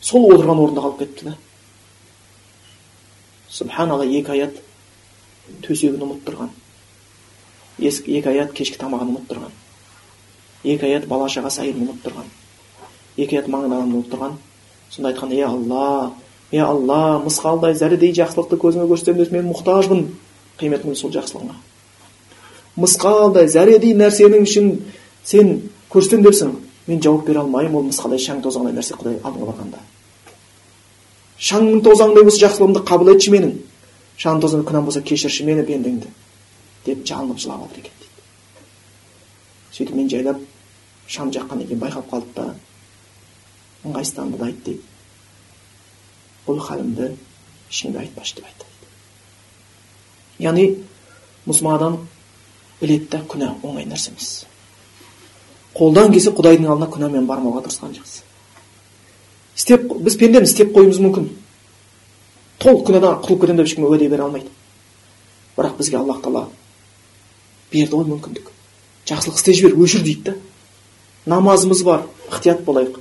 сол 0.00 0.30
отырған 0.32 0.64
орнында 0.64 0.80
қалып 0.80 0.98
кетіпті 0.98 1.24
да 1.24 1.36
субханалла 3.48 4.06
екі 4.06 4.36
аят 4.36 4.60
төсегін 5.66 6.04
ұмыттырған 6.06 6.52
екі 7.80 8.28
аят 8.30 8.52
кешкі 8.54 8.78
тамағын 8.78 9.14
ұмыттырған 9.14 9.56
екі 10.64 10.86
аят 10.86 11.08
бала 11.10 11.28
шағасы 11.28 11.64
әйелін 11.64 11.88
ұмыттырған 11.88 12.30
екі 13.18 13.40
аят 13.40 13.50
маңындағы 13.50 13.88
ұмыттырған 13.88 14.38
сонда 14.90 15.12
айтқан 15.12 15.34
е 15.34 15.42
алла 15.44 16.12
е 16.52 16.62
алла 16.62 17.18
мысқалдай 17.24 17.74
зәредей 17.74 18.14
жақсылықты 18.16 18.58
көзіңе 18.60 18.86
көрсетемін 18.90 19.34
мен 19.34 19.50
мұқтажбын 19.50 20.06
қиямет 20.60 20.84
күні 20.84 20.98
сол 20.98 21.12
жақсылығыңа 21.14 21.58
мысқалдай 22.78 23.48
зәредей 23.50 23.94
нәрсенің 23.98 24.44
үшін 24.46 24.70
сен 25.26 25.56
көрсетемін 25.90 26.26
депсің 26.26 26.52
мен 26.86 27.02
жауап 27.02 27.26
бере 27.26 27.40
алмаймын 27.42 27.80
ол 27.80 27.88
мысқалдай 27.88 28.20
шаң 28.22 28.42
тозаңдай 28.44 28.74
нәрсе 28.76 28.96
құдай 28.98 29.18
алдыңа 29.22 29.48
барғанда. 29.50 29.82
Шаңның 31.40 31.82
тозаңдай 31.86 32.26
болса 32.26 32.44
жақсылығымды 32.46 32.84
қабыл 32.86 33.12
етші 33.14 33.34
менің. 33.34 33.52
Шаң 34.20 34.40
тозаң 34.44 34.64
күнәм 34.68 34.86
болса 34.88 35.02
кешірші 35.02 35.46
мені 35.48 35.64
пендеңді 35.66 36.10
деп 36.86 37.04
жалынып 37.06 37.40
жылап 37.40 37.66
жатыр 37.66 37.84
екен 37.84 37.98
дейді. 38.00 38.24
Сөйтіп 39.72 39.94
мен 39.96 40.08
жайлап 40.12 40.40
шам 41.06 41.32
жаққаннан 41.34 41.68
кейін 41.68 41.82
байқап 41.82 42.10
қалды 42.12 42.34
да 42.36 42.48
ыңғайсызданды 43.84 44.38
да 44.38 44.50
айтты 44.50 44.72
дейді. 44.72 44.82
Бұл 46.46 46.60
халімді 46.64 47.14
ешкімге 47.70 48.04
айтпашы 48.04 48.36
деп 48.40 48.48
айтты 48.48 48.70
яғни 50.40 50.66
мұсылман 51.48 51.76
адам 51.76 51.98
біледі 52.80 53.08
да 53.12 53.20
күнә 53.28 53.52
оңай 53.62 53.86
нәрсе 53.88 54.10
емес. 54.10 54.30
Қолдан 55.76 56.12
келсе 56.12 56.32
құдайдың 56.34 56.70
алдына 56.72 56.88
күнәмен 56.90 57.26
бармауға 57.28 57.62
тырысқан 57.66 57.92
жақсы. 57.94 58.24
Істеп 59.56 59.84
біз 60.00 60.16
пендеміз 60.18 60.52
істеп 60.52 60.72
қоюымыз 60.74 60.98
мүмкін. 61.04 61.28
Толық 62.60 62.86
күнәдан 62.88 63.20
құтылып 63.20 63.44
кетемін 63.44 63.60
деп 63.60 63.68
ешкім 63.68 63.86
уәде 63.86 64.08
бере 64.08 64.24
алмайды. 64.24 64.50
Бірақ 65.56 65.76
бізге 65.78 66.00
аллах 66.00 66.22
тағала 66.24 66.48
берді 67.70 67.96
ғой 67.96 68.08
мүмкіндік. 68.08 68.50
Жақсылық 69.06 69.38
істей 69.38 69.54
жібер 69.54 69.78
өшір 69.78 70.02
дейді 70.04 70.30
да. 70.30 70.34
Намазымыз 71.26 71.84
бар 71.84 72.06
ықтият 72.30 72.64
болайық. 72.64 72.98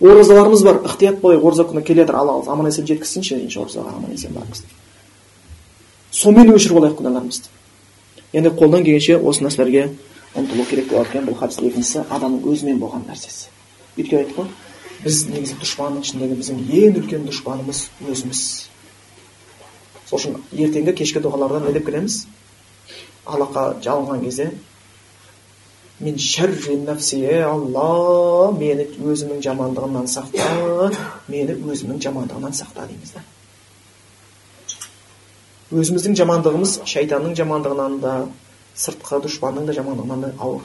Оразаларымыз 0.00 0.64
бар 0.64 0.82
ықтият 0.84 1.20
болайық. 1.20 1.44
Ораза 1.44 1.68
күні 1.68 1.84
келе 1.84 2.02
жатыр 2.02 2.16
алла 2.16 2.40
аман 2.52 2.70
есен 2.70 2.86
жеткізсінші 2.88 3.44
оразаға 3.60 3.94
аман 3.96 4.12
есен 4.16 4.32
барыңыз. 4.34 4.64
Сонымен 6.10 6.54
өшіріп 6.56 6.80
алайық 6.80 6.98
күнәларымызды. 6.98 7.59
Енді 8.32 8.52
қолдан 8.54 8.84
келгенше 8.86 9.18
осы 9.18 9.44
нәрселерге 9.44 9.88
ұмтылу 10.38 10.66
керек 10.70 10.90
болады 10.92 11.10
екен 11.10 11.26
бұл 11.26 11.38
хадис 11.40 11.58
екіншісі 11.58 12.04
адамның 12.06 12.44
өзімен 12.52 12.78
болған 12.78 13.06
нәрсесі 13.08 13.48
өйткені 13.98 14.20
айттық 14.22 14.36
қой 14.36 14.50
біз 15.04 15.22
негізі 15.32 15.56
дұшпанның 15.62 16.04
ішіндегі 16.06 16.36
біздің 16.38 16.60
ең 16.80 16.98
үлкен 17.00 17.24
дұшпанымыз 17.26 17.80
өзіміз 18.06 18.42
сол 20.06 20.18
үшін 20.20 20.38
ертеңгі 20.52 20.94
кешкі 21.00 21.22
дұғаларда 21.24 21.64
не 21.66 21.74
деп 21.74 21.88
келеміз 21.88 22.20
аллахқа 23.26 23.64
жалынған 23.82 24.22
кезде 24.26 24.50
мен 26.00 26.22
шәрри 26.22 26.78
нәпси 26.84 27.24
алла 27.44 28.52
мені 28.56 28.86
өзімнің 29.00 29.42
жамандығымнан 29.48 30.08
сақта 30.14 30.92
мені 31.28 31.58
өзімнің 31.58 32.00
жамандығымнан 32.06 32.56
сақта 32.56 32.86
дейміз 32.86 33.16
да 33.16 33.24
өзіміздің 35.70 36.16
жамандығымыз 36.18 36.72
шайтанның 36.90 37.36
жамандығынан 37.38 38.00
да 38.02 38.14
сыртқы 38.74 39.20
дұшпанның 39.22 39.68
да 39.68 39.72
жамандығынан 39.76 40.20
да 40.24 40.30
ауыр. 40.42 40.64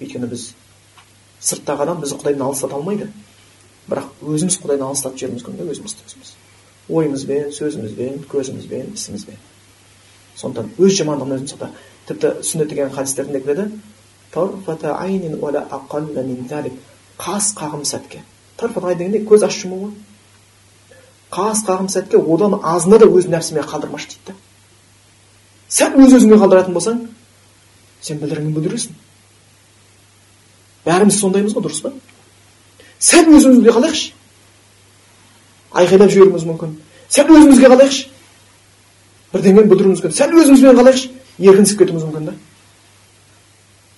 Өйткені 0.00 0.30
біз 0.30 0.54
сырттағы 1.44 1.84
адам 1.84 2.00
бізді 2.00 2.16
құдайдан 2.22 2.46
алыстата 2.46 2.74
алмайды. 2.78 3.10
Бірақ 3.88 4.06
өзіміз 4.24 4.56
құдайдан 4.62 4.88
алыстатып 4.88 5.20
жіберуіміз 5.20 5.44
мүмкін 5.44 5.60
да 5.60 5.64
өзімізді 5.74 6.00
өзіміз 6.08 6.28
ойымызбен 6.88 7.52
сөзімізбен 7.52 8.24
көзімізбен 8.32 8.94
ісімізбен. 8.96 9.36
Сондықтан 10.40 10.72
өз 10.80 10.92
жамандығын 11.02 11.34
өзіміз 11.36 11.52
сақта 11.52 11.68
тіпті 12.08 12.28
сүннет 12.48 12.68
деген 12.72 12.88
хадистерінде 12.96 13.40
келеді 13.44 13.64
қас 17.18 17.52
қағым 17.58 17.84
сәтке. 17.84 18.22
Дегенде 18.60 19.18
көз 19.26 19.44
ашып 19.46 19.66
жұму 19.66 19.76
ғой 19.82 19.92
қас 21.30 21.64
қағым 21.66 21.88
сәтке 21.92 22.18
одан 22.18 22.58
азына 22.62 22.98
да 22.98 23.06
өз 23.06 23.28
нәпсіме 23.28 23.64
қалдырмашы 23.68 24.08
дейді 24.14 24.32
да. 24.32 24.34
Сәл 25.68 25.98
өз 26.00 26.16
өзіңе 26.18 26.38
қалдыратын 26.40 26.76
болсаң 26.76 27.02
сен 28.00 28.20
білдіргенін 28.22 28.54
бүлдіресің 28.56 28.96
бәріміз 30.88 31.18
сондаймыз 31.20 31.56
ғой 31.56 31.66
дұрыс 31.66 31.82
па? 31.84 31.92
Сәл 32.98 33.28
өз 33.28 33.44
өзімізге 33.44 33.74
қалайықшы. 33.76 34.12
Айқайлап 35.76 36.10
жіберуіміз 36.14 36.46
мүмкін. 36.48 36.74
Сәл 37.12 37.30
өзімізге 37.34 37.68
қалайықшы. 37.74 38.08
Бірдеңені 39.34 39.68
бүлдіруіміз 39.70 40.00
мүмкін. 40.00 40.16
Сәл 40.16 40.34
өзімізбен 40.40 40.78
қалайықшы. 40.80 41.12
Еркінсіп 41.38 41.82
кетуіміз 41.82 42.06
мүмкін 42.08 42.30
да. 42.30 42.34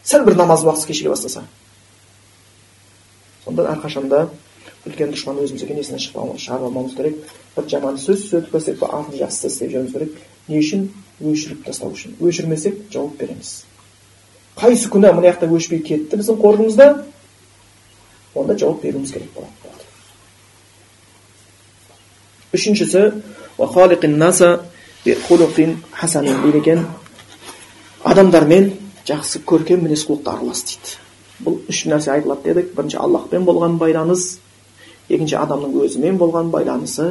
Сәл 0.05 0.27
бір 0.27 0.37
намаз 0.41 0.65
уақыты 0.67 0.91
кешіге 0.91 1.15
бастаса. 1.15 1.45
Сонда 3.45 3.71
әрқашанда 3.73 4.27
үлкен 4.87 5.13
дұшпан 5.13 5.41
өзіміз 5.45 5.65
екен 5.67 5.81
есінен 5.81 6.01
шығарып 6.01 6.67
алмауымыз 6.69 6.95
керек. 6.97 7.17
Бір 7.57 7.67
жаман 7.69 7.99
сөз 8.01 8.27
сөйлеп 8.31 8.53
көрсек 8.55 8.79
бір 8.81 8.95
артын 8.97 9.19
жақсы 9.21 9.47
істеп 9.51 9.73
жүруіміз 9.75 9.93
керек. 9.97 10.13
Не 10.49 10.61
үшін? 10.61 10.87
Өшіріп 11.21 11.65
тастау 11.67 11.93
үшін. 11.93 12.17
Өшірмесек 12.21 12.75
жауап 12.93 13.19
береміз. 13.21 13.65
Қайсы 14.57 14.89
күнә 14.93 15.13
мына 15.17 15.31
жақта 15.31 15.51
өшпей 15.53 15.83
кетті 15.85 16.17
біздің 16.17 16.41
қоржынымызда 16.41 16.87
онда 18.35 18.57
жауап 18.59 18.83
беруіміз 18.83 19.13
керек 19.13 19.33
болады. 19.37 19.51
Үшіншісі 22.57 23.23
адамдармен 28.05 28.73
жақсы 29.09 29.43
көркем 29.47 29.85
мінез 29.85 30.05
құлықты 30.09 30.33
аралас 30.33 30.63
дейді. 30.67 30.97
Бұл 31.45 31.59
үш 31.69 31.85
нәрсе 31.89 32.15
айтылады 32.15 32.49
дедік. 32.49 32.73
Бірінші 32.77 32.99
аллахпен 33.01 33.45
болған 33.49 33.79
байланыс. 33.81 34.39
Екінші 35.11 35.41
адамның 35.45 35.75
өзімен 35.85 36.21
болған 36.21 36.53
байланысы 36.55 37.11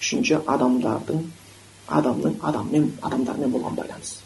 үшінші 0.00 0.42
адамдардың 0.46 1.22
адамның 2.00 2.40
адаммен 2.42 2.90
адамдармен 3.02 3.54
болған 3.54 3.78
байланыс 3.78 4.18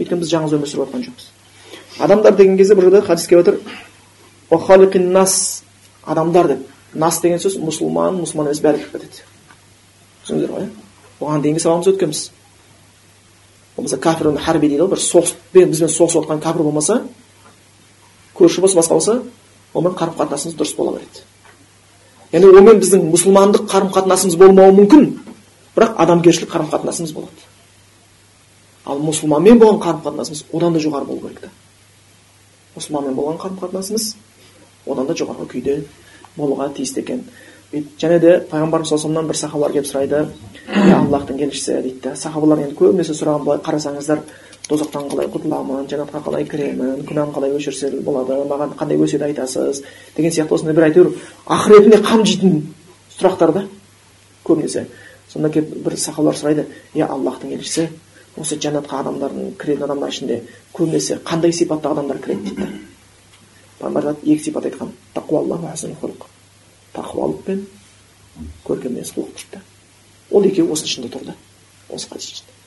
өйткені 0.00 0.22
біз 0.22 0.30
жаңа 0.32 0.48
өмір 0.56 0.68
сүріп 0.68 0.88
жатқан 0.88 1.02
жоқпыз. 1.04 1.26
Адамдар 2.00 2.36
деген 2.36 2.56
кезде 2.56 2.74
бұл 2.74 2.88
жерде 2.88 3.02
хадис 3.04 3.26
келіп 3.28 3.48
отыр. 4.50 5.00
Нас 5.00 5.62
адамдар 6.04 6.48
деп. 6.48 6.66
Нас 6.94 7.20
деген 7.20 7.38
сөз 7.38 7.58
мұсылман 7.60 8.22
мұсылман 8.22 8.48
емес 8.48 8.62
бәрі 8.64 8.80
кіріп 8.80 8.92
кетеді. 8.92 9.24
Түсіндіңіздер 10.24 10.54
ғой 10.54 10.64
иә? 10.64 10.70
Оған 11.20 11.42
дейінгі 11.44 11.60
сабағымызда 11.60 11.92
өткенбіз. 11.94 12.22
Болмаса 13.76 13.98
кәпір 14.00 14.38
харби 14.40 14.68
дейді 14.68 14.82
ғой 14.82 14.94
бір 14.94 15.02
соғыспен 15.04 15.70
бізбен 15.70 15.92
соғысып 15.92 16.24
жатқан 16.24 16.42
кәпір 16.42 16.64
болмаса 16.64 17.02
көрші 18.34 18.64
болса 18.64 18.80
басқа 18.80 18.96
болса 18.96 19.22
онымен 19.74 19.96
қарым 20.00 20.16
қатынасымыз 20.18 20.56
дұрыс 20.56 20.76
бола 20.76 20.96
береді. 20.96 21.22
Яғни 22.32 22.50
онымен 22.50 22.80
біздің 22.80 23.06
мұсылмандық 23.10 23.66
қарым 23.70 23.90
қатынасымыз 23.94 24.36
болмауы 24.38 24.74
мүмкін 24.76 25.06
бірақ 25.76 25.96
адамгершілік 26.04 26.50
қарым 26.52 26.70
қатынасымыз 26.70 27.12
болады. 27.14 27.46
Ал 28.86 29.00
мұсылманмен 29.02 29.58
болған 29.58 29.80
қарым 29.82 30.02
қатынасымыз 30.04 30.44
одан 30.52 30.74
да 30.74 30.82
жоғары 30.82 31.06
болу 31.06 31.20
керек 31.26 31.40
та. 31.40 31.50
Мұсылманмен 32.76 33.14
болған 33.18 33.40
қарым 33.42 33.58
қатынасымыз 33.60 34.14
одан 34.86 35.06
да 35.06 35.14
жоғарғы 35.14 35.48
күйде 35.50 35.76
болуға 36.36 36.70
тиісті 36.74 37.00
екен. 37.00 37.24
Және 37.72 38.18
де 38.18 38.36
пайғамбарымыз 38.50 38.90
саллаллаху 38.90 39.30
бір 39.30 39.38
сахабалар 39.38 39.72
келіп 39.76 39.86
сұрайды 39.86 40.24
аллахтың 40.94 41.38
елшісі 41.44 41.76
дейді 41.82 42.00
да 42.02 42.16
сахабалар 42.16 42.64
енді 42.64 42.74
көбінесе 42.78 43.14
сұраған 43.14 43.44
былай 43.46 43.60
қарасаңыздар 43.62 44.24
тозақтан 44.70 45.08
қалай 45.10 45.26
құтыламын 45.34 45.88
жәннатқа 45.90 46.20
қалай 46.22 46.44
кіремін 46.46 47.02
күнәм 47.08 47.32
қалай 47.34 47.54
өшірсе 47.56 47.90
болады 48.06 48.36
маған 48.46 48.76
қандай 48.78 49.00
өсиет 49.02 49.24
айтасыз 49.26 49.82
деген 50.16 50.30
сияқты 50.30 50.54
осындай 50.54 50.76
бір 50.76 50.86
әйтеуір 50.88 51.08
ақыретіне 51.50 51.98
қамжитын 52.06 52.60
сұрақтар 53.16 53.52
да 53.56 53.64
көбінесе. 54.46 54.86
Сонда 55.28 55.50
келіп 55.50 55.74
бір 55.84 55.96
сахабалар 55.98 56.38
сұрайды 56.38 56.66
иә 56.94 57.08
аллахтың 57.10 57.56
елшісі 57.56 57.88
осы 58.38 58.58
жәннатқа 58.62 59.02
адамдардың 59.02 59.56
кіретін 59.58 59.88
адамдар 59.88 60.14
ішінде 60.14 60.40
көбінесе 60.74 61.18
қандай 61.26 61.52
сипатты 61.52 61.90
адамдар 61.90 62.18
кіреді? 62.22 62.54
дейді 62.54 62.68
пайғамбар 63.80 64.14
екі 64.22 64.38
сипат 64.44 64.70
айтқан. 64.70 64.94
Тақуалық 66.94 67.42
пен 67.46 67.66
көркем 68.66 68.96
мінез 68.96 69.12
құлық 69.14 69.34
дейді 69.36 69.60
ол 70.30 70.46
екеуі 70.46 70.72
осының 70.74 70.90
ішінде 70.90 71.12
тұр 71.12 71.26
да. 71.30 71.36
Осы 71.88 72.08
хадис 72.10 72.32
ішінде? 72.32 72.59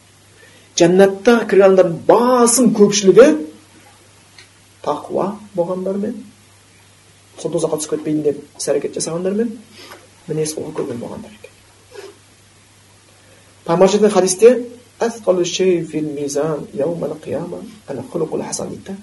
Кірген 1.49 1.65
адамдардың 1.67 1.97
басым 2.07 2.71
көпшілігі 2.77 3.27
тақуа 4.83 5.27
болғандармен 5.55 6.15
сол 7.39 7.53
тозаққа 7.53 7.79
түсіп 7.81 7.95
кетпейін 7.95 8.23
деп 8.25 8.41
іс 8.57 8.69
әрекет 8.71 8.97
жасағандармен 8.97 9.51
мінез 10.27 10.55
құлқы 10.57 10.73
көрген 10.79 11.01
болғандар 11.03 11.31
екен 11.37 11.51
пайғамбар 13.67 14.13
хадисте 14.13 14.53
дейді 18.73 18.97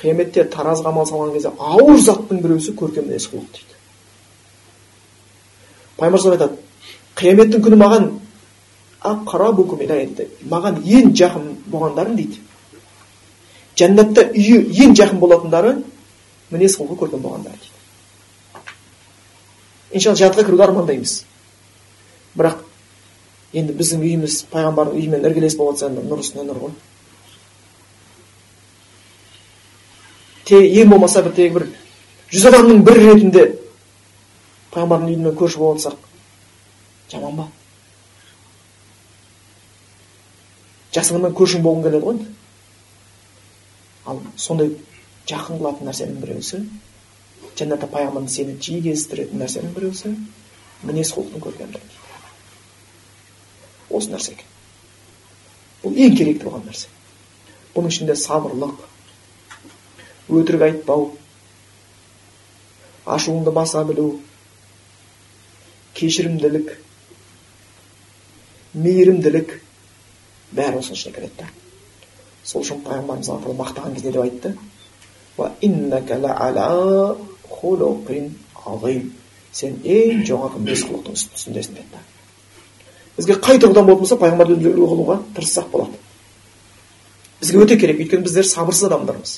қияметте 0.00 0.44
таразыға 0.50 0.92
амал 0.92 1.06
салған 1.08 1.32
кезде 1.36 1.54
ауыр 1.58 1.98
заттың 2.00 2.42
біреусі 2.42 2.74
көркем 2.78 3.08
мінез 3.08 3.28
құлық 3.32 3.48
дейді 3.54 3.74
пайғамбар 5.98 6.20
айтады 6.36 6.54
қияметтің 7.20 7.64
күні 7.64 7.80
маған 7.80 8.10
маған 10.50 10.80
ең 10.84 11.12
жақын 11.20 11.46
болғандарың 11.72 12.16
дейді 12.16 12.38
жәннатта 13.78 14.28
үйі 14.32 14.60
ең 14.84 14.94
жақын 14.98 15.18
болатындары 15.20 15.72
мінез 16.50 16.78
құлқы 16.78 16.96
көрген 17.02 17.22
болғандар 17.24 17.52
дейді 17.58 17.72
иншалла 19.98 20.16
жәннатқа 20.20 20.44
кіруді 20.46 20.66
армандаймыз 20.68 21.12
бірақ 22.38 22.58
енді 23.54 23.72
біздің 23.78 24.00
үйіміз 24.06 24.34
пайғамбардың 24.52 24.98
үйімен 24.98 25.26
іргелес 25.28 25.56
болып 25.58 25.78
жатса 25.78 25.90
енді 25.90 26.00
нұр 26.08 26.22
үстіне 26.24 26.44
нұр 26.48 26.58
ғой 26.64 26.72
ең 30.82 30.90
болмаса 30.90 31.22
бір 31.22 31.34
тек 31.36 31.52
бір 31.58 31.64
жүз 32.32 32.44
адамның 32.50 32.82
бірі 32.86 33.00
ретінде 33.10 33.44
пайғамбардың 34.74 35.12
үйімен 35.12 35.36
көрші 35.38 35.58
болып 35.62 35.82
жатсақ 35.82 35.98
жаман 37.12 37.36
ба 37.38 37.46
жасыңмен 40.94 41.36
көршің 41.40 41.64
болғың 41.66 41.86
келеді 41.88 42.04
ғой 42.06 42.22
ал 44.12 44.22
сондай 44.46 44.72
жақын 45.30 45.60
қылатын 45.60 45.90
нәрсенің 45.90 46.22
біреусі 46.22 46.62
жәннатта 47.58 47.90
пайғамбарымыз 47.90 48.38
сені 48.38 48.56
жиі 48.60 48.82
кездестіретін 48.88 49.44
нәрсенің 49.44 49.76
біреусі 49.76 50.14
мінез 50.84 51.14
құлықтың 51.16 51.46
көркемдігі 51.48 52.02
осы 53.94 54.10
нәрсе 54.12 54.34
екен. 54.34 54.48
Бұл 55.82 55.98
ең 56.00 56.16
керекті 56.18 56.48
болған 56.48 56.66
нәрсе. 56.68 56.88
Бұның 57.74 57.92
ішінде 57.92 58.16
сабырлық 58.18 58.80
өтірік 60.34 60.64
айтпау 60.68 61.10
ашуыңды 63.16 63.52
баса 63.54 63.84
білу 63.84 64.08
кешірімділік 65.94 66.72
мейірімділік 68.74 69.58
бәрі 70.56 70.80
осының 70.80 70.98
ішіне 70.98 71.14
кіреді 71.16 71.36
да 71.42 71.46
сол 72.44 72.62
үшін 72.64 72.82
пайғамбарымыз 72.84 73.30
алла 73.32 73.54
мақтаған 73.60 73.94
кезде 73.96 74.12
деп 74.12 74.22
айтты. 74.22 74.50
Сен 79.54 79.76
ең 79.86 80.24
жоғарғы 80.26 80.58
мінез 80.58 80.82
құлықтың 80.82 81.14
үстіндесің 81.14 81.76
деді 81.78 82.00
бізге 83.16 83.36
қай 83.38 83.60
тұрғыдан 83.62 83.86
болатын 83.86 84.02
болса 84.02 84.16
пайғамбарды 84.18 84.56
үлгі 84.56 84.72
қылуға 84.74 85.20
тырыссақ 85.36 85.68
болады. 85.70 86.00
Бізге 87.40 87.60
өте 87.62 87.76
керек. 87.78 88.00
Өйткені 88.02 88.26
біздер 88.26 88.48
сабырсыз 88.50 88.88
адамдармыз. 88.88 89.36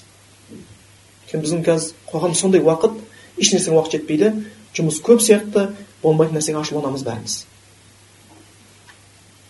Өйткені 1.27 1.43
біздің 1.45 1.65
қазір 1.67 1.93
қоғамда 2.09 2.41
сондай 2.41 2.65
уақыт 2.65 2.97
ешнәрсеге 3.37 3.77
уақыт 3.77 3.99
жетпейді. 3.99 4.33
Жұмыс 4.73 5.03
көп 5.05 5.21
сияқты 5.21 5.69
болмайтын 6.03 6.41
нәрсеге 6.41 6.63
ашуланамыз 6.63 7.05
бәріміз. 7.05 7.43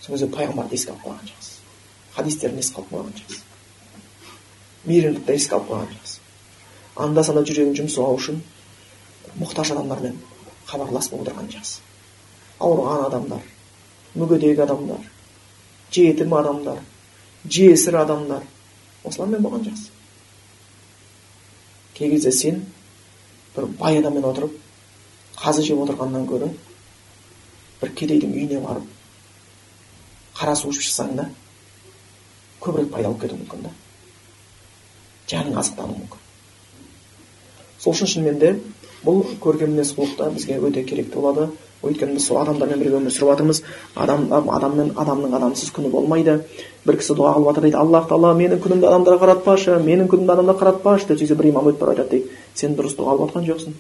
Сол 0.03 0.17
кезде 0.17 0.33
пайғамбарды 0.35 0.75
еске 0.75 0.97
алып 0.97 1.07
қойған 1.07 1.31
жақсы 1.31 1.56
хадистерін 2.17 2.59
еске 2.63 2.81
алып 2.81 2.93
қойған 2.93 3.15
жақсы 3.21 3.41
мейірімдікті 4.87 5.37
еске 5.37 5.57
алып 5.57 5.71
қойған 5.71 5.91
жақсы 5.97 6.21
анда 7.07 7.25
санда 7.27 7.45
жүрегін 7.49 7.77
жұмсау 7.81 8.17
үшін 8.17 8.41
мұқтаж 9.41 9.73
адамдармен 9.75 10.17
хабарласып 10.67 11.19
отырған 11.21 11.51
жақсы 11.53 11.83
ауырған 12.61 13.07
адамдар 13.11 13.45
мүгедек 14.17 14.63
адамдар 14.65 15.05
жетім 15.93 16.35
адамдар 16.41 16.81
жесір 17.45 18.01
адамдар 18.03 18.47
осылармен 19.05 19.45
болған 19.45 19.67
жақсы 19.69 19.91
кей 21.99 22.11
кезде 22.11 22.33
сен 22.33 22.65
бір 23.57 23.69
бай 23.81 24.01
адаммен 24.01 24.25
отырып 24.31 24.57
қазы 25.37 25.63
жеп 25.69 25.83
отырғаннан 25.85 26.27
гөрі 26.29 26.51
бір 27.81 27.93
кедейдің 28.01 28.33
үйіне 28.37 28.61
барып 28.65 28.89
қара 30.37 30.57
су 30.57 30.73
ішіп 30.73 30.89
шықсаң 30.89 31.15
да 31.21 31.29
көбірек 32.67 32.91
пайда 32.95 33.09
болып 33.09 33.23
кетуі 33.23 33.41
мүмкін 33.43 33.67
да 33.67 33.75
жаның 35.33 35.61
азықтануы 35.63 36.01
мүмкін 36.01 36.25
сол 37.79 37.95
үшін 37.95 38.13
шынымен 38.15 38.41
де 38.43 38.57
бұл 39.07 39.23
көркем 39.43 39.75
мінез 39.75 39.95
құлық 39.97 40.35
бізге 40.35 40.59
өте 40.59 40.85
керекті 40.85 41.21
болады 41.21 41.51
өйткені 41.85 42.17
біз 42.17 42.27
сол 42.27 42.39
адамдармен 42.41 42.81
бірге 42.81 42.97
өмір 42.97 43.13
сүріп 43.13 43.31
жатырмыз 43.31 43.61
адам 43.95 44.25
адаммен 44.33 44.93
адамның 44.97 45.35
адамсыз 45.37 45.71
күні 45.77 45.91
болмайды 45.93 46.39
бір 46.87 46.99
кісі 47.01 47.15
дұға 47.19 47.35
қылып 47.37 47.51
жатыр 47.51 47.67
дейді 47.67 47.79
аллах 47.83 48.09
тағала 48.09 48.33
менің 48.39 48.63
күнімді 48.65 48.89
адамдарға 48.89 49.21
қаратпашы 49.27 49.77
менің 49.85 50.09
күнімді 50.11 50.33
адамдарға 50.35 50.63
қаратпашы 50.63 51.09
деп 51.11 51.21
сөйтсе 51.21 51.37
бір 51.37 51.51
имам 51.53 51.69
өтіп 51.71 51.85
бара 51.85 51.95
жатады 51.99 52.11
дейді 52.17 52.27
сен 52.55 52.77
дұрыс 52.81 52.97
дұға 52.97 53.19
қылып 53.21 53.37
жатқан 53.37 53.49
жоқсың 53.51 53.77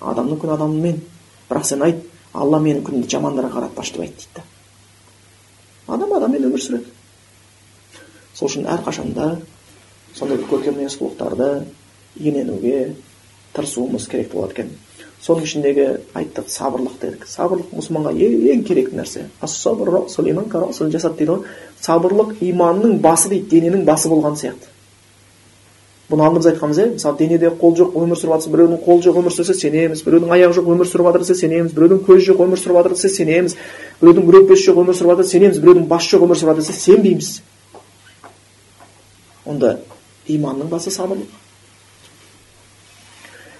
адамның 0.00 0.40
күні 0.42 0.56
адаммен 0.56 1.00
бірақ 1.50 1.68
сен 1.68 1.84
айт 1.86 2.02
алла 2.32 2.62
менің 2.64 2.82
күнімді 2.88 3.12
жамандарға 3.12 3.52
қаратпашы 3.60 3.98
деп 3.98 4.06
айт 4.06 4.16
дейді 4.24 4.46
адам 5.86 6.16
адаммен 6.16 6.48
өмір 6.48 6.64
сүреді 6.64 6.95
сол 8.36 8.50
үшін 8.50 8.68
әрқашанда 8.68 9.30
сондай 10.14 10.38
көркем 10.50 10.76
мінез 10.76 10.98
құлықтарды 11.00 11.64
иеленуге 12.20 12.94
тырысуымыз 13.56 14.08
керек 14.12 14.32
болады 14.34 14.52
екен. 14.52 14.70
Соның 15.26 15.46
ішіндегі 15.48 15.86
айттық 16.14 16.50
сабырлық 16.52 17.00
дедік. 17.00 17.24
Сабырлық 17.26 17.72
мұсылманға 17.74 18.12
ең 18.52 18.62
керекті 18.68 19.00
нәрсе. 19.00 19.26
Жасат 20.92 21.16
дейді 21.16 21.32
ғой. 21.32 21.40
Сабырлық 21.82 22.36
иманның 22.44 23.00
басы 23.00 23.32
дейді 23.32 23.48
дененің 23.56 23.84
басы 23.88 24.08
болған 24.12 24.36
сияқты. 24.36 24.68
Бұны 26.06 26.22
алдымыз 26.22 26.46
айтқанбыз 26.52 26.78
иә 26.78 26.86
мысалы 26.92 27.16
денеде 27.18 27.50
қол 27.50 27.74
жоқ 27.74 27.96
өмір 27.98 28.20
сүріп 28.20 28.36
жатырсыз 28.36 28.52
біреудің 28.52 28.84
қолы 28.84 29.02
жоқ 29.02 29.16
өмір 29.18 29.32
сүрсе 29.34 29.54
сенеміз. 29.58 30.04
Біреудің 30.06 30.30
аяғы 30.36 30.54
жоқ 30.60 30.68
өмір 30.70 30.86
сүріп 30.86 31.08
жатыр 31.08 31.24
десе 31.24 31.34
сенеміз. 31.40 31.72
Біреудің 31.74 32.04
көзі 32.06 32.28
жоқ 32.28 32.44
өмір 32.46 32.60
сүріп 32.62 32.78
жатыр 32.78 32.94
десе 32.94 33.10
сенеміз. 33.10 33.56
Біреудің 33.98 34.30
өкпесі 34.30 34.68
жоқ 34.68 34.78
өмір 34.84 34.94
сүріп 34.94 35.10
жатыр 35.16 35.26
сенеміз. 35.32 35.58
Біреудің 35.64 35.88
басы 35.90 36.12
жоқ 36.14 36.28
өмір 36.28 36.38
сүріп 36.38 36.52
жатыр 36.52 36.62
десе 36.62 36.78
сенбейміз. 36.78 37.32
Онда 39.46 39.78
иманның 40.26 40.68
басы 40.68 40.90
сабырлық 40.90 41.30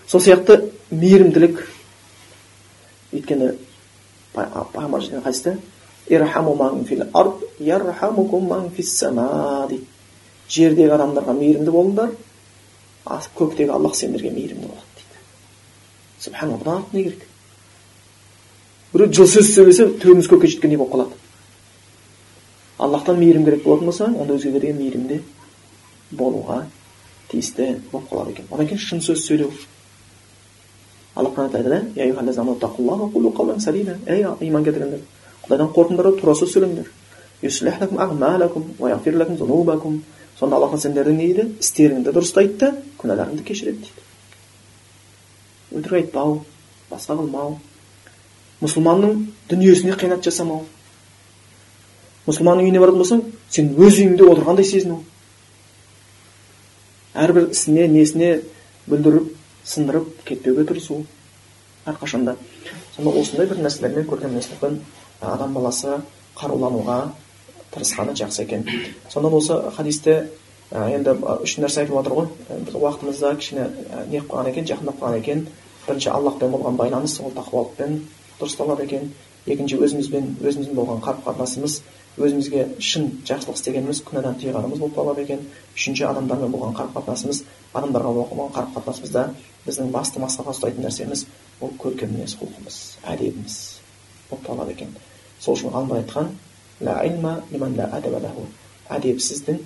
сол 0.06 0.20
сияқты 0.20 0.60
мейірімділік. 0.90 1.62
Өйткені 3.12 3.52
пайғамбар 4.34 5.22
хадисте 5.24 5.56
дейді 9.70 9.86
жердегі 10.48 10.94
адамдарға 10.94 11.34
мейірімді 11.34 11.72
болыңдар 11.74 12.10
көктегі 13.38 13.72
аллах 13.74 13.96
сендерге 13.96 14.30
мейірімді 14.30 14.68
болады 14.68 14.86
дейді. 15.00 15.16
Субханалла 16.20 16.60
бұдан 16.60 16.76
артық 16.82 16.94
не 16.94 17.02
керек? 17.02 17.26
Біреу 18.92 19.12
жыл 19.12 19.26
сөз 19.26 19.54
сөйлесе 19.54 19.88
төбеміз 19.98 20.30
көкке 20.30 20.52
жеткендей 20.52 20.78
болып 20.78 20.94
қалады. 20.94 21.18
Аллахтан 22.78 23.18
мейірім 23.18 23.44
керек 23.44 23.64
болатын 23.64 23.90
болса 23.90 24.06
онда 24.06 24.36
өзгеге 24.38 24.60
деген 24.60 24.78
мейірімді 24.78 25.22
болуға 26.12 26.66
тиісті 27.30 27.80
болып 27.92 28.10
қалады 28.10 28.30
екен. 28.34 28.46
Одан 28.50 28.66
кейін 28.66 28.78
шын 28.78 29.00
сөз 29.00 29.24
сөйлеу. 29.26 29.50
Алла 31.14 31.30
құран 31.30 31.50
айтады 31.50 31.92
ей 31.96 32.10
иман 34.48 34.64
келтіргендер 34.64 35.00
құдайдан 35.46 35.72
қорқыңдар 35.72 36.10
да 36.10 36.20
тура 36.20 36.34
сөз 36.34 36.50
сөйлеңдер. 36.54 36.90
Сонда 40.36 40.56
аллах 40.56 40.74
сендердің 40.76 41.16
не 41.16 41.26
дейді? 41.30 41.44
Істеріңді 41.62 42.12
дұрыстайды 42.12 42.58
да 42.60 42.68
күнәларыңды 43.00 43.40
кешіреді 43.46 43.86
дейді. 43.86 44.02
Өтірік 45.72 45.96
айтпау 46.02 46.42
басқа 46.90 47.16
қылмау. 47.16 47.54
Мұсылманның 48.60 49.22
дүниесіне 49.48 49.96
қиянат 49.96 50.28
жасамау. 50.28 50.66
Мұсылманның 52.26 52.68
үйіне 52.68 52.82
баратын 52.82 53.00
болсаң 53.00 53.22
сен 53.48 53.72
өз 53.80 53.96
үйіңде 53.96 54.28
отырғандай 54.28 54.68
сезіну. 54.68 55.00
Әрбір 57.16 57.50
ісіне 57.50 57.86
несіне 57.88 58.30
бүлдіріп 58.86 59.32
сындырып 59.66 60.22
кетпеуге 60.28 60.64
тырысу 60.68 61.02
әрқашанда. 61.86 62.36
Сонда 62.94 63.12
осындай 63.20 63.48
бір 63.50 63.62
нәрселермен 63.64 64.06
көркемдестікпен 64.10 64.80
адам 65.20 65.54
баласы 65.54 66.00
қарулануға 66.38 66.98
тырысқаны 67.74 68.16
жақсы 68.18 68.42
екен. 68.44 68.66
Сонда 69.10 69.30
осы 69.36 69.58
хадисте 69.76 70.28
енді 70.70 71.16
үш 71.42 71.56
нәрсе 71.58 71.84
айтып 71.84 71.96
жатыр 71.98 72.16
ғой. 72.20 72.28
Уақытымызда 72.74 73.36
кішкене 73.40 73.68
не 74.10 74.20
қалған 74.20 74.50
екен 74.50 74.68
жақындап 74.70 75.00
қалған 75.00 75.18
екен. 75.20 75.46
Бірінші 75.86 76.10
аллахпен 76.10 76.50
болған 76.52 76.76
байланыс 76.76 77.20
ол 77.20 77.32
тақуалықпен 77.36 78.00
дұрысталады 78.40 78.84
екен. 78.84 79.12
Екінші 79.46 79.76
өзімізбен 79.82 80.24
өзімізбен 80.42 80.76
болған 80.76 81.00
қарым 81.04 81.22
қатынасымыз 81.26 81.80
өзімізге 82.16 82.60
шын 82.80 83.10
жақсылық 83.28 83.56
істегеніміз 83.58 84.02
күнәдан 84.08 84.34
тыйғанымыз 84.40 84.78
болып 84.80 84.96
қалады 84.96 85.22
екен. 85.22 85.40
Үшінші 85.76 86.06
адамдармен 86.10 86.50
болған 86.54 86.74
қарым 86.78 86.92
қатынасымыз 86.96 87.42
адамдарға 87.76 88.10
болған 88.16 88.50
қарым 88.56 88.72
қатынасымызда 88.76 89.22
біздің 89.66 89.86
басты 89.94 90.22
мақсатқа 90.22 90.50
ұстайтын 90.54 90.82
нәрсеміз 90.86 91.26
ол 91.60 91.70
көркем 91.82 92.10
мінез 92.16 92.32
құлқымыз 92.40 92.76
әдебіміз 93.12 93.54
болып 94.30 94.46
табылады 94.46 94.72
екен. 94.72 94.90
Сол 95.40 95.54
үшін 95.54 95.70
ғалымдар 95.76 95.98
айтқан 96.00 96.26
әдепсіздің 98.86 99.58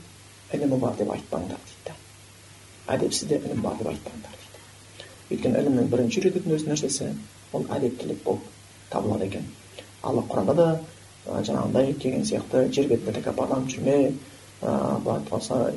ілімі 0.55 0.79
бар 0.81 0.95
деп 0.99 1.11
айтпаңдар 1.13 1.59
дейді. 1.67 1.97
Әдепсізде 2.89 3.39
ілім 3.39 3.61
бар 3.65 3.77
деп 3.79 3.91
айтпаңдар 3.93 4.37
дейді. 4.37 4.61
Өйткені 5.35 5.61
ілімнің 5.61 5.91
бірінші 5.93 6.23
үйрететін 6.23 6.57
өз 6.57 6.65
нәрсесі 6.69 7.11
ол 7.53 7.67
әдептілік 7.77 8.23
болып 8.25 8.47
табылады 8.91 9.29
екен. 9.29 9.45
Алла 10.03 10.25
құранда 10.31 10.55
да 10.55 10.69
жаңағындай 11.27 11.95
келген 12.01 12.25
сияқты 12.25 12.67
жер 12.73 12.89
бетінде 12.89 13.21
тәкаппарланып 13.21 13.69
жүрме 13.75 13.97
болса 15.31 15.73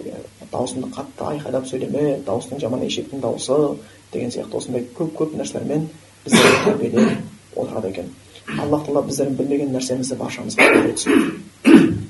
даусыңды 0.52 0.90
қатты 0.96 1.28
айқайлап 1.30 1.68
сөйлеме 1.70 2.20
дауыстың 2.26 2.60
жаман 2.60 2.84
ешектің 2.88 3.22
дауысы 3.24 3.78
деген 4.12 4.32
сияқты 4.32 4.58
осындай 4.58 4.88
көп 4.98 5.16
көп 5.20 5.38
нәрселермен 5.40 5.88
біздерді 6.26 6.64
тәрбиелеп 6.66 7.58
отырады 7.60 7.90
екен. 7.90 8.12
Аллах 8.60 8.84
тағала 8.86 9.06
біздердің 9.08 9.38
білмеген 9.40 9.72
нәрсемізді 9.76 10.18
баршамызға 10.20 10.68
үйретсін 10.78 11.14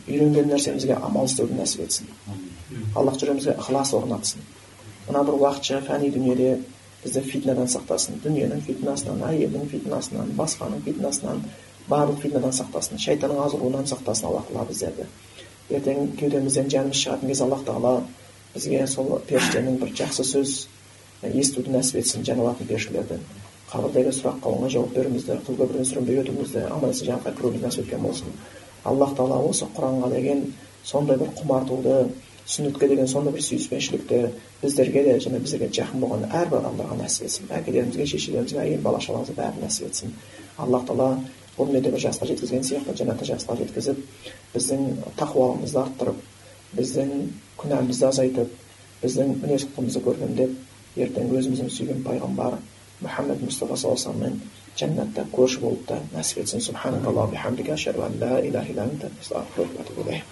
үйренген 0.08 0.50
нәрсемізге 0.50 0.98
амал 0.98 1.30
істеуді 1.30 1.58
нәсіп 1.60 1.84
етсін. 1.86 2.10
Аллах 2.96 3.20
жүрегімізге 3.22 3.54
ықылас 3.58 3.94
орнатсын. 3.98 4.42
Мына 5.08 5.24
бір 5.28 5.38
уақытша 5.42 5.82
фәни 5.86 6.10
дүниеде 6.14 6.58
бізді 7.04 7.22
фитнадан 7.28 7.70
сақтасын. 7.70 8.18
Дүниенің 8.24 8.64
фитнасынан 8.66 9.22
әйелдің 9.30 9.70
фитнасынан 9.72 10.34
басқаның 10.38 10.84
фитнасынан 10.86 11.44
барлық 11.90 12.20
фитнадан 12.24 12.54
сақтасын 12.56 13.02
шайтанның 13.02 13.44
азғыруынан 13.46 13.88
сақтасын 13.92 14.30
аллах 14.30 14.50
тағала 14.50 14.68
біздерді. 14.70 15.08
Ертең 15.70 16.12
кеудемізден 16.20 16.70
жанымыз 16.72 17.02
шығатын 17.04 17.32
кезде 17.32 17.44
аллах 17.44 17.64
тағала 17.68 18.04
бізге 18.56 18.88
сол 18.88 19.16
періштенің 19.30 19.80
бір 19.82 19.96
жақсы 20.00 20.28
сөз 20.28 20.58
естуді 21.24 21.74
нәсіп 21.74 22.02
етсін 22.04 22.26
жаналатын 22.28 22.68
періштелерден 22.68 23.24
қабірдегі 23.74 24.12
сұраққа 24.14 24.52
оңай 24.54 24.70
жауап 24.70 24.92
беруімізді 24.94 25.40
құлқөбірден 25.48 25.88
сүрінбей 25.90 26.20
өтуімізді 26.22 26.66
аман 26.70 26.92
есен 26.94 27.08
жәннатқа 27.08 27.32
кіруімізді 27.40 27.66
нәсіп 27.66 27.88
еткен 27.88 28.04
болсын. 28.06 28.36
Аллах 28.84 29.16
тағала 29.18 29.40
осы 29.50 29.66
құранға 29.74 30.12
деген 30.14 30.44
сондай 30.86 31.18
бір 31.18 31.32
құмартуды 31.40 31.96
сүннетке 32.46 32.90
деген 32.92 33.08
сондай 33.08 33.34
бір 33.34 33.46
сүйіспеншілікті 33.48 34.20
біздерге 34.62 35.04
де 35.08 35.16
және 35.26 35.40
бізге 35.42 35.72
жақын 35.74 36.04
болған 36.04 36.28
әрбір 36.30 36.60
адамдарға 36.60 37.00
нәсіп 37.02 37.26
етсін. 37.26 37.50
Әкелерімізге 37.50 38.06
шешелерімізге 38.14 38.62
әйел 38.62 38.84
бала 38.84 39.00
шағамызға 39.02 39.38
бәрін 39.40 39.64
нәсіп 39.64 39.88
етсін. 39.88 40.14
Аллах 40.58 40.86
тағала 40.86 41.24
бұл 41.57 41.71
дүниеде 41.71 41.93
бір 41.95 42.05
жасқа 42.07 42.29
жеткізген 42.31 42.65
сияқты 42.69 42.97
жәннатта 43.01 43.29
жасқа 43.29 43.59
жеткізіп 43.59 44.01
біздің 44.55 44.89
тақуалығымызды 45.19 45.83
арттырып 45.83 46.25
біздің 46.79 47.15
күнәмізді 47.61 48.09
азайтып 48.09 48.57
біздің 49.03 49.37
мінез 49.43 49.69
құлқымызды 49.69 50.05
көркемдеп 50.09 50.99
ертең 51.05 51.33
өзіміздің 51.39 51.73
сүйген 51.75 52.05
пайғамбар 52.07 52.59
محمد 53.03 53.39
مصطفى 53.47 53.77
صلى 53.77 53.93
الله 53.93 54.01
عليه 54.05 54.11
وسلم 54.11 54.41
جنة 54.79 55.27
كوش 55.33 55.57
بولتا 55.57 56.01
نسبة 56.19 56.45
سبحانك 56.45 57.07
الله 57.07 57.25
بحمدك 57.25 57.71
أشهد 57.71 57.97
أن 57.97 58.13
لا 58.21 58.39
إله 58.39 58.71
إلا 58.71 58.85
أنت 58.85 59.03
أستغفرك 59.23 59.71
وأتوب 59.79 60.09
إليك 60.09 60.25